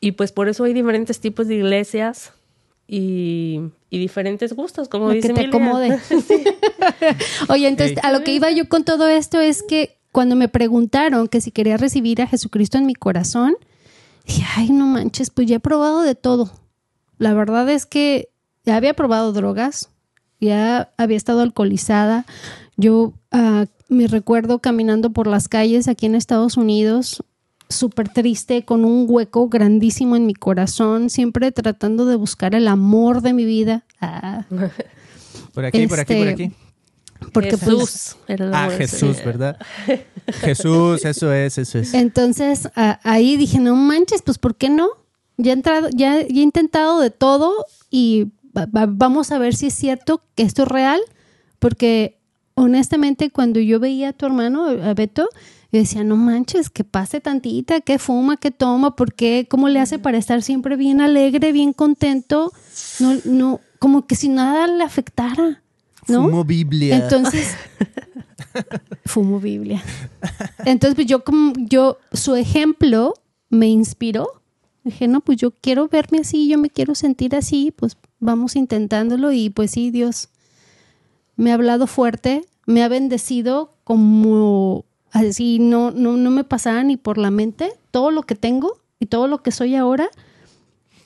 Y 0.00 0.12
pues 0.12 0.31
por 0.33 0.48
eso 0.48 0.64
hay 0.64 0.72
diferentes 0.72 1.20
tipos 1.20 1.48
de 1.48 1.57
iglesias 1.57 2.33
y, 2.88 3.61
y 3.90 3.99
diferentes 3.99 4.53
gustos, 4.55 4.88
como 4.88 5.07
Lo 5.09 5.12
dice 5.12 5.29
que 5.29 5.35
te 5.35 5.40
Emilia. 5.42 5.66
acomode. 5.66 5.99
Oye, 7.49 7.68
entonces 7.68 7.99
a 8.03 8.12
lo 8.12 8.22
que 8.22 8.33
iba 8.33 8.51
yo 8.51 8.68
con 8.68 8.85
todo 8.85 9.09
esto 9.09 9.40
es 9.40 9.62
que 9.62 9.96
cuando 10.12 10.37
me 10.37 10.49
preguntaron 10.49 11.29
que 11.29 11.40
si 11.40 11.51
quería 11.51 11.77
recibir 11.77 12.22
a 12.22 12.27
Jesucristo 12.27 12.79
en 12.79 12.87
mi 12.87 12.94
corazón, 12.94 13.57
dije, 14.27 14.44
ay, 14.57 14.70
no 14.70 14.87
manches, 14.87 15.31
pues 15.31 15.46
ya 15.46 15.57
he 15.57 15.61
probado 15.61 16.03
de 16.03 16.14
todo. 16.14 16.51
La 17.18 17.35
verdad 17.35 17.68
es 17.68 17.87
que 17.87 18.31
ya 18.64 18.77
había 18.77 18.94
probado 18.94 19.33
drogas, 19.33 19.90
ya 20.40 20.92
había 20.96 21.16
estado 21.16 21.40
alcoholizada. 21.40 22.25
Yo 22.77 23.14
ah, 23.31 23.66
me 23.88 24.07
recuerdo 24.07 24.59
caminando 24.61 25.11
por 25.11 25.27
las 25.27 25.49
calles 25.49 25.88
aquí 25.88 26.07
en 26.07 26.14
Estados 26.14 26.57
Unidos, 26.57 27.22
súper 27.68 28.09
triste, 28.09 28.64
con 28.64 28.85
un 28.85 29.07
hueco 29.09 29.48
grandísimo 29.48 30.16
en 30.16 30.26
mi 30.26 30.35
corazón, 30.35 31.11
siempre 31.11 31.50
tratando 31.52 32.07
de 32.07 32.16
buscar 32.16 32.55
el 32.55 32.68
amor 32.68 33.22
de 33.22 33.33
mi 33.33 33.44
vida. 33.44 33.85
Ah, 34.00 34.44
Por 35.52 35.64
aquí, 35.64 35.87
por 35.87 35.98
aquí, 36.00 36.14
por 36.14 36.26
Este, 36.29 36.44
aquí. 36.44 36.52
porque 37.33 37.57
pues, 37.59 37.61
Jesús. 37.62 38.16
el 38.29 38.55
Ah, 38.55 38.68
Jesús. 38.70 39.16
¿verdad? 39.24 39.57
Jesús, 40.40 41.05
eso 41.05 41.33
es, 41.33 41.59
eso 41.59 41.79
es. 41.79 41.94
Entonces 41.94 42.68
a- 42.74 43.00
ahí 43.05 43.37
dije, 43.37 43.59
no 43.59 43.74
manches, 43.76 44.22
pues 44.22 44.38
¿por 44.38 44.55
qué 44.57 44.68
no? 44.68 44.88
Ya 45.38 45.50
he 45.50 45.55
entrado, 45.55 45.88
ya, 45.94 46.20
ya 46.22 46.40
he 46.40 46.42
intentado 46.42 47.00
de 47.00 47.11
todo 47.11 47.52
y 47.90 48.26
va- 48.57 48.66
va- 48.66 48.87
vamos 48.88 49.31
a 49.33 49.38
ver 49.38 49.55
si 49.55 49.66
es 49.68 49.74
cierto 49.74 50.22
que 50.35 50.42
esto 50.42 50.62
es 50.62 50.68
real, 50.68 51.00
porque 51.59 52.18
honestamente 52.55 53.31
cuando 53.31 53.61
yo 53.61 53.81
veía 53.81 54.11
a 54.11 54.12
tu 54.12 54.26
hermano, 54.26 54.66
a 54.66 54.94
Beto, 54.94 55.29
yo 55.77 55.83
decía, 55.83 56.05
no 56.05 56.17
manches, 56.17 56.71
que 56.71 56.85
pase 56.85 57.21
tantita, 57.21 57.83
que 57.83 57.99
fuma, 57.99 58.39
que 58.39 58.51
toma, 58.51 58.97
¿por 58.97 59.12
qué? 59.12 59.47
¿Cómo 59.49 59.69
le 59.69 59.79
hace 59.79 59.99
para 59.99 60.17
estar 60.17 60.41
siempre 60.41 60.75
bien 60.75 61.03
alegre, 61.03 61.53
bien 61.53 61.75
contento? 61.75 62.51
No, 62.99 63.15
no, 63.27 63.61
como 63.79 64.07
que 64.07 64.15
si 64.15 64.31
nada 64.31 64.67
le 64.69 64.83
afectara, 64.83 65.62
¿no? 66.09 66.23
Fumo 66.23 66.45
Biblia. 66.45 66.97
Entonces, 66.97 67.55
fumo 69.05 69.39
Biblia. 69.39 69.85
Entonces, 70.65 70.95
pues 70.95 71.07
yo 71.07 71.25
como 71.25 71.53
yo, 71.57 71.99
su 72.11 72.37
ejemplo 72.37 73.12
me 73.51 73.69
inspiró. 73.69 74.43
Dije, 74.83 75.09
no, 75.09 75.21
pues 75.21 75.37
yo 75.37 75.51
quiero 75.51 75.89
verme 75.89 76.21
así, 76.21 76.49
yo 76.49 76.57
me 76.57 76.71
quiero 76.71 76.95
sentir 76.95 77.37
así, 77.37 77.71
pues 77.77 77.99
vamos 78.19 78.57
intentándolo 78.57 79.31
y 79.31 79.51
pues 79.51 79.73
sí, 79.73 79.91
Dios 79.91 80.31
me 81.37 81.51
ha 81.51 81.55
hablado 81.55 81.87
fuerte, 81.87 82.47
me 82.65 82.83
ha 82.83 82.89
bendecido 82.89 83.75
como 83.85 84.86
así 85.16 85.59
no, 85.59 85.90
no, 85.90 86.16
no 86.16 86.31
me 86.31 86.44
pasaba 86.44 86.83
ni 86.83 86.96
por 86.96 87.18
la 87.18 87.31
mente 87.31 87.72
todo 87.90 88.11
lo 88.11 88.22
que 88.22 88.35
tengo 88.35 88.79
y 88.98 89.07
todo 89.07 89.26
lo 89.26 89.42
que 89.42 89.50
soy 89.50 89.74
ahora. 89.74 90.09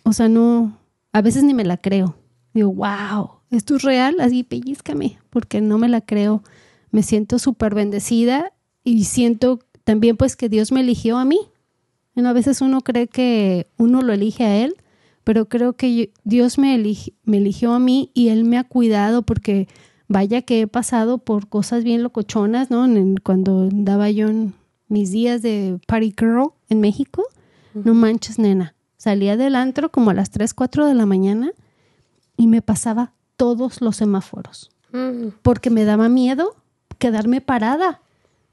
O 0.03 0.13
sea, 0.13 0.29
no, 0.29 0.77
a 1.13 1.23
veces 1.23 1.45
ni 1.45 1.55
me 1.55 1.65
la 1.65 1.77
creo. 1.77 2.17
Digo, 2.53 2.73
wow, 2.73 3.31
esto 3.51 3.77
es 3.77 3.83
real, 3.83 4.17
así 4.21 4.43
pellizcame, 4.43 5.19
porque 5.31 5.61
no 5.61 5.79
me 5.79 5.89
la 5.89 6.01
creo. 6.01 6.43
Me 6.91 7.03
siento 7.03 7.39
súper 7.39 7.75
bendecida 7.75 8.53
y 8.83 9.05
siento 9.05 9.61
también 9.85 10.17
pues 10.17 10.37
que 10.37 10.49
Dios 10.49 10.73
me 10.73 10.81
eligió 10.81 11.17
a 11.17 11.25
mí. 11.25 11.39
Bueno, 12.15 12.31
a 12.31 12.33
veces 12.33 12.61
uno 12.61 12.81
cree 12.81 13.07
que 13.07 13.69
uno 13.77 14.03
lo 14.03 14.13
elige 14.13 14.45
a 14.45 14.57
Él, 14.57 14.75
pero 15.23 15.49
creo 15.49 15.75
que 15.75 16.13
Dios 16.25 16.59
me 16.59 16.75
eligió 16.75 17.73
a 17.73 17.79
mí 17.79 18.11
y 18.15 18.29
Él 18.29 18.45
me 18.45 18.59
ha 18.59 18.65
cuidado 18.65 19.23
porque 19.23 19.69
vaya 20.11 20.43
que 20.43 20.61
he 20.63 20.67
pasado 20.67 21.19
por 21.19 21.49
cosas 21.49 21.85
bien 21.85 22.03
locochonas, 22.03 22.69
¿no? 22.71 22.85
En- 22.85 23.17
cuando 23.17 23.63
andaba 23.63 24.11
yo 24.11 24.29
en 24.29 24.53
mis 24.89 25.13
días 25.13 25.41
de 25.41 25.79
party 25.87 26.13
girl 26.19 26.51
en 26.69 26.81
México, 26.81 27.25
no 27.75 27.95
manches, 27.95 28.39
nena. 28.39 28.75
Salía 28.97 29.37
del 29.37 29.55
antro 29.55 29.91
como 29.91 30.11
a 30.11 30.15
las 30.15 30.31
3, 30.31 30.53
4 30.53 30.85
de 30.87 30.95
la 30.95 31.07
mañana 31.07 31.53
y 32.37 32.49
me 32.49 32.61
pasaba 32.61 33.13
todos 33.37 33.81
los 33.81 33.97
semáforos 33.97 34.71
porque 35.43 35.71
me 35.71 35.85
daba 35.85 36.09
miedo 36.09 36.57
quedarme 36.99 37.41
parada. 37.41 38.01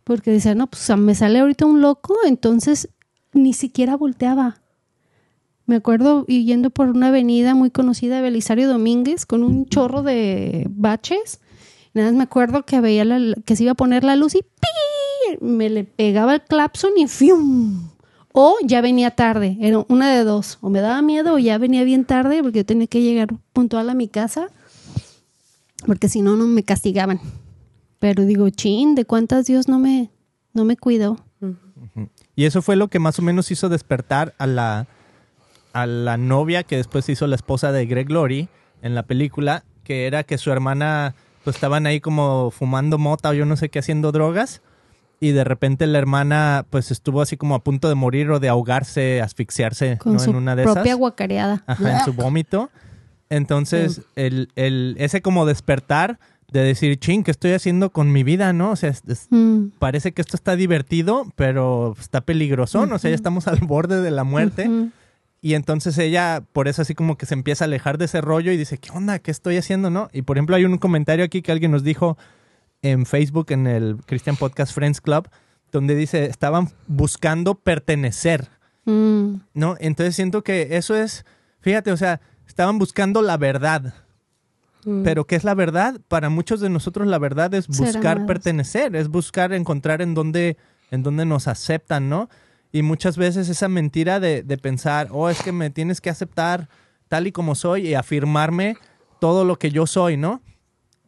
Porque 0.03 0.31
decía, 0.31 0.53
no, 0.55 0.67
pues 0.67 0.87
me 0.97 1.15
sale 1.15 1.39
ahorita 1.39 1.65
un 1.65 1.81
loco, 1.81 2.15
entonces 2.25 2.87
ni 3.33 3.51
siquiera 3.53 3.97
volteaba. 3.97 4.61
Me 5.65 5.75
acuerdo 5.75 6.25
yendo 6.27 6.69
por 6.69 6.87
una 6.89 7.07
avenida 7.07 7.55
muy 7.55 7.71
conocida, 7.71 8.21
Belisario 8.21 8.69
Domínguez, 8.69 9.25
con 9.25 9.43
un 9.43 9.65
chorro 9.65 10.01
de 10.03 10.67
baches. 10.69 11.41
Nada 11.97 12.11
más 12.11 12.17
me 12.17 12.23
acuerdo 12.23 12.63
que 12.63 12.79
veía 12.81 13.03
la- 13.05 13.35
que 13.45 13.55
se 13.55 13.63
iba 13.63 13.73
a 13.73 13.75
poner 13.75 14.03
la 14.03 14.15
luz 14.15 14.35
y 14.35 14.41
¡pi! 14.41 15.37
me 15.45 15.69
le 15.69 15.83
pegaba 15.83 16.35
el 16.35 16.41
clapson 16.41 16.91
y 16.97 17.07
¡fium! 17.07 17.89
O 18.31 18.55
ya 18.63 18.81
venía 18.81 19.11
tarde, 19.11 19.57
era 19.59 19.83
una 19.89 20.11
de 20.13 20.23
dos. 20.23 20.59
O 20.61 20.69
me 20.69 20.79
daba 20.79 21.01
miedo 21.01 21.33
o 21.33 21.37
ya 21.39 21.57
venía 21.57 21.83
bien 21.83 22.05
tarde 22.05 22.41
porque 22.43 22.59
yo 22.59 22.65
tenía 22.65 22.87
que 22.87 23.01
llegar 23.01 23.29
puntual 23.51 23.89
a 23.89 23.93
mi 23.95 24.07
casa 24.07 24.49
porque 25.85 26.09
si 26.09 26.21
no, 26.21 26.35
no 26.37 26.45
me 26.45 26.63
castigaban. 26.63 27.19
Pero 27.99 28.25
digo, 28.25 28.49
chin, 28.49 28.93
¿de 28.95 29.05
cuántas 29.05 29.45
Dios 29.47 29.67
no 29.67 29.79
me, 29.79 30.11
no 30.53 30.65
me 30.65 30.77
cuidó? 30.77 31.17
Y 32.35 32.45
eso 32.45 32.61
fue 32.61 32.75
lo 32.75 32.87
que 32.89 32.99
más 32.99 33.17
o 33.17 33.21
menos 33.23 33.49
hizo 33.51 33.69
despertar 33.69 34.35
a 34.37 34.45
la, 34.45 34.87
a 35.73 35.85
la 35.87 36.17
novia 36.17 36.63
que 36.63 36.77
después 36.77 37.09
hizo 37.09 37.25
la 37.25 37.35
esposa 37.35 37.71
de 37.71 37.85
Greg 37.87 38.07
Glory 38.07 38.49
en 38.83 38.93
la 38.93 39.03
película, 39.03 39.63
que 39.83 40.05
era 40.05 40.23
que 40.23 40.37
su 40.37 40.51
hermana, 40.51 41.15
pues 41.47 41.55
estaban 41.55 41.85
ahí 41.87 42.01
como 42.01 42.51
fumando 42.51 42.97
mota 42.97 43.29
o 43.29 43.33
yo 43.33 43.45
no 43.45 43.55
sé 43.55 43.69
qué, 43.69 43.79
haciendo 43.79 44.11
drogas. 44.11 44.61
Y 45.21 45.31
de 45.31 45.45
repente 45.45 45.87
la 45.87 45.97
hermana, 45.97 46.65
pues 46.69 46.91
estuvo 46.91 47.21
así 47.21 47.37
como 47.37 47.55
a 47.55 47.63
punto 47.63 47.87
de 47.87 47.95
morir 47.95 48.29
o 48.31 48.41
de 48.41 48.49
ahogarse, 48.49 49.21
asfixiarse 49.21 49.97
Con 49.97 50.11
¿no? 50.13 50.19
su 50.19 50.31
en 50.31 50.35
una 50.35 50.57
de 50.57 50.63
propia 50.63 50.81
esas. 50.83 50.97
guacareada. 50.97 51.63
Ajá, 51.65 51.99
en 51.99 52.03
su 52.03 52.11
vómito. 52.11 52.69
Entonces, 53.29 54.01
el, 54.17 54.49
el, 54.57 54.95
ese 54.99 55.21
como 55.21 55.45
despertar 55.45 56.19
de 56.51 56.59
decir, 56.63 56.99
ching, 56.99 57.23
¿qué 57.23 57.31
estoy 57.31 57.53
haciendo 57.53 57.91
con 57.91 58.11
mi 58.11 58.23
vida? 58.23 58.51
¿No? 58.51 58.71
O 58.71 58.75
sea, 58.75 58.89
es- 58.89 59.03
es- 59.07 59.27
Mm. 59.29 59.69
parece 59.79 60.11
que 60.11 60.21
esto 60.21 60.35
está 60.35 60.57
divertido, 60.57 61.31
pero 61.37 61.93
está 61.97 62.19
peligroso. 62.19 62.81
O 62.81 62.99
sea, 62.99 63.09
ya 63.09 63.15
estamos 63.15 63.47
al 63.47 63.59
borde 63.59 64.01
de 64.01 64.11
la 64.11 64.25
muerte. 64.25 64.69
Y 65.47 65.55
entonces 65.55 65.97
ella, 65.97 66.43
por 66.51 66.67
eso 66.67 66.81
así 66.81 66.93
como 66.93 67.17
que 67.17 67.25
se 67.25 67.33
empieza 67.33 67.63
a 67.63 67.67
alejar 67.67 67.97
de 67.97 68.03
ese 68.03 68.19
rollo 68.19 68.51
y 68.51 68.57
dice, 68.57 68.79
¿qué 68.79 68.89
onda? 68.91 69.19
¿Qué 69.19 69.31
estoy 69.31 69.55
haciendo? 69.55 69.89
¿No? 69.89 70.09
Y 70.11 70.23
por 70.23 70.35
ejemplo, 70.35 70.57
hay 70.57 70.65
un 70.65 70.77
comentario 70.77 71.23
aquí 71.23 71.41
que 71.41 71.53
alguien 71.53 71.71
nos 71.71 71.85
dijo 71.85 72.17
en 72.81 73.05
Facebook, 73.05 73.45
en 73.51 73.65
el 73.65 73.95
Christian 74.05 74.35
Podcast 74.35 74.73
Friends 74.73 74.99
Club, 74.99 75.29
donde 75.71 75.95
dice, 75.95 76.25
estaban 76.25 76.67
buscando 76.87 77.55
pertenecer. 77.55 78.49
Mm. 78.83 79.35
¿no? 79.53 79.77
Entonces 79.79 80.17
siento 80.17 80.43
que 80.43 80.75
eso 80.75 80.97
es, 80.97 81.25
fíjate, 81.61 81.93
o 81.93 81.97
sea, 81.97 82.19
estaban 82.45 82.77
buscando 82.77 83.21
la 83.21 83.37
verdad. 83.37 83.93
Mm. 84.83 85.03
Pero 85.03 85.27
¿qué 85.27 85.37
es 85.37 85.45
la 85.45 85.53
verdad? 85.53 86.01
Para 86.09 86.27
muchos 86.27 86.59
de 86.59 86.69
nosotros 86.69 87.07
la 87.07 87.19
verdad 87.19 87.53
es 87.53 87.69
buscar 87.69 88.25
pertenecer, 88.25 88.97
es 88.97 89.07
buscar 89.07 89.53
encontrar 89.53 90.01
en 90.01 90.13
dónde, 90.13 90.57
en 90.91 91.03
dónde 91.03 91.23
nos 91.23 91.47
aceptan, 91.47 92.09
¿no? 92.09 92.27
Y 92.71 92.81
muchas 92.81 93.17
veces 93.17 93.49
esa 93.49 93.67
mentira 93.67 94.19
de, 94.19 94.43
de 94.43 94.57
pensar, 94.57 95.07
oh, 95.11 95.29
es 95.29 95.41
que 95.41 95.51
me 95.51 95.69
tienes 95.69 96.01
que 96.01 96.09
aceptar 96.09 96.69
tal 97.07 97.27
y 97.27 97.31
como 97.31 97.55
soy 97.55 97.87
y 97.87 97.93
afirmarme 97.93 98.75
todo 99.19 99.45
lo 99.45 99.57
que 99.57 99.71
yo 99.71 99.87
soy, 99.87 100.17
¿no? 100.17 100.41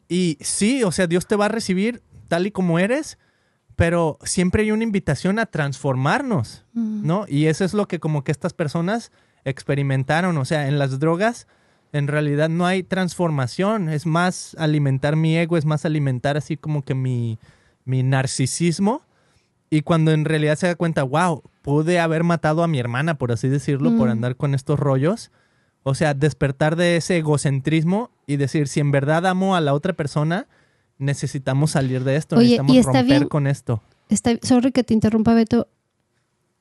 Y 0.08 0.38
sí, 0.42 0.84
o 0.84 0.92
sea, 0.92 1.08
Dios 1.08 1.28
te 1.28 1.36
va 1.36 1.46
a 1.46 1.50
recibir 1.50 2.02
tal 2.28 2.48
y 2.48 2.52
como 2.52 2.80
eres, 2.80 3.18
pero 3.76 4.18
siempre 4.24 4.64
hay 4.64 4.72
una 4.72 4.84
invitación 4.84 5.40
a 5.40 5.46
transformarnos, 5.46 6.66
Mm. 6.74 7.06
¿no? 7.06 7.26
Y 7.28 7.46
eso 7.46 7.66
es 7.66 7.74
lo 7.74 7.88
que 7.88 8.00
como 8.00 8.24
que 8.24 8.32
estas 8.32 8.54
personas 8.54 9.12
experimentaron, 9.44 10.38
o 10.38 10.46
sea, 10.46 10.68
en 10.68 10.80
las 10.80 11.00
drogas 11.00 11.48
en 11.92 12.08
realidad 12.08 12.50
no 12.50 12.66
hay 12.66 12.84
transformación, 12.84 13.90
es 13.90 14.06
más 14.06 14.56
alimentar 14.60 15.16
mi 15.16 15.38
ego, 15.38 15.58
es 15.58 15.66
más 15.66 15.86
alimentar 15.86 16.38
así 16.38 16.56
como 16.56 16.84
que 16.84 16.94
mi, 16.94 17.40
mi 17.86 18.04
narcisismo. 18.04 19.02
Y 19.70 19.82
cuando 19.82 20.12
en 20.12 20.26
realidad 20.26 20.56
se 20.58 20.68
da 20.68 20.76
cuenta, 20.76 21.04
wow, 21.04 21.44
pude 21.62 22.00
haber 22.00 22.24
matado 22.24 22.64
a 22.64 22.68
mi 22.68 22.80
hermana, 22.80 23.18
por 23.18 23.32
así 23.32 23.48
decirlo, 23.50 23.96
por 23.98 24.10
andar 24.10 24.36
con 24.36 24.56
estos 24.56 24.80
rollos. 24.80 25.32
O 25.84 25.94
sea, 25.96 26.14
despertar 26.14 26.76
de 26.76 26.98
ese 26.98 27.18
egocentrismo 27.18 28.10
y 28.28 28.38
decir, 28.38 28.68
si 28.68 28.80
en 28.80 28.92
verdad 28.92 29.26
amo 29.28 29.56
a 29.56 29.62
la 29.62 29.74
otra 29.74 29.94
persona, 29.94 30.48
necesitamos 30.98 31.72
salir 31.72 32.04
de 32.04 32.16
esto, 32.16 32.36
Oye, 32.36 32.60
necesitamos 32.60 32.76
y 32.76 32.80
está 32.80 32.92
romper 33.00 33.18
bien- 33.20 33.30
con 33.30 33.48
esto. 33.48 33.82
Está, 34.10 34.32
sorry 34.42 34.72
que 34.72 34.84
te 34.84 34.94
interrumpa, 34.94 35.34
Beto. 35.34 35.68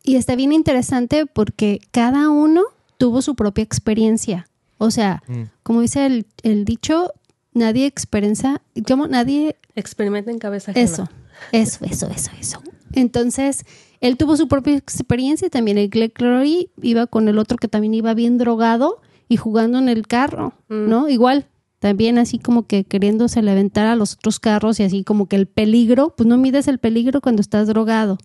Y 0.03 0.17
está 0.17 0.37
bien 0.37 0.53
interesante 0.53 1.27
porque 1.27 1.81
cada 1.91 2.29
uno 2.29 2.63
tuvo 2.99 3.23
su 3.23 3.35
propia 3.35 3.65
experiencia. 3.65 4.47
O 4.79 4.91
sea, 4.91 5.23
Mm. 5.27 5.43
como 5.63 5.81
dice 5.81 6.07
el, 6.07 6.27
el 6.43 6.65
dicho, 6.65 7.13
nadie 7.55 7.87
experiencia, 7.87 8.61
¿cómo? 8.87 9.09
Nadie 9.09 9.57
Experimenta 9.75 10.31
en 10.31 10.39
cabeza 10.39 10.71
ajena. 10.73 10.85
Eso, 10.85 11.09
eso, 11.53 11.85
eso, 11.85 12.07
eso, 12.11 12.31
eso. 12.41 12.63
Entonces, 12.93 13.65
él 14.01 14.17
tuvo 14.17 14.37
su 14.37 14.49
propia 14.49 14.77
experiencia 14.77 15.47
y 15.47 15.51
también 15.51 15.79
el 15.79 15.89
Glory 15.89 16.71
iba 16.83 17.07
con 17.07 17.29
el 17.29 17.39
otro 17.39 17.57
que 17.57 17.69
también 17.69 17.95
iba 17.95 18.15
bien 18.15 18.39
drogado 18.39 19.01
y 19.29 19.37
jugando 19.37 19.79
en 19.79 19.89
el 19.89 20.07
carro, 20.07 20.55
Mm. 20.69 20.89
¿no? 20.89 21.09
Igual, 21.09 21.47
también 21.81 22.19
así 22.19 22.39
como 22.39 22.67
que 22.67 22.85
queriéndose 22.85 23.43
levantar 23.43 23.87
a 23.87 23.95
los 23.97 24.15
otros 24.15 24.41
carros 24.41 24.81
y 24.81 24.83
así 24.85 25.05
como 25.05 25.27
que 25.29 25.37
el 25.37 25.47
peligro, 25.47 26.15
pues 26.17 26.27
no 26.27 26.37
mides 26.39 26.67
el 26.69 26.79
peligro 26.79 27.21
cuando 27.21 27.41
estás 27.41 27.69
drogado. 27.69 28.19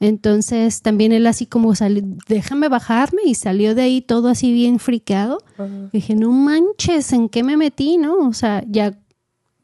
Entonces, 0.00 0.80
también 0.80 1.12
él 1.12 1.26
así 1.26 1.44
como 1.44 1.74
salió, 1.74 2.02
déjame 2.26 2.68
bajarme 2.68 3.20
y 3.26 3.34
salió 3.34 3.74
de 3.74 3.82
ahí 3.82 4.00
todo 4.00 4.28
así 4.28 4.50
bien 4.52 4.78
friqueado. 4.78 5.42
Dije, 5.92 6.14
no 6.14 6.32
manches, 6.32 7.12
¿en 7.12 7.28
qué 7.28 7.42
me 7.42 7.58
metí, 7.58 7.98
no? 7.98 8.16
O 8.26 8.32
sea, 8.32 8.64
ya, 8.66 8.98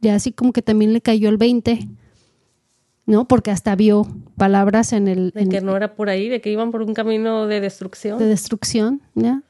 ya 0.03 0.15
así 0.15 0.33
como 0.33 0.53
que 0.53 0.61
también 0.61 0.93
le 0.93 1.01
cayó 1.01 1.31
el 1.31 1.39
20, 1.39 1.89
¿no? 3.07 3.27
Porque 3.27 3.51
hasta 3.51 3.75
vio 3.77 4.07
palabras 4.37 4.93
en 4.93 5.09
el 5.09 5.31
De 5.31 5.43
en- 5.43 5.49
que 5.49 5.61
no 5.61 5.77
era 5.77 5.95
por 5.95 6.09
ahí, 6.09 6.29
de 6.29 6.41
que 6.41 6.51
iban 6.51 6.71
por 6.73 6.83
un 6.83 6.93
camino 6.95 7.47
de 7.47 7.61
destrucción. 7.61 8.19
de 8.19 8.27
destrucción, 8.27 9.01
¿ya? 9.15 9.43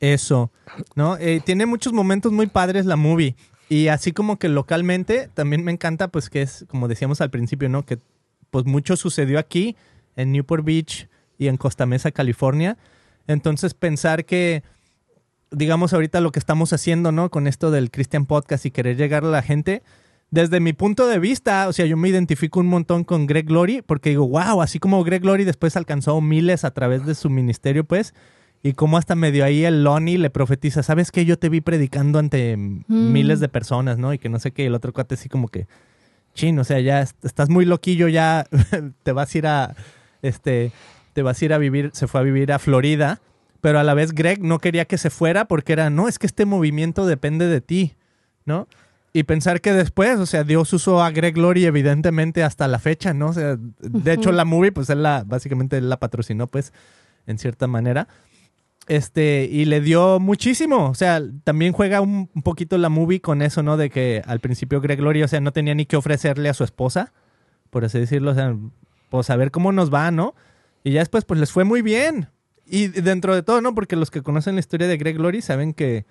Eso, 0.00 0.50
¿no? 0.94 1.16
Eh, 1.18 1.40
tiene 1.44 1.66
muchos 1.66 1.92
momentos 1.92 2.32
muy 2.32 2.46
padres 2.46 2.84
la 2.86 2.96
movie. 2.96 3.34
Y 3.68 3.88
así 3.88 4.12
como 4.12 4.38
que 4.38 4.48
localmente 4.48 5.28
también 5.34 5.64
me 5.64 5.72
encanta, 5.72 6.08
pues 6.08 6.30
que 6.30 6.42
es, 6.42 6.66
como 6.68 6.86
decíamos 6.88 7.20
al 7.20 7.30
principio, 7.30 7.68
¿no? 7.68 7.84
Que 7.84 7.98
pues 8.50 8.64
mucho 8.64 8.96
sucedió 8.96 9.38
aquí, 9.38 9.76
en 10.14 10.32
Newport 10.32 10.64
Beach 10.64 11.08
y 11.38 11.48
en 11.48 11.56
Costa 11.56 11.84
Mesa, 11.86 12.10
California. 12.12 12.76
Entonces 13.26 13.74
pensar 13.74 14.24
que, 14.24 14.62
digamos 15.50 15.92
ahorita 15.92 16.20
lo 16.20 16.30
que 16.32 16.38
estamos 16.38 16.72
haciendo, 16.72 17.10
¿no? 17.12 17.30
Con 17.30 17.46
esto 17.46 17.70
del 17.70 17.90
Christian 17.90 18.26
Podcast 18.26 18.66
y 18.66 18.70
querer 18.70 18.96
llegar 18.96 19.24
a 19.24 19.28
la 19.28 19.42
gente, 19.42 19.82
desde 20.30 20.60
mi 20.60 20.72
punto 20.72 21.06
de 21.06 21.18
vista, 21.18 21.68
o 21.68 21.72
sea, 21.72 21.86
yo 21.86 21.96
me 21.96 22.08
identifico 22.08 22.60
un 22.60 22.66
montón 22.66 23.04
con 23.04 23.26
Greg 23.26 23.46
Glory 23.46 23.82
porque 23.82 24.10
digo, 24.10 24.28
wow, 24.28 24.60
así 24.60 24.78
como 24.78 25.02
Greg 25.04 25.22
Glory 25.22 25.44
después 25.44 25.76
alcanzó 25.76 26.20
miles 26.20 26.64
a 26.64 26.72
través 26.72 27.06
de 27.06 27.14
su 27.14 27.30
ministerio, 27.30 27.84
pues, 27.84 28.12
y 28.62 28.72
como 28.72 28.98
hasta 28.98 29.14
medio 29.14 29.44
ahí 29.44 29.64
el 29.64 29.84
Lonnie 29.84 30.18
le 30.18 30.30
profetiza, 30.30 30.82
¿sabes 30.82 31.12
qué? 31.12 31.24
Yo 31.24 31.38
te 31.38 31.48
vi 31.48 31.60
predicando 31.60 32.18
ante 32.18 32.56
miles 32.88 33.38
de 33.38 33.48
personas, 33.48 33.98
¿no? 33.98 34.12
Y 34.12 34.18
que 34.18 34.28
no 34.28 34.40
sé 34.40 34.50
qué, 34.50 34.66
el 34.66 34.74
otro 34.74 34.92
cuate 34.92 35.14
así 35.14 35.28
como 35.28 35.46
que, 35.48 35.66
chin, 36.34 36.58
o 36.58 36.64
sea, 36.64 36.80
ya 36.80 37.02
est- 37.02 37.24
estás 37.24 37.48
muy 37.48 37.64
loquillo, 37.64 38.08
ya 38.08 38.46
te 39.04 39.12
vas 39.12 39.32
a 39.34 39.38
ir 39.38 39.46
a, 39.46 39.76
este, 40.22 40.72
te 41.12 41.22
vas 41.22 41.40
a 41.40 41.44
ir 41.44 41.52
a 41.52 41.58
vivir, 41.58 41.90
se 41.94 42.08
fue 42.08 42.20
a 42.20 42.24
vivir 42.24 42.52
a 42.52 42.58
Florida, 42.58 43.20
pero 43.60 43.78
a 43.78 43.84
la 43.84 43.94
vez 43.94 44.12
Greg 44.12 44.42
no 44.42 44.58
quería 44.58 44.84
que 44.86 44.98
se 44.98 45.10
fuera 45.10 45.46
porque 45.46 45.72
era, 45.72 45.88
no, 45.88 46.08
es 46.08 46.18
que 46.18 46.26
este 46.26 46.44
movimiento 46.44 47.06
depende 47.06 47.46
de 47.46 47.60
ti, 47.60 47.94
¿no? 48.44 48.66
Y 49.16 49.22
pensar 49.22 49.62
que 49.62 49.72
después, 49.72 50.18
o 50.18 50.26
sea, 50.26 50.44
Dios 50.44 50.70
usó 50.74 51.02
a 51.02 51.10
Greg 51.10 51.36
Glory 51.36 51.64
evidentemente 51.64 52.42
hasta 52.42 52.68
la 52.68 52.78
fecha, 52.78 53.14
¿no? 53.14 53.28
O 53.28 53.32
sea, 53.32 53.56
de 53.56 54.12
hecho 54.12 54.30
la 54.30 54.44
movie, 54.44 54.72
pues 54.72 54.90
él 54.90 55.02
la, 55.02 55.24
básicamente 55.26 55.78
él 55.78 55.88
la 55.88 55.98
patrocinó, 55.98 56.48
pues, 56.48 56.74
en 57.26 57.38
cierta 57.38 57.66
manera. 57.66 58.08
Este, 58.88 59.48
y 59.50 59.64
le 59.64 59.80
dio 59.80 60.20
muchísimo. 60.20 60.90
O 60.90 60.94
sea, 60.94 61.22
también 61.44 61.72
juega 61.72 62.02
un, 62.02 62.28
un 62.34 62.42
poquito 62.42 62.76
la 62.76 62.90
movie 62.90 63.22
con 63.22 63.40
eso, 63.40 63.62
¿no? 63.62 63.78
De 63.78 63.88
que 63.88 64.20
al 64.26 64.40
principio 64.40 64.82
Greg 64.82 64.98
Glory, 64.98 65.22
o 65.22 65.28
sea, 65.28 65.40
no 65.40 65.50
tenía 65.50 65.74
ni 65.74 65.86
que 65.86 65.96
ofrecerle 65.96 66.50
a 66.50 66.54
su 66.54 66.64
esposa, 66.64 67.14
por 67.70 67.86
así 67.86 67.98
decirlo. 67.98 68.32
O 68.32 68.34
sea, 68.34 68.54
pues 69.08 69.30
a 69.30 69.36
ver 69.36 69.50
cómo 69.50 69.72
nos 69.72 69.90
va, 69.90 70.10
¿no? 70.10 70.34
Y 70.84 70.90
ya 70.90 71.00
después, 71.00 71.24
pues 71.24 71.40
les 71.40 71.50
fue 71.50 71.64
muy 71.64 71.80
bien. 71.80 72.28
Y 72.66 72.88
dentro 72.88 73.34
de 73.34 73.42
todo, 73.42 73.62
¿no? 73.62 73.74
Porque 73.74 73.96
los 73.96 74.10
que 74.10 74.20
conocen 74.20 74.56
la 74.56 74.60
historia 74.60 74.88
de 74.88 74.98
Greg 74.98 75.16
Glory 75.16 75.40
saben 75.40 75.72
que 75.72 76.04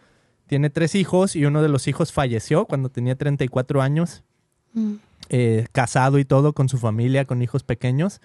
tiene 0.48 0.70
tres 0.70 0.96
hijos 0.96 1.36
y 1.36 1.46
uno 1.46 1.62
de 1.62 1.70
los 1.70 1.88
hijos 1.88 2.12
falleció 2.12 2.66
cuando 2.66 2.90
tenía 2.90 3.16
34 3.16 3.82
años 3.82 4.24
Mm. 4.74 4.96
eh, 5.30 5.68
casado 5.72 6.20
y 6.20 6.26
todo 6.26 6.52
con 6.54 6.68
su 6.70 6.78
familia, 6.78 7.24
con 7.26 7.42
hijos 7.42 7.64
pequeños. 7.64 8.20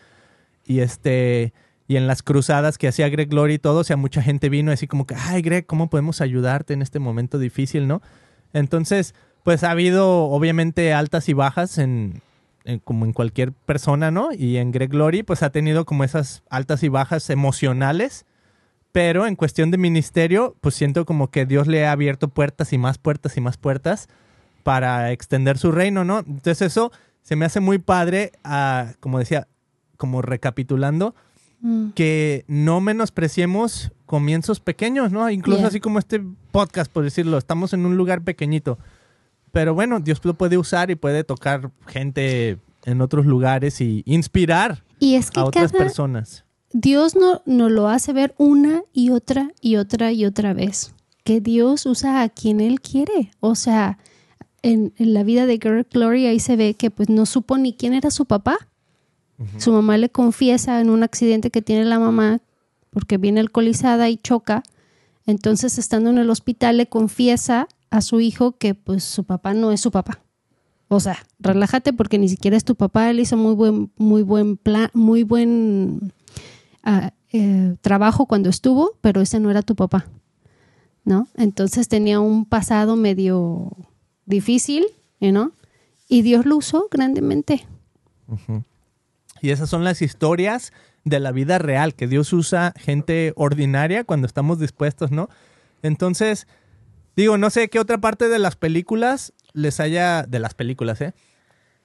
Y 0.66 0.80
este 0.80 1.52
y 1.88 1.96
en 1.96 2.06
las 2.06 2.22
cruzadas 2.22 2.76
que 2.78 2.86
hacía 2.88 3.08
Greg 3.08 3.28
Glory 3.30 3.54
y 3.54 3.58
todo, 3.58 3.80
o 3.80 3.84
sea, 3.84 3.96
mucha 3.96 4.22
gente 4.22 4.48
vino 4.48 4.70
así 4.70 4.86
como 4.86 5.06
que, 5.06 5.14
ay 5.16 5.42
Greg, 5.42 5.66
¿cómo 5.66 5.88
podemos 5.90 6.20
ayudarte 6.20 6.72
en 6.74 6.82
este 6.82 6.98
momento 7.00 7.38
difícil, 7.38 7.88
no? 7.88 8.00
Entonces, 8.52 9.14
pues 9.42 9.64
ha 9.64 9.70
habido 9.72 10.24
obviamente 10.26 10.92
altas 10.92 11.28
y 11.28 11.32
bajas 11.32 11.78
en, 11.78 12.20
en- 12.64 12.78
como 12.80 13.06
en 13.06 13.12
cualquier 13.12 13.52
persona, 13.52 14.10
¿no? 14.10 14.28
Y 14.32 14.58
en 14.58 14.70
Greg 14.70 14.90
Glory, 14.90 15.22
pues 15.24 15.42
ha 15.42 15.50
tenido 15.50 15.84
como 15.84 16.04
esas 16.04 16.42
altas 16.50 16.82
y 16.84 16.88
bajas 16.88 17.28
emocionales, 17.30 18.24
pero 18.92 19.26
en 19.26 19.36
cuestión 19.36 19.70
de 19.70 19.78
ministerio, 19.78 20.56
pues 20.60 20.74
siento 20.74 21.04
como 21.04 21.30
que 21.30 21.46
Dios 21.46 21.66
le 21.66 21.86
ha 21.86 21.92
abierto 21.92 22.28
puertas 22.28 22.72
y 22.72 22.78
más 22.78 22.98
puertas 22.98 23.36
y 23.36 23.40
más 23.40 23.56
puertas 23.56 24.08
para 24.62 25.12
extender 25.12 25.58
su 25.58 25.72
reino, 25.72 26.04
¿no? 26.04 26.18
Entonces 26.20 26.62
eso 26.62 26.90
se 27.22 27.36
me 27.36 27.44
hace 27.44 27.60
muy 27.60 27.78
padre, 27.78 28.32
ah, 28.44 28.92
como 29.00 29.18
decía, 29.18 29.46
como 29.96 30.22
recapitulando, 30.22 31.14
Mm. 31.62 31.90
que 31.90 32.46
no 32.48 32.80
menospreciemos 32.80 33.92
comienzos 34.06 34.60
pequeños, 34.60 35.12
¿no? 35.12 35.28
Incluso 35.28 35.58
Yeah. 35.58 35.68
así 35.68 35.78
como 35.80 35.98
este 35.98 36.22
podcast, 36.52 36.90
por 36.90 37.04
decirlo, 37.04 37.36
estamos 37.36 37.74
en 37.74 37.84
un 37.84 37.98
lugar 37.98 38.22
pequeñito. 38.22 38.78
Pero 39.52 39.74
bueno, 39.74 40.00
Dios 40.00 40.20
lo 40.24 40.32
puede 40.34 40.56
usar 40.56 40.90
y 40.90 40.94
puede 40.94 41.22
tocar 41.22 41.70
gente 41.86 42.58
en 42.86 43.00
otros 43.02 43.26
lugares 43.26 43.82
y 43.82 44.02
inspirar 44.06 44.84
Y 45.00 45.16
es 45.16 45.30
que 45.30 45.40
a 45.40 45.44
otras 45.44 45.70
cada, 45.70 45.84
personas. 45.84 46.46
Dios 46.72 47.16
no, 47.16 47.42
nos 47.46 47.70
lo 47.70 47.88
hace 47.88 48.12
ver 48.12 48.34
una 48.38 48.82
y 48.92 49.10
otra 49.10 49.52
y 49.60 49.76
otra 49.76 50.12
y 50.12 50.24
otra 50.24 50.52
vez. 50.54 50.94
Que 51.24 51.40
Dios 51.40 51.86
usa 51.86 52.22
a 52.22 52.28
quien 52.28 52.60
Él 52.60 52.80
quiere. 52.80 53.32
O 53.40 53.54
sea, 53.54 53.98
en, 54.62 54.92
en 54.96 55.14
la 55.14 55.24
vida 55.24 55.46
de 55.46 55.58
Girl 55.62 55.86
Glory 55.90 56.26
ahí 56.26 56.40
se 56.40 56.56
ve 56.56 56.74
que 56.74 56.90
pues 56.90 57.08
no 57.08 57.26
supo 57.26 57.58
ni 57.58 57.72
quién 57.72 57.94
era 57.94 58.10
su 58.10 58.26
papá. 58.26 58.56
Su 59.56 59.72
mamá 59.72 59.96
le 59.96 60.10
confiesa 60.10 60.82
en 60.82 60.90
un 60.90 61.02
accidente 61.02 61.50
que 61.50 61.62
tiene 61.62 61.86
la 61.86 61.98
mamá 61.98 62.42
porque 62.90 63.16
viene 63.16 63.40
alcoholizada 63.40 64.10
y 64.10 64.18
choca. 64.18 64.62
Entonces, 65.24 65.78
estando 65.78 66.10
en 66.10 66.18
el 66.18 66.28
hospital, 66.28 66.76
le 66.76 66.88
confiesa 66.88 67.66
a 67.88 68.02
su 68.02 68.20
hijo 68.20 68.58
que 68.58 68.74
pues 68.74 69.02
su 69.02 69.24
papá 69.24 69.54
no 69.54 69.72
es 69.72 69.80
su 69.80 69.90
papá. 69.90 70.20
O 70.88 71.00
sea, 71.00 71.24
relájate 71.38 71.92
porque 71.92 72.18
ni 72.18 72.28
siquiera 72.28 72.56
es 72.56 72.64
tu 72.64 72.74
papá. 72.74 73.08
Él 73.08 73.20
hizo 73.20 73.36
muy 73.36 73.54
buen, 73.54 73.90
muy 73.96 74.22
buen 74.22 74.56
plan, 74.56 74.90
muy 74.92 75.22
buen 75.22 76.12
ah, 76.82 77.12
eh, 77.32 77.76
trabajo 77.80 78.26
cuando 78.26 78.48
estuvo, 78.48 78.92
pero 79.00 79.20
ese 79.20 79.40
no 79.40 79.50
era 79.50 79.62
tu 79.62 79.74
papá. 79.74 80.06
¿No? 81.04 81.28
Entonces 81.34 81.88
tenía 81.88 82.20
un 82.20 82.44
pasado 82.44 82.94
medio 82.94 83.76
difícil, 84.26 84.86
¿no? 85.20 85.52
Y 86.08 86.22
Dios 86.22 86.44
lo 86.44 86.56
usó 86.56 86.88
grandemente. 86.90 87.66
Y 89.40 89.50
esas 89.50 89.70
son 89.70 89.82
las 89.82 90.02
historias 90.02 90.72
de 91.04 91.20
la 91.20 91.32
vida 91.32 91.58
real, 91.58 91.94
que 91.94 92.06
Dios 92.06 92.32
usa 92.32 92.74
gente 92.76 93.32
ordinaria 93.36 94.04
cuando 94.04 94.26
estamos 94.26 94.58
dispuestos, 94.58 95.10
¿no? 95.10 95.28
Entonces, 95.82 96.46
digo, 97.16 97.38
no 97.38 97.50
sé 97.50 97.68
qué 97.68 97.80
otra 97.80 97.98
parte 97.98 98.28
de 98.28 98.38
las 98.38 98.56
películas 98.56 99.32
les 99.52 99.80
haya, 99.80 100.24
de 100.24 100.38
las 100.38 100.54
películas, 100.54 101.00
¿eh? 101.00 101.14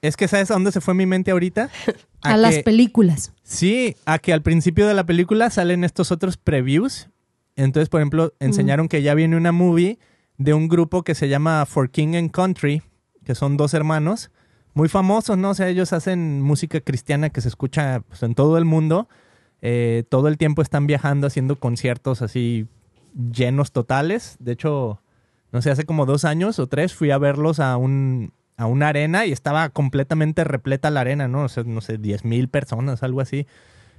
Es 0.06 0.16
que 0.16 0.28
¿sabes 0.28 0.50
a 0.50 0.54
dónde 0.54 0.72
se 0.72 0.80
fue 0.80 0.94
mi 0.94 1.06
mente 1.06 1.30
ahorita? 1.30 1.70
A, 2.22 2.36
las 2.36 2.58
películas. 2.60 3.32
Sí, 3.44 3.94
a 4.04 4.18
que 4.18 4.32
al 4.32 4.42
principio 4.42 4.88
de 4.88 4.94
la 4.94 5.06
película 5.06 5.48
salen 5.48 5.84
estos 5.84 6.10
otros 6.10 6.36
previews. 6.36 7.08
Entonces, 7.54 7.88
por 7.88 8.00
ejemplo, 8.00 8.34
enseñaron 8.40 8.88
que 8.88 9.00
ya 9.02 9.14
viene 9.14 9.36
una 9.36 9.52
movie 9.52 10.00
de 10.36 10.52
un 10.52 10.66
grupo 10.66 11.04
que 11.04 11.14
se 11.14 11.28
llama 11.28 11.64
For 11.66 11.88
King 11.88 12.16
and 12.16 12.32
Country, 12.32 12.82
que 13.24 13.36
son 13.36 13.56
dos 13.56 13.74
hermanos, 13.74 14.32
muy 14.74 14.88
famosos, 14.88 15.38
¿no? 15.38 15.50
O 15.50 15.54
sea, 15.54 15.68
ellos 15.68 15.92
hacen 15.92 16.42
música 16.42 16.80
cristiana 16.80 17.30
que 17.30 17.40
se 17.40 17.48
escucha 17.48 18.00
pues, 18.08 18.24
en 18.24 18.34
todo 18.34 18.58
el 18.58 18.64
mundo. 18.64 19.08
Eh, 19.62 20.02
todo 20.08 20.26
el 20.26 20.36
tiempo 20.36 20.62
están 20.62 20.88
viajando 20.88 21.28
haciendo 21.28 21.56
conciertos 21.56 22.22
así 22.22 22.66
llenos 23.32 23.70
totales. 23.72 24.36
De 24.38 24.52
hecho, 24.52 25.00
no 25.52 25.62
sé, 25.62 25.70
hace 25.70 25.84
como 25.84 26.06
dos 26.06 26.24
años 26.24 26.58
o 26.58 26.66
tres 26.66 26.92
fui 26.92 27.10
a 27.10 27.18
verlos 27.18 27.60
a 27.60 27.76
un 27.76 28.32
a 28.56 28.66
una 28.66 28.88
arena 28.88 29.26
y 29.26 29.32
estaba 29.32 29.68
completamente 29.68 30.44
repleta 30.44 30.90
la 30.90 31.00
arena, 31.00 31.28
¿no? 31.28 31.44
O 31.44 31.48
sea, 31.48 31.64
no 31.64 31.80
sé, 31.80 31.98
10 31.98 32.24
mil 32.24 32.48
personas, 32.48 33.02
algo 33.02 33.20
así. 33.20 33.46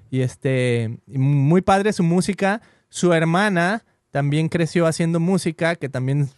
Y 0.09 0.21
este, 0.21 0.99
muy 1.07 1.61
padre 1.61 1.93
su 1.93 2.03
música. 2.03 2.61
Su 2.89 3.13
hermana 3.13 3.83
también 4.11 4.49
creció 4.49 4.87
haciendo 4.87 5.19
música, 5.19 5.75
que 5.75 5.89
también 5.89 6.29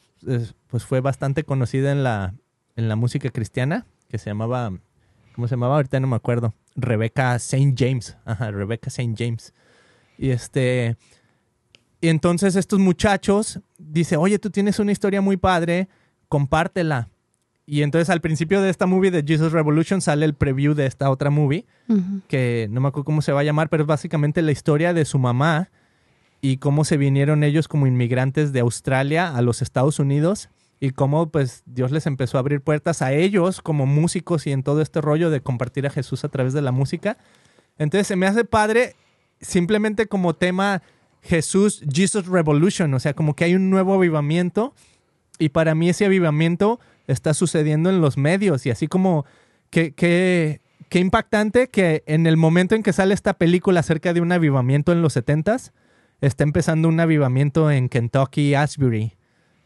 pues 0.67 0.83
fue 0.83 1.01
bastante 1.01 1.43
conocida 1.43 1.91
en 1.91 2.03
la, 2.03 2.33
en 2.75 2.89
la 2.89 2.95
música 2.95 3.29
cristiana 3.29 3.85
que 4.09 4.17
se 4.17 4.29
llamaba, 4.29 4.71
¿cómo 5.33 5.47
se 5.47 5.55
llamaba? 5.55 5.75
Ahorita 5.75 5.99
no 5.99 6.07
me 6.07 6.15
acuerdo. 6.15 6.53
Rebecca 6.75 7.35
St. 7.35 7.73
James. 7.77 8.17
Ajá, 8.25 8.51
Rebecca 8.51 8.87
St. 8.87 9.13
James. 9.17 9.53
Y 10.17 10.31
este, 10.31 10.97
y 12.01 12.09
entonces 12.09 12.55
estos 12.55 12.79
muchachos 12.79 13.59
dice, 13.77 14.17
oye, 14.17 14.39
tú 14.39 14.49
tienes 14.49 14.79
una 14.79 14.91
historia 14.91 15.21
muy 15.21 15.37
padre, 15.37 15.87
compártela. 16.27 17.09
Y 17.71 17.83
entonces 17.83 18.09
al 18.09 18.19
principio 18.19 18.61
de 18.61 18.71
esta 18.71 18.87
movie 18.87 19.11
de 19.11 19.23
Jesus 19.23 19.51
Revolution 19.51 20.01
sale 20.01 20.25
el 20.25 20.33
preview 20.33 20.73
de 20.73 20.87
esta 20.87 21.11
otra 21.11 21.29
movie, 21.29 21.67
que 22.27 22.67
no 22.71 22.81
me 22.81 22.87
acuerdo 22.87 23.05
cómo 23.05 23.21
se 23.21 23.31
va 23.31 23.41
a 23.41 23.43
llamar, 23.43 23.69
pero 23.69 23.83
es 23.83 23.87
básicamente 23.87 24.41
la 24.41 24.51
historia 24.51 24.91
de 24.91 25.05
su 25.05 25.19
mamá 25.19 25.69
y 26.41 26.57
cómo 26.57 26.83
se 26.83 26.97
vinieron 26.97 27.43
ellos 27.43 27.67
como 27.67 27.85
inmigrantes 27.85 28.53
de 28.53 28.61
Australia 28.61 29.35
a 29.35 29.43
los 29.43 29.61
Estados 29.61 29.99
Unidos 29.99 30.49
y 30.79 30.91
cómo 30.91 31.29
pues 31.29 31.61
Dios 31.67 31.91
les 31.91 32.07
empezó 32.07 32.37
a 32.37 32.39
abrir 32.39 32.61
puertas 32.61 33.03
a 33.03 33.13
ellos 33.13 33.61
como 33.61 33.85
músicos 33.85 34.47
y 34.47 34.51
en 34.51 34.63
todo 34.63 34.81
este 34.81 34.99
rollo 34.99 35.29
de 35.29 35.41
compartir 35.41 35.85
a 35.85 35.91
Jesús 35.91 36.23
a 36.23 36.29
través 36.29 36.53
de 36.53 36.63
la 36.63 36.71
música. 36.71 37.17
Entonces 37.77 38.07
se 38.07 38.15
me 38.15 38.25
hace 38.25 38.45
padre 38.45 38.95
simplemente 39.41 40.07
como 40.07 40.33
tema 40.33 40.81
Jesús, 41.21 41.83
Jesus 41.93 42.25
Revolution, 42.25 42.91
o 42.95 42.99
sea, 42.99 43.13
como 43.13 43.35
que 43.35 43.43
hay 43.43 43.53
un 43.53 43.69
nuevo 43.69 43.93
avivamiento 43.93 44.73
y 45.37 45.49
para 45.49 45.75
mí 45.75 45.89
ese 45.89 46.05
avivamiento 46.05 46.79
está 47.11 47.33
sucediendo 47.33 47.89
en 47.89 48.01
los 48.01 48.17
medios 48.17 48.65
y 48.65 48.71
así 48.71 48.87
como 48.87 49.25
que, 49.69 49.93
que, 49.93 50.61
que 50.89 50.99
impactante 50.99 51.69
que 51.69 52.03
en 52.05 52.27
el 52.27 52.37
momento 52.37 52.75
en 52.75 52.83
que 52.83 52.93
sale 52.93 53.13
esta 53.13 53.33
película 53.33 53.81
acerca 53.81 54.13
de 54.13 54.21
un 54.21 54.31
avivamiento 54.31 54.91
en 54.91 55.01
los 55.01 55.15
70s, 55.15 55.71
está 56.21 56.43
empezando 56.43 56.87
un 56.87 56.99
avivamiento 56.99 57.71
en 57.71 57.89
Kentucky, 57.89 58.55
Ashbury 58.55 59.19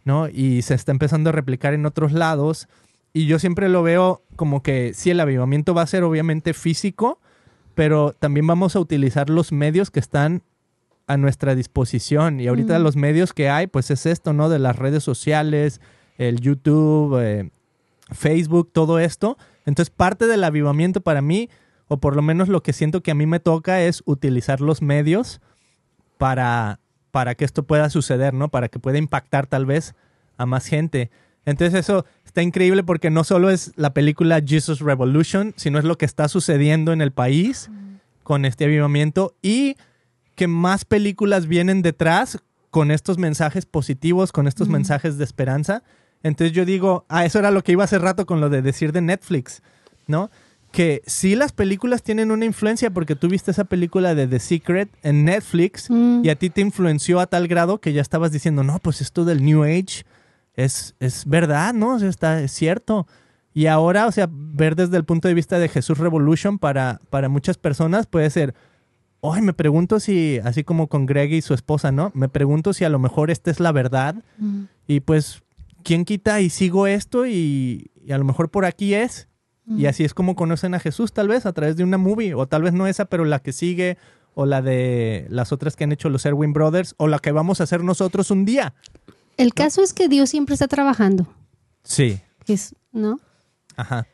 ¿no? 0.06 0.28
Y 0.28 0.62
se 0.62 0.74
está 0.74 0.92
empezando 0.92 1.30
a 1.30 1.34
replicar 1.34 1.74
en 1.74 1.86
otros 1.86 2.12
lados. 2.12 2.68
Y 3.14 3.26
yo 3.26 3.40
siempre 3.40 3.70
lo 3.70 3.84
veo 3.84 4.24
como 4.36 4.64
que 4.64 4.94
sí, 4.94 5.12
el 5.12 5.20
avivamiento 5.20 5.74
va 5.74 5.84
a 5.84 5.88
ser 5.88 6.04
obviamente 6.04 6.54
físico, 6.54 7.20
pero 7.76 8.14
también 8.14 8.48
vamos 8.48 8.76
a 8.76 8.80
utilizar 8.80 9.30
los 9.30 9.52
medios 9.52 9.92
que 9.92 10.00
están 10.00 10.44
a 11.08 11.18
nuestra 11.18 11.56
disposición. 11.56 12.40
Y 12.40 12.48
ahorita 12.48 12.80
los 12.80 12.96
medios 12.96 13.34
que 13.34 13.50
hay, 13.50 13.68
pues 13.68 13.92
es 13.92 14.06
esto, 14.06 14.34
¿no? 14.34 14.50
De 14.50 14.60
las 14.60 14.76
redes 14.76 15.04
sociales, 15.04 15.82
el 16.28 16.40
YouTube, 16.40 17.20
eh, 17.22 17.50
Facebook, 18.12 18.72
todo 18.72 19.00
esto. 19.00 19.38
Entonces 19.66 19.90
parte 19.90 20.28
del 20.28 20.44
avivamiento 20.44 21.02
para 21.02 21.22
mí, 21.22 21.50
o 21.88 21.98
por 21.98 22.16
lo 22.16 22.22
menos 22.22 22.50
lo 22.50 22.64
que 22.64 22.74
siento 22.74 23.02
que 23.02 23.12
a 23.12 23.16
mí 23.16 23.26
me 23.26 23.40
toca 23.40 23.82
es 23.82 24.04
utilizar 24.06 24.62
los 24.62 24.82
medios 24.82 25.42
para 26.18 26.80
para 27.14 27.36
que 27.36 27.46
esto 27.46 27.62
pueda 27.62 27.92
suceder, 27.92 28.34
¿no? 28.34 28.50
Para 28.50 28.70
que 28.70 28.80
pueda 28.80 28.98
impactar 28.98 29.46
tal 29.46 29.68
vez 29.68 29.94
a 30.36 30.48
más 30.48 30.66
gente. 30.66 31.12
Entonces 31.46 31.80
eso 31.80 32.08
está 32.26 32.42
increíble 32.42 32.84
porque 32.84 33.12
no 33.12 33.24
solo 33.24 33.52
es 33.52 33.72
la 33.76 33.94
película 33.94 34.42
Jesus 34.44 34.80
Revolution, 34.80 35.54
sino 35.56 35.78
es 35.78 35.86
lo 35.86 36.00
que 36.00 36.06
está 36.06 36.28
sucediendo 36.28 36.92
en 36.92 37.02
el 37.02 37.12
país 37.12 37.70
con 38.24 38.46
este 38.46 38.66
avivamiento 38.66 39.36
y 39.44 39.78
que 40.34 40.48
más 40.48 40.86
películas 40.86 41.46
vienen 41.46 41.84
detrás 41.84 42.40
con 42.72 42.90
estos 42.90 43.20
mensajes 43.20 43.68
positivos, 43.68 44.32
con 44.32 44.48
estos 44.48 44.68
mensajes 44.68 45.20
de 45.20 45.24
esperanza. 45.24 45.84
Entonces 46.24 46.56
yo 46.56 46.66
digo, 46.66 47.06
ah, 47.10 47.26
eso 47.26 47.40
era 47.40 47.52
lo 47.52 47.64
que 47.64 47.74
iba 47.74 47.84
hace 47.84 48.00
rato 48.00 48.26
con 48.26 48.40
lo 48.42 48.50
de 48.50 48.62
decir 48.62 48.92
de 48.92 49.02
Netflix, 49.02 49.62
¿no? 50.08 50.30
que 50.72 51.04
sí 51.06 51.36
las 51.36 51.52
películas 51.52 52.02
tienen 52.02 52.32
una 52.32 52.46
influencia 52.46 52.90
porque 52.90 53.16
tú 53.16 53.28
viste 53.28 53.52
esa 53.52 53.64
película 53.66 54.16
de 54.16 54.26
The 54.26 54.40
Secret 54.40 54.90
en 55.04 55.24
Netflix 55.24 55.88
Mm. 55.88 56.22
y 56.26 56.30
a 56.30 56.36
ti 56.36 56.50
te 56.50 56.62
influenció 56.62 57.20
a 57.20 57.28
tal 57.28 57.48
grado 57.48 57.80
que 57.80 57.94
ya 57.94 58.02
estabas 58.02 58.32
diciendo, 58.32 58.64
no, 58.64 58.80
pues 58.80 59.00
esto 59.00 59.24
del 59.24 59.46
New 59.46 59.64
Age 59.64 60.04
es, 60.56 60.96
es 61.00 61.28
verdad, 61.28 61.76
¿no? 61.76 61.94
O 61.94 62.00
sea, 62.00 62.10
está, 62.10 62.42
es 62.42 62.52
cierto. 62.54 63.06
Y 63.54 63.68
ahora, 63.68 64.08
o 64.08 64.12
sea, 64.12 64.28
ver 64.32 64.76
desde 64.76 64.98
el 64.98 65.04
punto 65.06 65.28
de 65.28 65.36
vista 65.36 65.60
de 65.60 65.70
Jesús 65.70 66.00
Revolution 66.00 66.58
para, 66.58 67.00
para 67.12 67.30
muchas 67.30 67.60
personas 67.60 68.08
puede 68.08 68.32
ser, 68.32 68.56
ay, 69.22 69.44
me 69.44 69.54
pregunto 69.54 70.00
si, 70.00 70.40
así 70.44 70.64
como 70.64 70.88
con 70.88 71.06
Greg 71.06 71.34
y 71.34 71.44
su 71.44 71.54
esposa, 71.54 71.92
¿no? 71.92 72.10
Me 72.16 72.30
pregunto 72.30 72.74
si 72.74 72.84
a 72.84 72.90
lo 72.90 72.98
mejor 72.98 73.30
esta 73.30 73.52
es 73.52 73.60
la 73.60 73.72
verdad 73.74 74.16
Mm. 74.40 74.64
y 74.88 75.02
pues, 75.02 75.43
¿quién 75.84 76.06
quita 76.06 76.42
y 76.42 76.50
sigo 76.50 76.88
esto 76.88 77.26
y, 77.26 77.92
y 78.04 78.12
a 78.12 78.18
lo 78.18 78.24
mejor 78.26 78.50
por 78.50 78.66
aquí 78.66 78.94
es? 78.94 79.28
Y 79.78 79.86
así 79.86 80.04
es 80.04 80.14
como 80.14 80.36
conocen 80.36 80.74
a 80.74 80.80
Jesús, 80.80 81.14
tal 81.14 81.30
vez 81.30 81.46
a 81.46 81.54
través 81.54 81.78
de 81.78 81.86
una 81.86 81.98
movie, 81.98 82.34
o 82.34 82.46
tal 82.48 82.64
vez 82.64 82.74
no 82.74 82.86
esa, 82.86 83.06
pero 83.06 83.24
la 83.24 83.40
que 83.40 83.54
sigue, 83.54 83.98
o 84.34 84.46
la 84.46 84.62
de 84.62 85.26
las 85.30 85.54
otras 85.54 85.78
que 85.78 85.86
han 85.86 85.94
hecho 85.94 86.10
los 86.10 86.26
Erwin 86.26 86.52
Brothers, 86.52 86.96
o 86.98 87.08
la 87.08 87.18
que 87.20 87.32
vamos 87.32 87.62
a 87.62 87.64
hacer 87.64 87.82
nosotros 87.82 88.30
un 88.30 88.44
día. 88.44 88.74
El 89.38 89.54
caso 89.54 89.82
es 89.82 89.94
que 89.94 90.10
Dios 90.10 90.30
siempre 90.30 90.54
está 90.54 90.68
trabajando. 90.68 91.28
Sí, 91.84 92.20
es- 92.46 92.76
¿No? 92.92 93.20
ajá. 93.78 94.06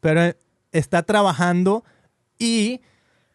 Pero 0.00 0.34
está 0.72 1.04
trabajando 1.04 1.84
y, 2.36 2.80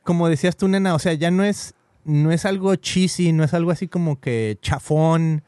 como 0.03 0.28
decías 0.28 0.57
tú, 0.57 0.68
nena, 0.68 0.95
o 0.95 0.99
sea, 0.99 1.13
ya 1.13 1.32
no 1.32 1.45
es, 1.45 1.76
no 2.03 2.32
es 2.34 2.45
algo 2.45 2.76
cheesy, 2.76 3.32
no 3.32 3.45
es 3.45 3.53
algo 3.53 3.72
así 3.72 3.88
como 3.88 4.20
que 4.20 4.57
chafón. 4.61 5.43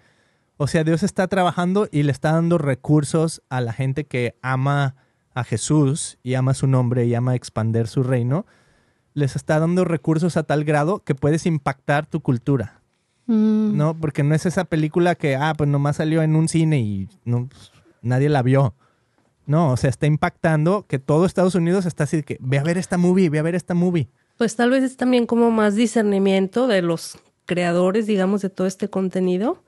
O 0.61 0.67
sea, 0.67 0.83
Dios 0.83 1.03
está 1.03 1.27
trabajando 1.29 1.87
y 1.89 2.03
le 2.03 2.11
está 2.11 2.33
dando 2.33 2.57
recursos 2.57 3.41
a 3.49 3.61
la 3.61 3.71
gente 3.71 4.03
que 4.03 4.35
ama 4.41 4.97
a 5.33 5.45
Jesús 5.45 6.17
y 6.21 6.33
ama 6.33 6.53
su 6.53 6.67
nombre 6.67 7.05
y 7.05 7.15
ama 7.15 7.33
expander 7.33 7.87
su 7.87 8.03
reino. 8.03 8.45
Les 9.13 9.37
está 9.37 9.57
dando 9.57 9.85
recursos 9.85 10.35
a 10.35 10.43
tal 10.43 10.65
grado 10.65 10.99
que 10.99 11.15
puedes 11.15 11.45
impactar 11.45 12.07
tu 12.07 12.19
cultura, 12.19 12.81
Mm. 13.25 13.77
¿no? 13.77 13.95
Porque 13.95 14.23
no 14.23 14.33
es 14.33 14.47
esa 14.47 14.65
película 14.65 15.13
que, 15.13 15.35
ah, 15.35 15.53
pues 15.55 15.69
nomás 15.69 15.97
salió 15.97 16.23
en 16.23 16.35
un 16.35 16.47
cine 16.49 16.79
y 16.79 17.07
no, 17.25 17.47
pues, 17.47 17.71
nadie 18.01 18.27
la 18.27 18.41
vio. 18.41 18.73
No, 19.45 19.71
o 19.71 19.77
sea, 19.77 19.91
está 19.91 20.07
impactando 20.07 20.85
que 20.87 20.97
todo 20.97 21.25
Estados 21.25 21.53
Unidos 21.53 21.85
está 21.85 22.05
así 22.05 22.23
que, 22.23 22.37
ve 22.41 22.57
a 22.57 22.63
ver 22.63 22.79
esta 22.79 22.97
movie, 22.97 23.29
ve 23.29 23.37
a 23.37 23.43
ver 23.43 23.53
esta 23.53 23.75
movie. 23.75 24.09
Pues 24.37 24.55
tal 24.55 24.71
vez 24.71 24.83
es 24.83 24.97
también 24.97 25.27
como 25.27 25.51
más 25.51 25.75
discernimiento 25.75 26.67
de 26.67 26.81
los 26.81 27.19
creadores, 27.45 28.07
digamos, 28.07 28.41
de 28.41 28.49
todo 28.49 28.65
este 28.65 28.89
contenido, 28.89 29.63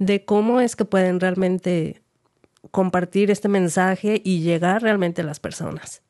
de 0.00 0.24
cómo 0.24 0.60
es 0.60 0.74
que 0.74 0.86
pueden 0.86 1.20
realmente 1.20 2.02
compartir 2.70 3.30
este 3.30 3.48
mensaje 3.48 4.20
y 4.24 4.40
llegar 4.40 4.82
realmente 4.82 5.20
a 5.20 5.24
las 5.24 5.38
personas. 5.38 6.02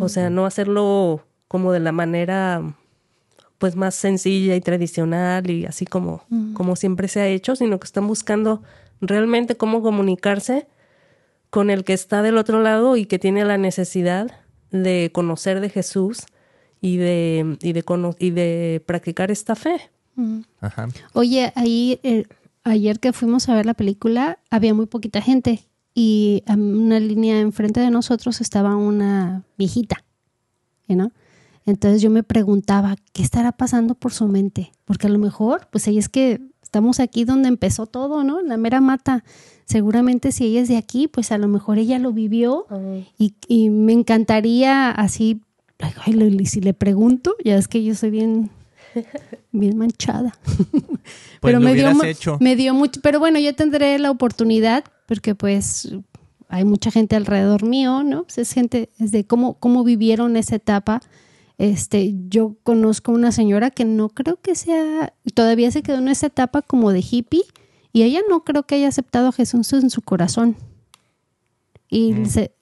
O 0.00 0.08
sea, 0.08 0.30
no 0.30 0.46
hacerlo 0.46 1.24
como 1.46 1.70
de 1.70 1.78
la 1.78 1.92
manera 1.92 2.74
pues 3.58 3.76
más 3.76 3.94
sencilla 3.94 4.56
y 4.56 4.60
tradicional 4.60 5.48
y 5.48 5.64
así 5.64 5.84
como, 5.84 6.24
como 6.54 6.74
siempre 6.74 7.06
se 7.08 7.20
ha 7.20 7.28
hecho, 7.28 7.54
sino 7.54 7.78
que 7.78 7.84
están 7.84 8.06
buscando 8.08 8.62
realmente 9.00 9.56
cómo 9.56 9.82
comunicarse 9.82 10.66
con 11.50 11.70
el 11.70 11.84
que 11.84 11.92
está 11.92 12.22
del 12.22 12.38
otro 12.38 12.62
lado 12.62 12.96
y 12.96 13.06
que 13.06 13.18
tiene 13.18 13.44
la 13.44 13.58
necesidad 13.58 14.32
de 14.72 15.10
conocer 15.12 15.60
de 15.60 15.68
Jesús 15.68 16.24
y 16.80 16.96
de, 16.96 17.56
y 17.60 17.72
de, 17.72 17.84
y 18.18 18.30
de 18.30 18.82
practicar 18.84 19.30
esta 19.30 19.54
fe. 19.54 19.90
Ajá. 20.60 20.88
Oye, 21.12 21.52
ahí 21.54 22.00
eh, 22.02 22.24
ayer 22.66 23.00
que 23.00 23.12
fuimos 23.12 23.48
a 23.48 23.54
ver 23.54 23.66
la 23.66 23.74
película 23.74 24.38
había 24.50 24.74
muy 24.74 24.86
poquita 24.86 25.20
gente 25.20 25.68
y 25.94 26.42
en 26.46 26.76
una 26.76 27.00
línea 27.00 27.40
enfrente 27.40 27.80
de 27.80 27.90
nosotros 27.90 28.40
estaba 28.40 28.76
una 28.76 29.44
viejita, 29.56 30.04
¿no? 30.88 31.12
Entonces 31.64 32.02
yo 32.02 32.10
me 32.10 32.22
preguntaba, 32.22 32.96
¿qué 33.12 33.22
estará 33.22 33.52
pasando 33.52 33.94
por 33.94 34.12
su 34.12 34.28
mente? 34.28 34.72
Porque 34.84 35.06
a 35.06 35.10
lo 35.10 35.18
mejor, 35.18 35.68
pues 35.70 35.88
ella 35.88 35.98
es 35.98 36.08
que 36.08 36.40
estamos 36.62 37.00
aquí 37.00 37.24
donde 37.24 37.48
empezó 37.48 37.86
todo, 37.86 38.22
¿no? 38.22 38.40
La 38.42 38.56
mera 38.56 38.80
mata. 38.80 39.24
Seguramente 39.64 40.30
si 40.30 40.44
ella 40.44 40.60
es 40.60 40.68
de 40.68 40.76
aquí, 40.76 41.08
pues 41.08 41.32
a 41.32 41.38
lo 41.38 41.48
mejor 41.48 41.78
ella 41.78 41.98
lo 41.98 42.12
vivió 42.12 42.66
y, 43.18 43.34
y, 43.48 43.70
me 43.70 43.92
encantaría 43.92 44.90
así, 44.90 45.40
ay, 45.78 46.46
si 46.46 46.60
le 46.60 46.74
pregunto, 46.74 47.34
ya 47.44 47.56
es 47.56 47.66
que 47.66 47.82
yo 47.82 47.94
soy 47.94 48.10
bien, 48.10 48.50
bien 49.52 49.76
manchada. 49.78 50.36
Pues 51.40 51.52
pero 51.52 51.60
me 51.60 51.74
dio, 51.74 51.92
me 52.40 52.56
dio 52.56 52.74
mucho, 52.74 53.00
pero 53.00 53.20
bueno, 53.20 53.38
yo 53.38 53.54
tendré 53.54 53.96
la 54.00 54.10
oportunidad 54.10 54.84
porque 55.06 55.36
pues 55.36 55.94
hay 56.48 56.64
mucha 56.64 56.90
gente 56.90 57.14
alrededor 57.14 57.62
mío, 57.62 58.02
¿no? 58.02 58.24
Pues 58.24 58.38
es 58.38 58.52
gente, 58.52 58.88
es 58.98 59.12
de 59.12 59.24
cómo, 59.24 59.54
cómo 59.54 59.84
vivieron 59.84 60.36
esa 60.36 60.56
etapa 60.56 61.00
este, 61.58 62.14
yo 62.28 62.56
conozco 62.62 63.12
una 63.12 63.32
señora 63.32 63.70
que 63.70 63.84
no 63.84 64.10
creo 64.10 64.38
que 64.40 64.54
sea, 64.54 65.14
todavía 65.34 65.70
se 65.70 65.82
quedó 65.82 65.98
en 65.98 66.08
esa 66.08 66.26
etapa 66.26 66.60
como 66.60 66.92
de 66.92 67.02
hippie 67.08 67.44
y 67.92 68.02
ella 68.02 68.20
no 68.28 68.44
creo 68.44 68.64
que 68.64 68.74
haya 68.74 68.88
aceptado 68.88 69.28
a 69.28 69.32
Jesús 69.32 69.72
en 69.72 69.88
su 69.88 70.02
corazón. 70.02 70.56
Y, 71.88 72.12
mm. 72.12 72.26
se, 72.26 72.54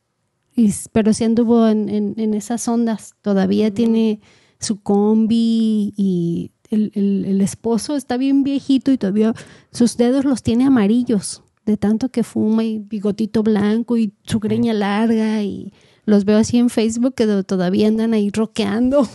pero 0.93 1.13
sí 1.13 1.25
anduvo 1.25 1.67
en, 1.67 1.89
en, 1.89 2.35
esas 2.35 2.69
ondas. 2.69 3.15
Todavía 3.21 3.71
mm. 3.71 3.75
tiene 3.75 4.21
su 4.65 4.81
combi 4.81 5.95
y 5.97 6.51
el, 6.71 6.91
el, 6.95 7.41
esposo 7.41 7.95
está 7.95 8.17
bien 8.17 8.43
viejito 8.43 8.91
y 8.91 8.99
todavía 8.99 9.35
sus 9.71 9.97
dedos 9.97 10.25
los 10.25 10.43
tiene 10.43 10.65
amarillos 10.65 11.43
de 11.67 11.77
tanto 11.77 12.09
que 12.09 12.25
fuma 12.25 12.65
y 12.65 12.79
bigotito 12.79 13.43
blanco 13.43 13.97
y 13.97 14.13
su 14.25 14.41
greña 14.41 14.73
larga 14.73 15.43
y 15.43 15.73
los 16.05 16.25
veo 16.25 16.39
así 16.39 16.59
en 16.59 16.69
Facebook 16.69 17.15
que 17.15 17.27
todavía 17.45 17.89
andan 17.89 18.13
ahí 18.13 18.31
roqueando. 18.31 19.09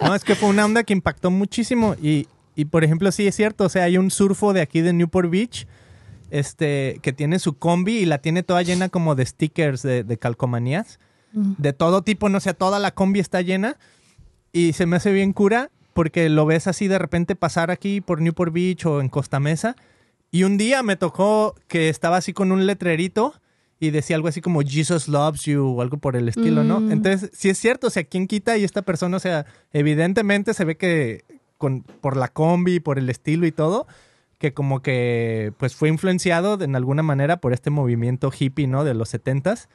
No, 0.00 0.14
es 0.14 0.24
que 0.24 0.34
fue 0.34 0.48
una 0.48 0.64
onda 0.64 0.84
que 0.84 0.92
impactó 0.92 1.30
muchísimo 1.30 1.94
y, 2.00 2.26
y, 2.54 2.66
por 2.66 2.84
ejemplo, 2.84 3.10
sí 3.12 3.26
es 3.26 3.34
cierto, 3.34 3.64
o 3.64 3.68
sea, 3.68 3.84
hay 3.84 3.98
un 3.98 4.10
surfo 4.10 4.52
de 4.52 4.60
aquí 4.60 4.80
de 4.80 4.92
Newport 4.92 5.30
Beach 5.30 5.66
este, 6.30 7.00
que 7.02 7.12
tiene 7.12 7.38
su 7.38 7.58
combi 7.58 7.98
y 7.98 8.06
la 8.06 8.18
tiene 8.18 8.42
toda 8.42 8.62
llena 8.62 8.88
como 8.88 9.14
de 9.14 9.26
stickers 9.26 9.82
de, 9.82 10.18
calcomanías, 10.18 10.98
de 11.32 11.72
todo 11.72 12.02
tipo, 12.02 12.28
no 12.28 12.40
sé, 12.40 12.54
toda 12.54 12.78
la 12.78 12.92
combi 12.92 13.20
está 13.20 13.40
llena 13.42 13.76
y 14.52 14.72
se 14.72 14.86
me 14.86 14.96
hace 14.96 15.12
bien 15.12 15.32
cura 15.32 15.70
porque 15.92 16.28
lo 16.28 16.46
ves 16.46 16.66
así 16.66 16.88
de 16.88 16.98
repente 16.98 17.36
pasar 17.36 17.70
aquí 17.70 18.00
por 18.00 18.20
Newport 18.20 18.52
Beach 18.52 18.86
o 18.86 19.00
en 19.00 19.08
Costa 19.08 19.40
Mesa 19.40 19.76
y 20.30 20.44
un 20.44 20.56
día 20.56 20.82
me 20.82 20.96
tocó 20.96 21.54
que 21.66 21.88
estaba 21.88 22.16
así 22.16 22.32
con 22.32 22.52
un 22.52 22.66
letrerito 22.66 23.34
y 23.80 23.90
decía 23.90 24.16
algo 24.16 24.28
así 24.28 24.40
como 24.40 24.60
Jesus 24.60 25.08
loves 25.08 25.42
you 25.42 25.66
o 25.66 25.82
algo 25.82 25.96
por 25.96 26.14
el 26.14 26.28
estilo, 26.28 26.62
¿no? 26.62 26.80
Mm. 26.80 26.92
Entonces, 26.92 27.30
si 27.32 27.48
es 27.48 27.58
cierto, 27.58 27.86
o 27.86 27.90
sea, 27.90 28.04
¿quién 28.04 28.26
quita? 28.26 28.58
Y 28.58 28.64
esta 28.64 28.82
persona, 28.82 29.16
o 29.16 29.20
sea, 29.20 29.46
evidentemente 29.72 30.52
se 30.52 30.64
ve 30.66 30.76
que 30.76 31.24
con, 31.56 31.82
por 31.82 32.16
la 32.16 32.28
combi, 32.28 32.78
por 32.78 32.98
el 32.98 33.08
estilo 33.08 33.46
y 33.46 33.52
todo, 33.52 33.86
que 34.38 34.52
como 34.52 34.80
que 34.80 35.52
pues 35.58 35.74
fue 35.74 35.88
influenciado 35.88 36.62
en 36.62 36.76
alguna 36.76 37.02
manera 37.02 37.38
por 37.38 37.52
este 37.52 37.70
movimiento 37.70 38.30
hippie, 38.38 38.66
¿no? 38.66 38.84
De 38.84 38.94
los 38.94 39.08
setentas, 39.08 39.68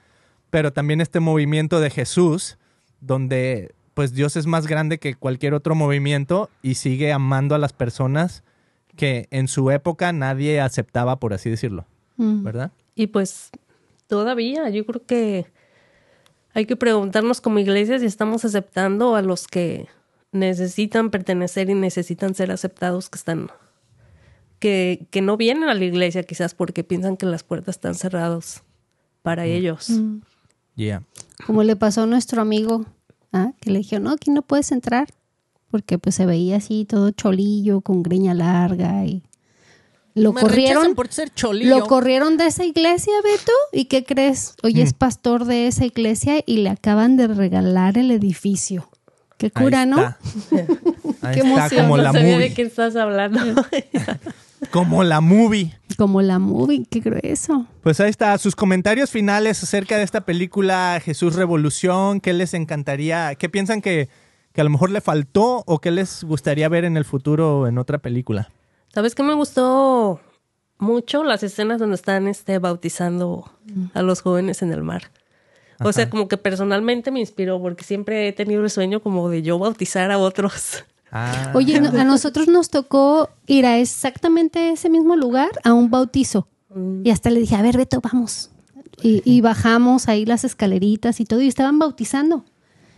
pero 0.52 0.72
también 0.72 1.02
este 1.02 1.20
movimiento 1.20 1.80
de 1.80 1.90
Jesús, 1.90 2.58
donde 3.02 3.74
pues 3.96 4.14
Dios 4.14 4.36
es 4.36 4.46
más 4.46 4.68
grande 4.68 5.00
que 5.00 5.16
cualquier 5.16 5.56
otro 5.56 5.74
movimiento 5.74 6.52
y 6.62 6.76
sigue 6.76 7.12
amando 7.12 7.56
a 7.56 7.58
las 7.58 7.74
personas 7.74 8.44
que 8.96 9.28
en 9.32 9.48
su 9.48 9.72
época 9.72 10.14
nadie 10.14 10.62
aceptaba, 10.62 11.20
por 11.20 11.34
así 11.34 11.50
decirlo, 11.50 11.86
mm. 12.18 12.44
¿verdad? 12.44 12.72
Y 12.94 13.08
pues 13.08 13.50
todavía. 14.08 14.70
Yo 14.70 14.86
creo 14.86 15.06
que 15.06 15.48
hay 16.54 16.66
que 16.66 16.76
preguntarnos 16.76 17.42
como 17.42 17.60
iglesia 17.60 17.98
si 17.98 18.06
estamos 18.06 18.46
aceptando 18.46 19.16
a 19.16 19.22
los 19.22 19.48
que 19.48 19.88
necesitan 20.32 21.10
pertenecer 21.10 21.70
y 21.70 21.74
necesitan 21.74 22.36
ser 22.36 22.52
aceptados, 22.52 23.10
que 23.10 23.18
están, 23.18 23.50
que, 24.60 25.08
que 25.10 25.22
no 25.22 25.38
vienen 25.38 25.70
a 25.70 25.74
la 25.74 25.86
iglesia 25.86 26.24
quizás 26.24 26.54
porque 26.54 26.84
piensan 26.84 27.16
que 27.16 27.26
las 27.26 27.44
puertas 27.44 27.76
están 27.76 27.96
cerradas 27.96 28.64
para 29.22 29.44
mm. 29.44 29.48
ellos. 29.48 29.90
Mm. 29.90 30.20
Como 31.46 31.64
le 31.64 31.78
pasó 31.78 32.04
a 32.04 32.06
nuestro 32.06 32.42
amigo, 32.42 32.86
¿ah? 33.36 33.52
que 33.60 33.72
le 33.72 33.80
dijo, 33.80 34.00
no, 34.00 34.12
aquí 34.12 34.32
no 34.32 34.42
puedes 34.42 34.72
entrar, 34.72 35.08
porque 35.70 35.98
pues 35.98 36.16
se 36.16 36.26
veía 36.26 36.58
así 36.58 36.86
todo 36.86 37.12
cholillo, 37.12 37.82
con 37.82 38.02
greña 38.02 38.34
larga 38.34 39.06
y 39.06 39.24
lo 40.16 40.34
corrieron 40.34 40.96
por 40.96 41.12
ser 41.12 41.32
Lo 41.52 41.88
corrieron 41.88 42.38
de 42.38 42.48
esa 42.48 42.64
iglesia, 42.64 43.14
Beto. 43.22 43.52
¿Y 43.74 43.86
qué 43.86 44.06
crees? 44.06 44.56
Hoy 44.64 44.80
es 44.80 44.94
mm. 44.94 44.98
pastor 44.98 45.44
de 45.44 45.68
esa 45.68 45.86
iglesia 45.86 46.42
y 46.46 46.58
le 46.58 46.70
acaban 46.70 47.18
de 47.18 47.28
regalar 47.28 47.98
el 47.98 48.12
edificio. 48.12 48.90
Qué 49.38 49.52
cura, 49.52 49.86
¿no? 49.86 50.16
qué 51.34 51.42
emoción. 51.42 51.82
Como 51.90 51.98
la 51.98 52.14
movie. 52.14 52.38
de 52.38 52.54
qué 52.54 52.62
estás 52.62 52.96
hablando. 52.96 53.42
como 54.72 55.04
la 55.04 55.20
movie. 55.20 55.78
Como 55.98 56.22
la 56.22 56.40
movie, 56.40 56.86
qué 56.90 57.00
grueso. 57.00 57.68
Pues 57.82 58.00
ahí 58.00 58.10
está, 58.10 58.38
sus 58.38 58.56
comentarios 58.56 59.10
finales 59.10 59.62
acerca 59.64 59.98
de 59.98 60.04
esta 60.04 60.22
película 60.22 61.02
Jesús 61.04 61.36
Revolución, 61.36 62.20
¿qué 62.20 62.34
les 62.34 62.54
encantaría? 62.54 63.36
¿Qué 63.36 63.50
piensan 63.50 63.82
que, 63.82 64.10
que 64.54 64.62
a 64.62 64.64
lo 64.64 64.70
mejor 64.70 64.92
le 64.92 65.02
faltó 65.02 65.64
o 65.66 65.80
qué 65.80 65.92
les 65.92 66.24
gustaría 66.24 66.70
ver 66.70 66.86
en 66.86 66.98
el 66.98 67.06
futuro 67.06 67.68
en 67.68 67.78
otra 67.78 68.00
película? 68.00 68.52
¿Sabes 68.94 69.16
qué 69.16 69.24
me 69.24 69.34
gustó 69.34 70.22
mucho? 70.78 71.24
Las 71.24 71.44
escenas 71.44 71.80
donde 71.80 71.96
están 71.96 72.28
este, 72.28 72.60
bautizando 72.60 73.52
a 73.94 74.02
los 74.02 74.22
jóvenes 74.22 74.62
en 74.62 74.72
el 74.72 74.84
mar. 74.84 75.12
O 75.82 75.92
sea, 75.92 76.10
como 76.10 76.28
que 76.28 76.38
personalmente 76.38 77.12
me 77.12 77.20
inspiró 77.20 77.62
porque 77.62 77.84
siempre 77.84 78.28
he 78.28 78.34
tenido 78.34 78.64
el 78.64 78.70
sueño 78.70 79.02
como 79.02 79.30
de 79.30 79.42
yo 79.42 79.60
bautizar 79.60 80.12
a 80.12 80.18
otros. 80.18 80.86
Ah. 81.18 81.52
Oye, 81.54 81.78
a 81.78 82.04
nosotros 82.04 82.50
nos 82.50 82.70
tocó 82.70 83.30
ir 83.48 83.66
a 83.66 83.78
exactamente 83.80 84.72
ese 84.72 84.90
mismo 84.90 85.16
lugar 85.16 85.50
a 85.64 85.72
un 85.72 85.90
bautizo. 85.90 86.50
Mm. 86.74 87.06
Y 87.06 87.12
hasta 87.12 87.30
le 87.30 87.40
dije, 87.40 87.56
a 87.56 87.62
ver, 87.62 87.78
Beto, 87.78 88.02
vamos. 88.02 88.52
y, 89.02 89.40
bajamos 89.40 90.10
ahí 90.10 90.26
las 90.26 90.44
escaleritas 90.44 91.22
y 91.22 91.26
todo 91.26 91.40
y 91.42 91.48
estaban 91.48 91.80
bautizando. 91.80 92.44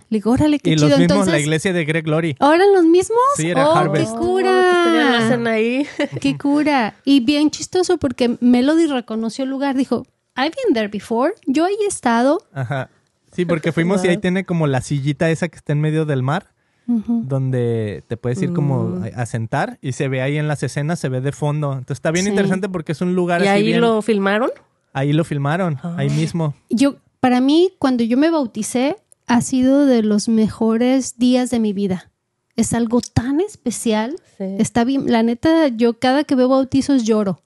Le 0.10 0.18
digo, 0.18 0.32
órale, 0.32 0.58
qué 0.58 0.72
y 0.72 0.76
chido. 0.78 0.90
los 0.90 1.00
mismos, 1.00 1.28
la 1.28 1.40
iglesia 1.40 1.74
de 1.74 1.86
Greg 1.86 2.06
Glory. 2.06 2.36
¿Ahora 2.40 2.64
los 2.74 2.86
mismos? 2.86 3.20
Sí, 3.36 3.50
era 3.50 3.70
oh, 3.70 3.94
¡Qué 3.94 4.06
cura! 4.06 5.38
Oh, 5.38 5.48
ahí. 5.48 5.86
¡Qué 6.22 6.38
cura! 6.40 6.96
Y 7.06 7.20
bien 7.20 7.52
chistoso 7.52 8.00
porque 8.00 8.38
Melody 8.40 8.88
reconoció 8.88 9.44
el 9.44 9.52
lugar. 9.52 9.76
Dijo, 9.76 10.08
I've 10.36 10.56
been 10.64 10.74
there 10.74 10.88
before. 10.88 11.34
Yo 11.46 11.66
ahí 11.66 11.76
he 11.84 11.88
estado. 11.88 12.42
Ajá. 12.54 12.90
Sí, 13.32 13.46
porque 13.46 13.72
fuimos 13.72 14.04
y 14.04 14.08
ahí 14.08 14.18
tiene 14.18 14.46
como 14.46 14.66
la 14.66 14.82
sillita 14.82 15.30
esa 15.30 15.50
que 15.50 15.58
está 15.58 15.74
en 15.74 15.82
medio 15.82 16.06
del 16.06 16.24
mar. 16.24 16.48
Donde 16.88 18.04
te 18.08 18.16
puedes 18.16 18.42
ir 18.42 18.54
como 18.54 18.84
mm. 18.84 19.04
a, 19.14 19.26
sentar 19.26 19.78
y 19.82 19.92
se 19.92 20.08
ve 20.08 20.22
ahí 20.22 20.38
en 20.38 20.48
las 20.48 20.64
escenas, 20.64 21.00
se 21.00 21.10
ve 21.10 21.20
de 21.20 21.34
fondo. 21.34 21.74
Entonces 21.74 21.98
está 21.98 22.12
bien 22.12 22.28
interesante 22.28 22.70
porque 22.70 22.94
es 22.94 23.02
un 23.02 23.14
lugar 23.14 23.44
¿Y 23.44 23.48
ahí 23.48 23.74
lo 23.74 24.02
filmaron? 24.02 24.50
Ahí 24.94 25.12
lo 25.12 25.26
filmaron, 25.26 25.78
ahí 25.98 26.10
mismo. 26.10 26.56
Yo, 26.70 26.96
para 27.20 27.42
mí, 27.42 27.72
cuando 27.78 28.04
yo 28.04 28.18
me 28.18 28.32
bauticé, 28.32 28.96
ha 29.28 29.42
sido 29.42 29.86
de 29.86 30.02
los 30.02 30.30
mejores 30.30 31.18
días 31.18 31.50
de 31.50 31.60
mi 31.60 31.74
vida. 31.74 32.10
Es 32.56 32.74
algo 32.74 33.02
tan 33.02 33.42
especial. 33.42 34.16
Está 34.40 34.86
bien, 34.86 35.12
la 35.12 35.24
neta, 35.24 35.68
yo 35.68 36.00
cada 36.00 36.24
que 36.24 36.36
veo 36.36 36.48
bautizos 36.48 37.04
lloro, 37.04 37.42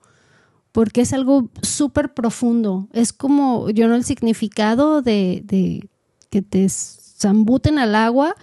porque 0.72 1.02
es 1.02 1.14
algo 1.14 1.50
súper 1.64 2.14
profundo. 2.14 2.88
Es 2.94 3.12
como, 3.12 3.70
yo 3.72 3.88
no 3.88 3.96
el 3.96 4.06
significado 4.06 5.02
de, 5.02 5.42
de 5.44 5.89
que 6.30 6.42
te 6.42 6.70
zambuten 6.70 7.80
al 7.80 7.96
agua 7.96 8.36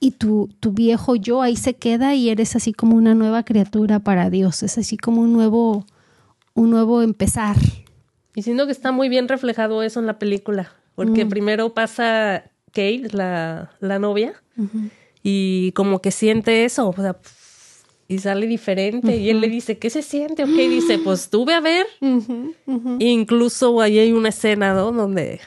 y 0.00 0.12
tu, 0.12 0.48
tu, 0.60 0.72
viejo 0.72 1.16
yo 1.16 1.42
ahí 1.42 1.56
se 1.56 1.74
queda 1.74 2.14
y 2.14 2.30
eres 2.30 2.54
así 2.56 2.72
como 2.72 2.96
una 2.96 3.14
nueva 3.14 3.42
criatura 3.42 3.98
para 3.98 4.30
Dios. 4.30 4.62
Es 4.62 4.78
así 4.78 4.96
como 4.96 5.22
un 5.22 5.32
nuevo, 5.32 5.84
un 6.54 6.70
nuevo 6.70 7.02
empezar. 7.02 7.56
Y 8.34 8.42
siento 8.42 8.66
que 8.66 8.72
está 8.72 8.92
muy 8.92 9.08
bien 9.08 9.28
reflejado 9.28 9.82
eso 9.82 9.98
en 10.00 10.06
la 10.06 10.18
película. 10.18 10.72
Porque 10.94 11.24
mm. 11.24 11.28
primero 11.28 11.74
pasa 11.74 12.44
Kate, 12.66 13.08
la, 13.12 13.72
la 13.80 13.98
novia, 13.98 14.34
y 15.22 15.72
como 15.72 16.00
que 16.00 16.10
siente 16.10 16.64
eso, 16.64 16.88
o 16.88 16.94
sea, 16.94 17.16
y 18.08 18.18
sale 18.18 18.46
diferente. 18.46 19.16
Y 19.16 19.30
él 19.30 19.40
le 19.40 19.48
dice, 19.48 19.78
¿qué 19.78 19.90
se 19.90 20.02
siente? 20.02 20.44
Ok, 20.44 20.50
dice, 20.50 20.98
pues 20.98 21.28
tuve 21.28 21.54
a 21.54 21.60
ver. 21.60 21.86
Incluso 22.98 23.80
ahí 23.80 23.98
hay 23.98 24.12
una 24.12 24.30
escena, 24.30 24.74
¿no? 24.74 24.92
Donde 24.92 25.40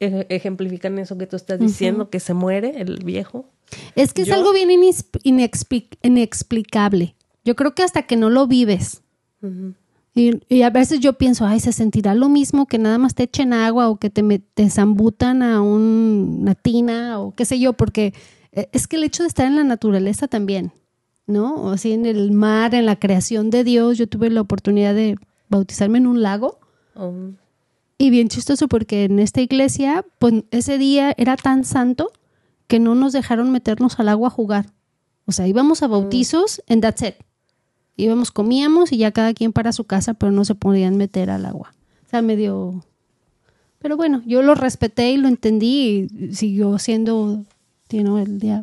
ejemplifican 0.00 0.98
eso 0.98 1.18
que 1.18 1.26
tú 1.26 1.36
estás 1.36 1.60
diciendo, 1.60 2.08
que 2.08 2.18
se 2.18 2.34
muere 2.34 2.80
el 2.80 3.04
viejo. 3.04 3.46
Es 3.94 4.12
que 4.12 4.22
es 4.22 4.28
Yo- 4.28 4.34
algo 4.34 4.52
bien 4.52 4.70
inexplicable. 6.02 7.14
Yo 7.44 7.56
creo 7.56 7.74
que 7.74 7.82
hasta 7.82 8.02
que 8.02 8.16
no 8.16 8.30
lo 8.30 8.46
vives. 8.46 9.02
Y, 10.14 10.40
y 10.48 10.62
a 10.62 10.70
veces 10.70 11.00
yo 11.00 11.12
pienso, 11.14 11.46
ay, 11.46 11.60
se 11.60 11.72
sentirá 11.72 12.14
lo 12.14 12.28
mismo 12.28 12.66
que 12.66 12.78
nada 12.78 12.98
más 12.98 13.14
te 13.14 13.22
echen 13.24 13.52
agua 13.52 13.88
o 13.88 13.96
que 13.98 14.10
te, 14.10 14.22
me- 14.22 14.40
te 14.40 14.68
zambutan 14.68 15.42
a 15.42 15.62
un- 15.62 16.38
una 16.40 16.54
tina 16.54 17.20
o 17.20 17.34
qué 17.34 17.44
sé 17.44 17.60
yo, 17.60 17.72
porque 17.74 18.14
eh, 18.52 18.68
es 18.72 18.88
que 18.88 18.96
el 18.96 19.04
hecho 19.04 19.22
de 19.22 19.28
estar 19.28 19.46
en 19.46 19.54
la 19.56 19.62
naturaleza 19.64 20.26
también, 20.26 20.72
¿no? 21.26 21.54
O 21.54 21.70
así 21.70 21.92
en 21.92 22.04
el 22.06 22.32
mar, 22.32 22.74
en 22.74 22.86
la 22.86 22.96
creación 22.98 23.50
de 23.50 23.62
Dios, 23.62 23.96
yo 23.96 24.08
tuve 24.08 24.28
la 24.30 24.40
oportunidad 24.40 24.94
de 24.94 25.16
bautizarme 25.48 25.98
en 25.98 26.06
un 26.06 26.22
lago 26.22 26.58
Oh, 26.96 27.12
y 27.96 28.10
bien 28.10 28.28
chistoso 28.28 28.66
porque 28.66 29.04
en 29.04 29.20
esta 29.20 29.40
iglesia, 29.40 30.04
pues 30.18 30.34
ese 30.50 30.78
día 30.78 31.14
era 31.16 31.36
tan 31.36 31.64
santo 31.64 32.10
que 32.68 32.78
no 32.78 32.94
nos 32.94 33.12
dejaron 33.12 33.50
meternos 33.50 33.98
al 33.98 34.08
agua 34.08 34.28
a 34.28 34.30
jugar. 34.30 34.66
O 35.24 35.32
sea, 35.32 35.48
íbamos 35.48 35.82
a 35.82 35.88
bautizos 35.88 36.62
en 36.66 36.80
that's 36.80 37.02
it. 37.02 37.14
Íbamos, 37.96 38.30
comíamos 38.30 38.92
y 38.92 38.98
ya 38.98 39.10
cada 39.10 39.34
quien 39.34 39.52
para 39.52 39.72
su 39.72 39.84
casa, 39.84 40.14
pero 40.14 40.30
no 40.30 40.44
se 40.44 40.54
podían 40.54 40.96
meter 40.96 41.30
al 41.30 41.44
agua. 41.44 41.74
O 42.06 42.10
sea, 42.10 42.22
medio... 42.22 42.84
Pero 43.80 43.96
bueno, 43.96 44.22
yo 44.26 44.42
lo 44.42 44.54
respeté 44.54 45.10
y 45.10 45.16
lo 45.16 45.28
entendí 45.28 46.08
y 46.10 46.34
siguió 46.34 46.78
siendo, 46.78 47.44
you 47.90 48.00
know, 48.02 48.18
el 48.18 48.38
día 48.38 48.62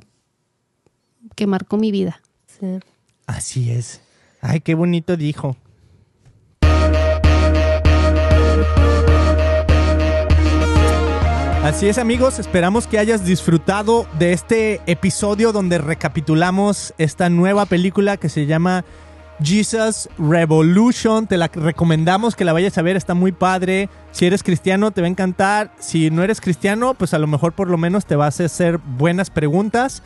que 1.35 1.47
marcó 1.47 1.77
mi 1.77 1.91
vida. 1.91 2.21
sí. 2.47 2.79
Así 3.27 3.71
es. 3.71 4.01
Ay, 4.39 4.59
qué 4.59 4.75
bonito 4.75 5.17
dijo. 5.17 5.55
Así 11.65 11.87
es 11.87 11.97
amigos, 11.97 12.37
esperamos 12.37 12.85
que 12.85 12.99
hayas 12.99 13.25
disfrutado 13.25 14.05
de 14.19 14.33
este 14.33 14.81
episodio 14.85 15.51
donde 15.51 15.79
recapitulamos 15.79 16.93
esta 16.99 17.27
nueva 17.31 17.65
película 17.65 18.17
que 18.17 18.29
se 18.29 18.45
llama 18.45 18.85
Jesus 19.43 20.07
Revolution. 20.19 21.25
Te 21.25 21.37
la 21.37 21.47
recomendamos 21.47 22.35
que 22.35 22.45
la 22.45 22.53
vayas 22.53 22.77
a 22.77 22.83
ver, 22.83 22.95
está 22.95 23.15
muy 23.15 23.31
padre. 23.31 23.89
Si 24.11 24.27
eres 24.27 24.43
cristiano 24.43 24.91
te 24.91 25.01
va 25.01 25.07
a 25.07 25.09
encantar. 25.09 25.71
Si 25.79 26.11
no 26.11 26.21
eres 26.21 26.39
cristiano, 26.39 26.93
pues 26.93 27.15
a 27.15 27.17
lo 27.19 27.25
mejor 27.25 27.53
por 27.53 27.67
lo 27.67 27.79
menos 27.79 28.05
te 28.05 28.15
vas 28.15 28.39
a 28.39 28.45
hacer 28.45 28.77
buenas 28.77 29.31
preguntas. 29.31 30.03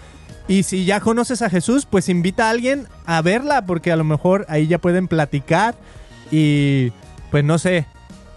Y 0.48 0.64
si 0.64 0.86
ya 0.86 1.02
conoces 1.02 1.42
a 1.42 1.50
Jesús, 1.50 1.86
pues 1.86 2.08
invita 2.08 2.48
a 2.48 2.52
alguien 2.52 2.88
a 3.06 3.22
verla, 3.22 3.66
porque 3.66 3.92
a 3.92 3.98
lo 3.98 4.06
mejor 4.06 4.46
ahí 4.48 4.68
ya 4.68 4.78
pueden 4.78 5.10
platicar 5.10 5.76
y, 6.32 6.94
pues 7.32 7.44
no 7.44 7.60
sé, 7.60 7.86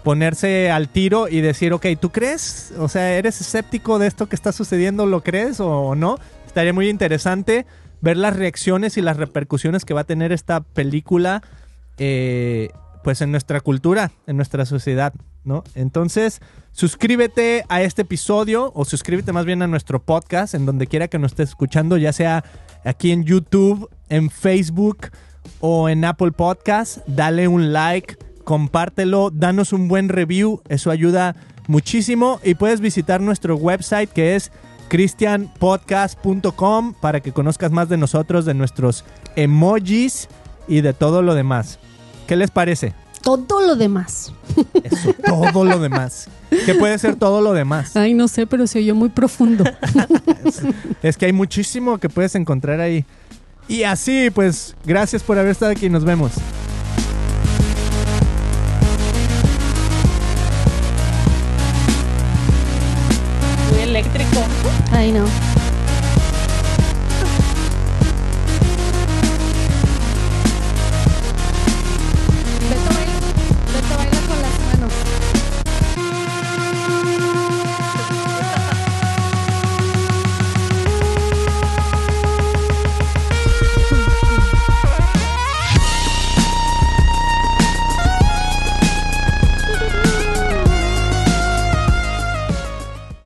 ponerse 0.03 0.69
al 0.69 0.89
tiro 0.89 1.27
y 1.27 1.41
decir, 1.41 1.73
ok, 1.73 1.87
¿tú 1.99 2.11
crees? 2.11 2.73
O 2.77 2.87
sea, 2.89 3.13
¿eres 3.17 3.41
escéptico 3.41 3.99
de 3.99 4.07
esto 4.07 4.27
que 4.27 4.35
está 4.35 4.51
sucediendo? 4.51 5.05
¿Lo 5.05 5.21
crees 5.21 5.59
o 5.59 5.95
no? 5.95 6.17
Estaría 6.45 6.73
muy 6.73 6.89
interesante 6.89 7.65
ver 8.01 8.17
las 8.17 8.35
reacciones 8.35 8.97
y 8.97 9.01
las 9.01 9.15
repercusiones 9.15 9.85
que 9.85 9.93
va 9.93 10.01
a 10.01 10.03
tener 10.03 10.33
esta 10.33 10.59
película, 10.59 11.41
eh, 11.97 12.69
pues 13.01 13.21
en 13.21 13.31
nuestra 13.31 13.61
cultura, 13.61 14.11
en 14.27 14.35
nuestra 14.35 14.65
sociedad, 14.65 15.13
¿no? 15.45 15.63
Entonces, 15.73 16.41
suscríbete 16.73 17.63
a 17.69 17.81
este 17.81 18.01
episodio 18.01 18.73
o 18.75 18.83
suscríbete 18.83 19.31
más 19.31 19.45
bien 19.45 19.61
a 19.61 19.67
nuestro 19.67 20.01
podcast 20.01 20.53
en 20.53 20.65
donde 20.65 20.87
quiera 20.87 21.07
que 21.07 21.17
nos 21.17 21.31
estés 21.31 21.49
escuchando, 21.49 21.95
ya 21.95 22.11
sea 22.11 22.43
aquí 22.83 23.13
en 23.13 23.23
YouTube, 23.23 23.89
en 24.09 24.29
Facebook 24.29 25.09
o 25.61 25.87
en 25.87 26.03
Apple 26.03 26.33
Podcast. 26.33 26.97
Dale 27.07 27.47
un 27.47 27.71
like, 27.71 28.17
compártelo, 28.43 29.31
danos 29.31 29.73
un 29.73 29.87
buen 29.87 30.09
review, 30.09 30.61
eso 30.69 30.91
ayuda 30.91 31.35
muchísimo 31.67 32.39
y 32.43 32.53
puedes 32.55 32.81
visitar 32.81 33.21
nuestro 33.21 33.55
website 33.55 34.09
que 34.09 34.35
es 34.35 34.51
christianpodcast.com 34.89 36.93
para 36.99 37.21
que 37.21 37.31
conozcas 37.31 37.71
más 37.71 37.87
de 37.89 37.97
nosotros, 37.97 38.45
de 38.45 38.53
nuestros 38.53 39.03
emojis 39.35 40.27
y 40.67 40.81
de 40.81 40.93
todo 40.93 41.21
lo 41.21 41.35
demás. 41.35 41.79
¿Qué 42.27 42.35
les 42.35 42.51
parece? 42.51 42.93
Todo 43.21 43.61
lo 43.61 43.75
demás. 43.75 44.33
Eso, 44.83 45.13
todo 45.25 45.63
lo 45.63 45.79
demás. 45.79 46.27
¿Qué 46.65 46.75
puede 46.75 46.99
ser 46.99 47.15
todo 47.15 47.41
lo 47.41 47.53
demás? 47.53 47.95
Ay, 47.95 48.13
no 48.13 48.27
sé, 48.27 48.45
pero 48.45 48.67
se 48.67 48.79
oyó 48.79 48.95
muy 48.95 49.07
profundo. 49.09 49.63
Es, 50.43 50.61
es 51.01 51.17
que 51.17 51.27
hay 51.27 51.33
muchísimo 51.33 51.99
que 51.99 52.09
puedes 52.09 52.35
encontrar 52.35 52.81
ahí. 52.81 53.05
Y 53.67 53.83
así, 53.83 54.29
pues, 54.29 54.75
gracias 54.85 55.23
por 55.23 55.39
haber 55.39 55.51
estado 55.51 55.71
aquí. 55.71 55.89
Nos 55.89 56.03
vemos. 56.03 56.33
Muy 65.03 65.11
eléctrico. 65.11 65.11
Ay, 65.11 65.11
no. 65.11 65.52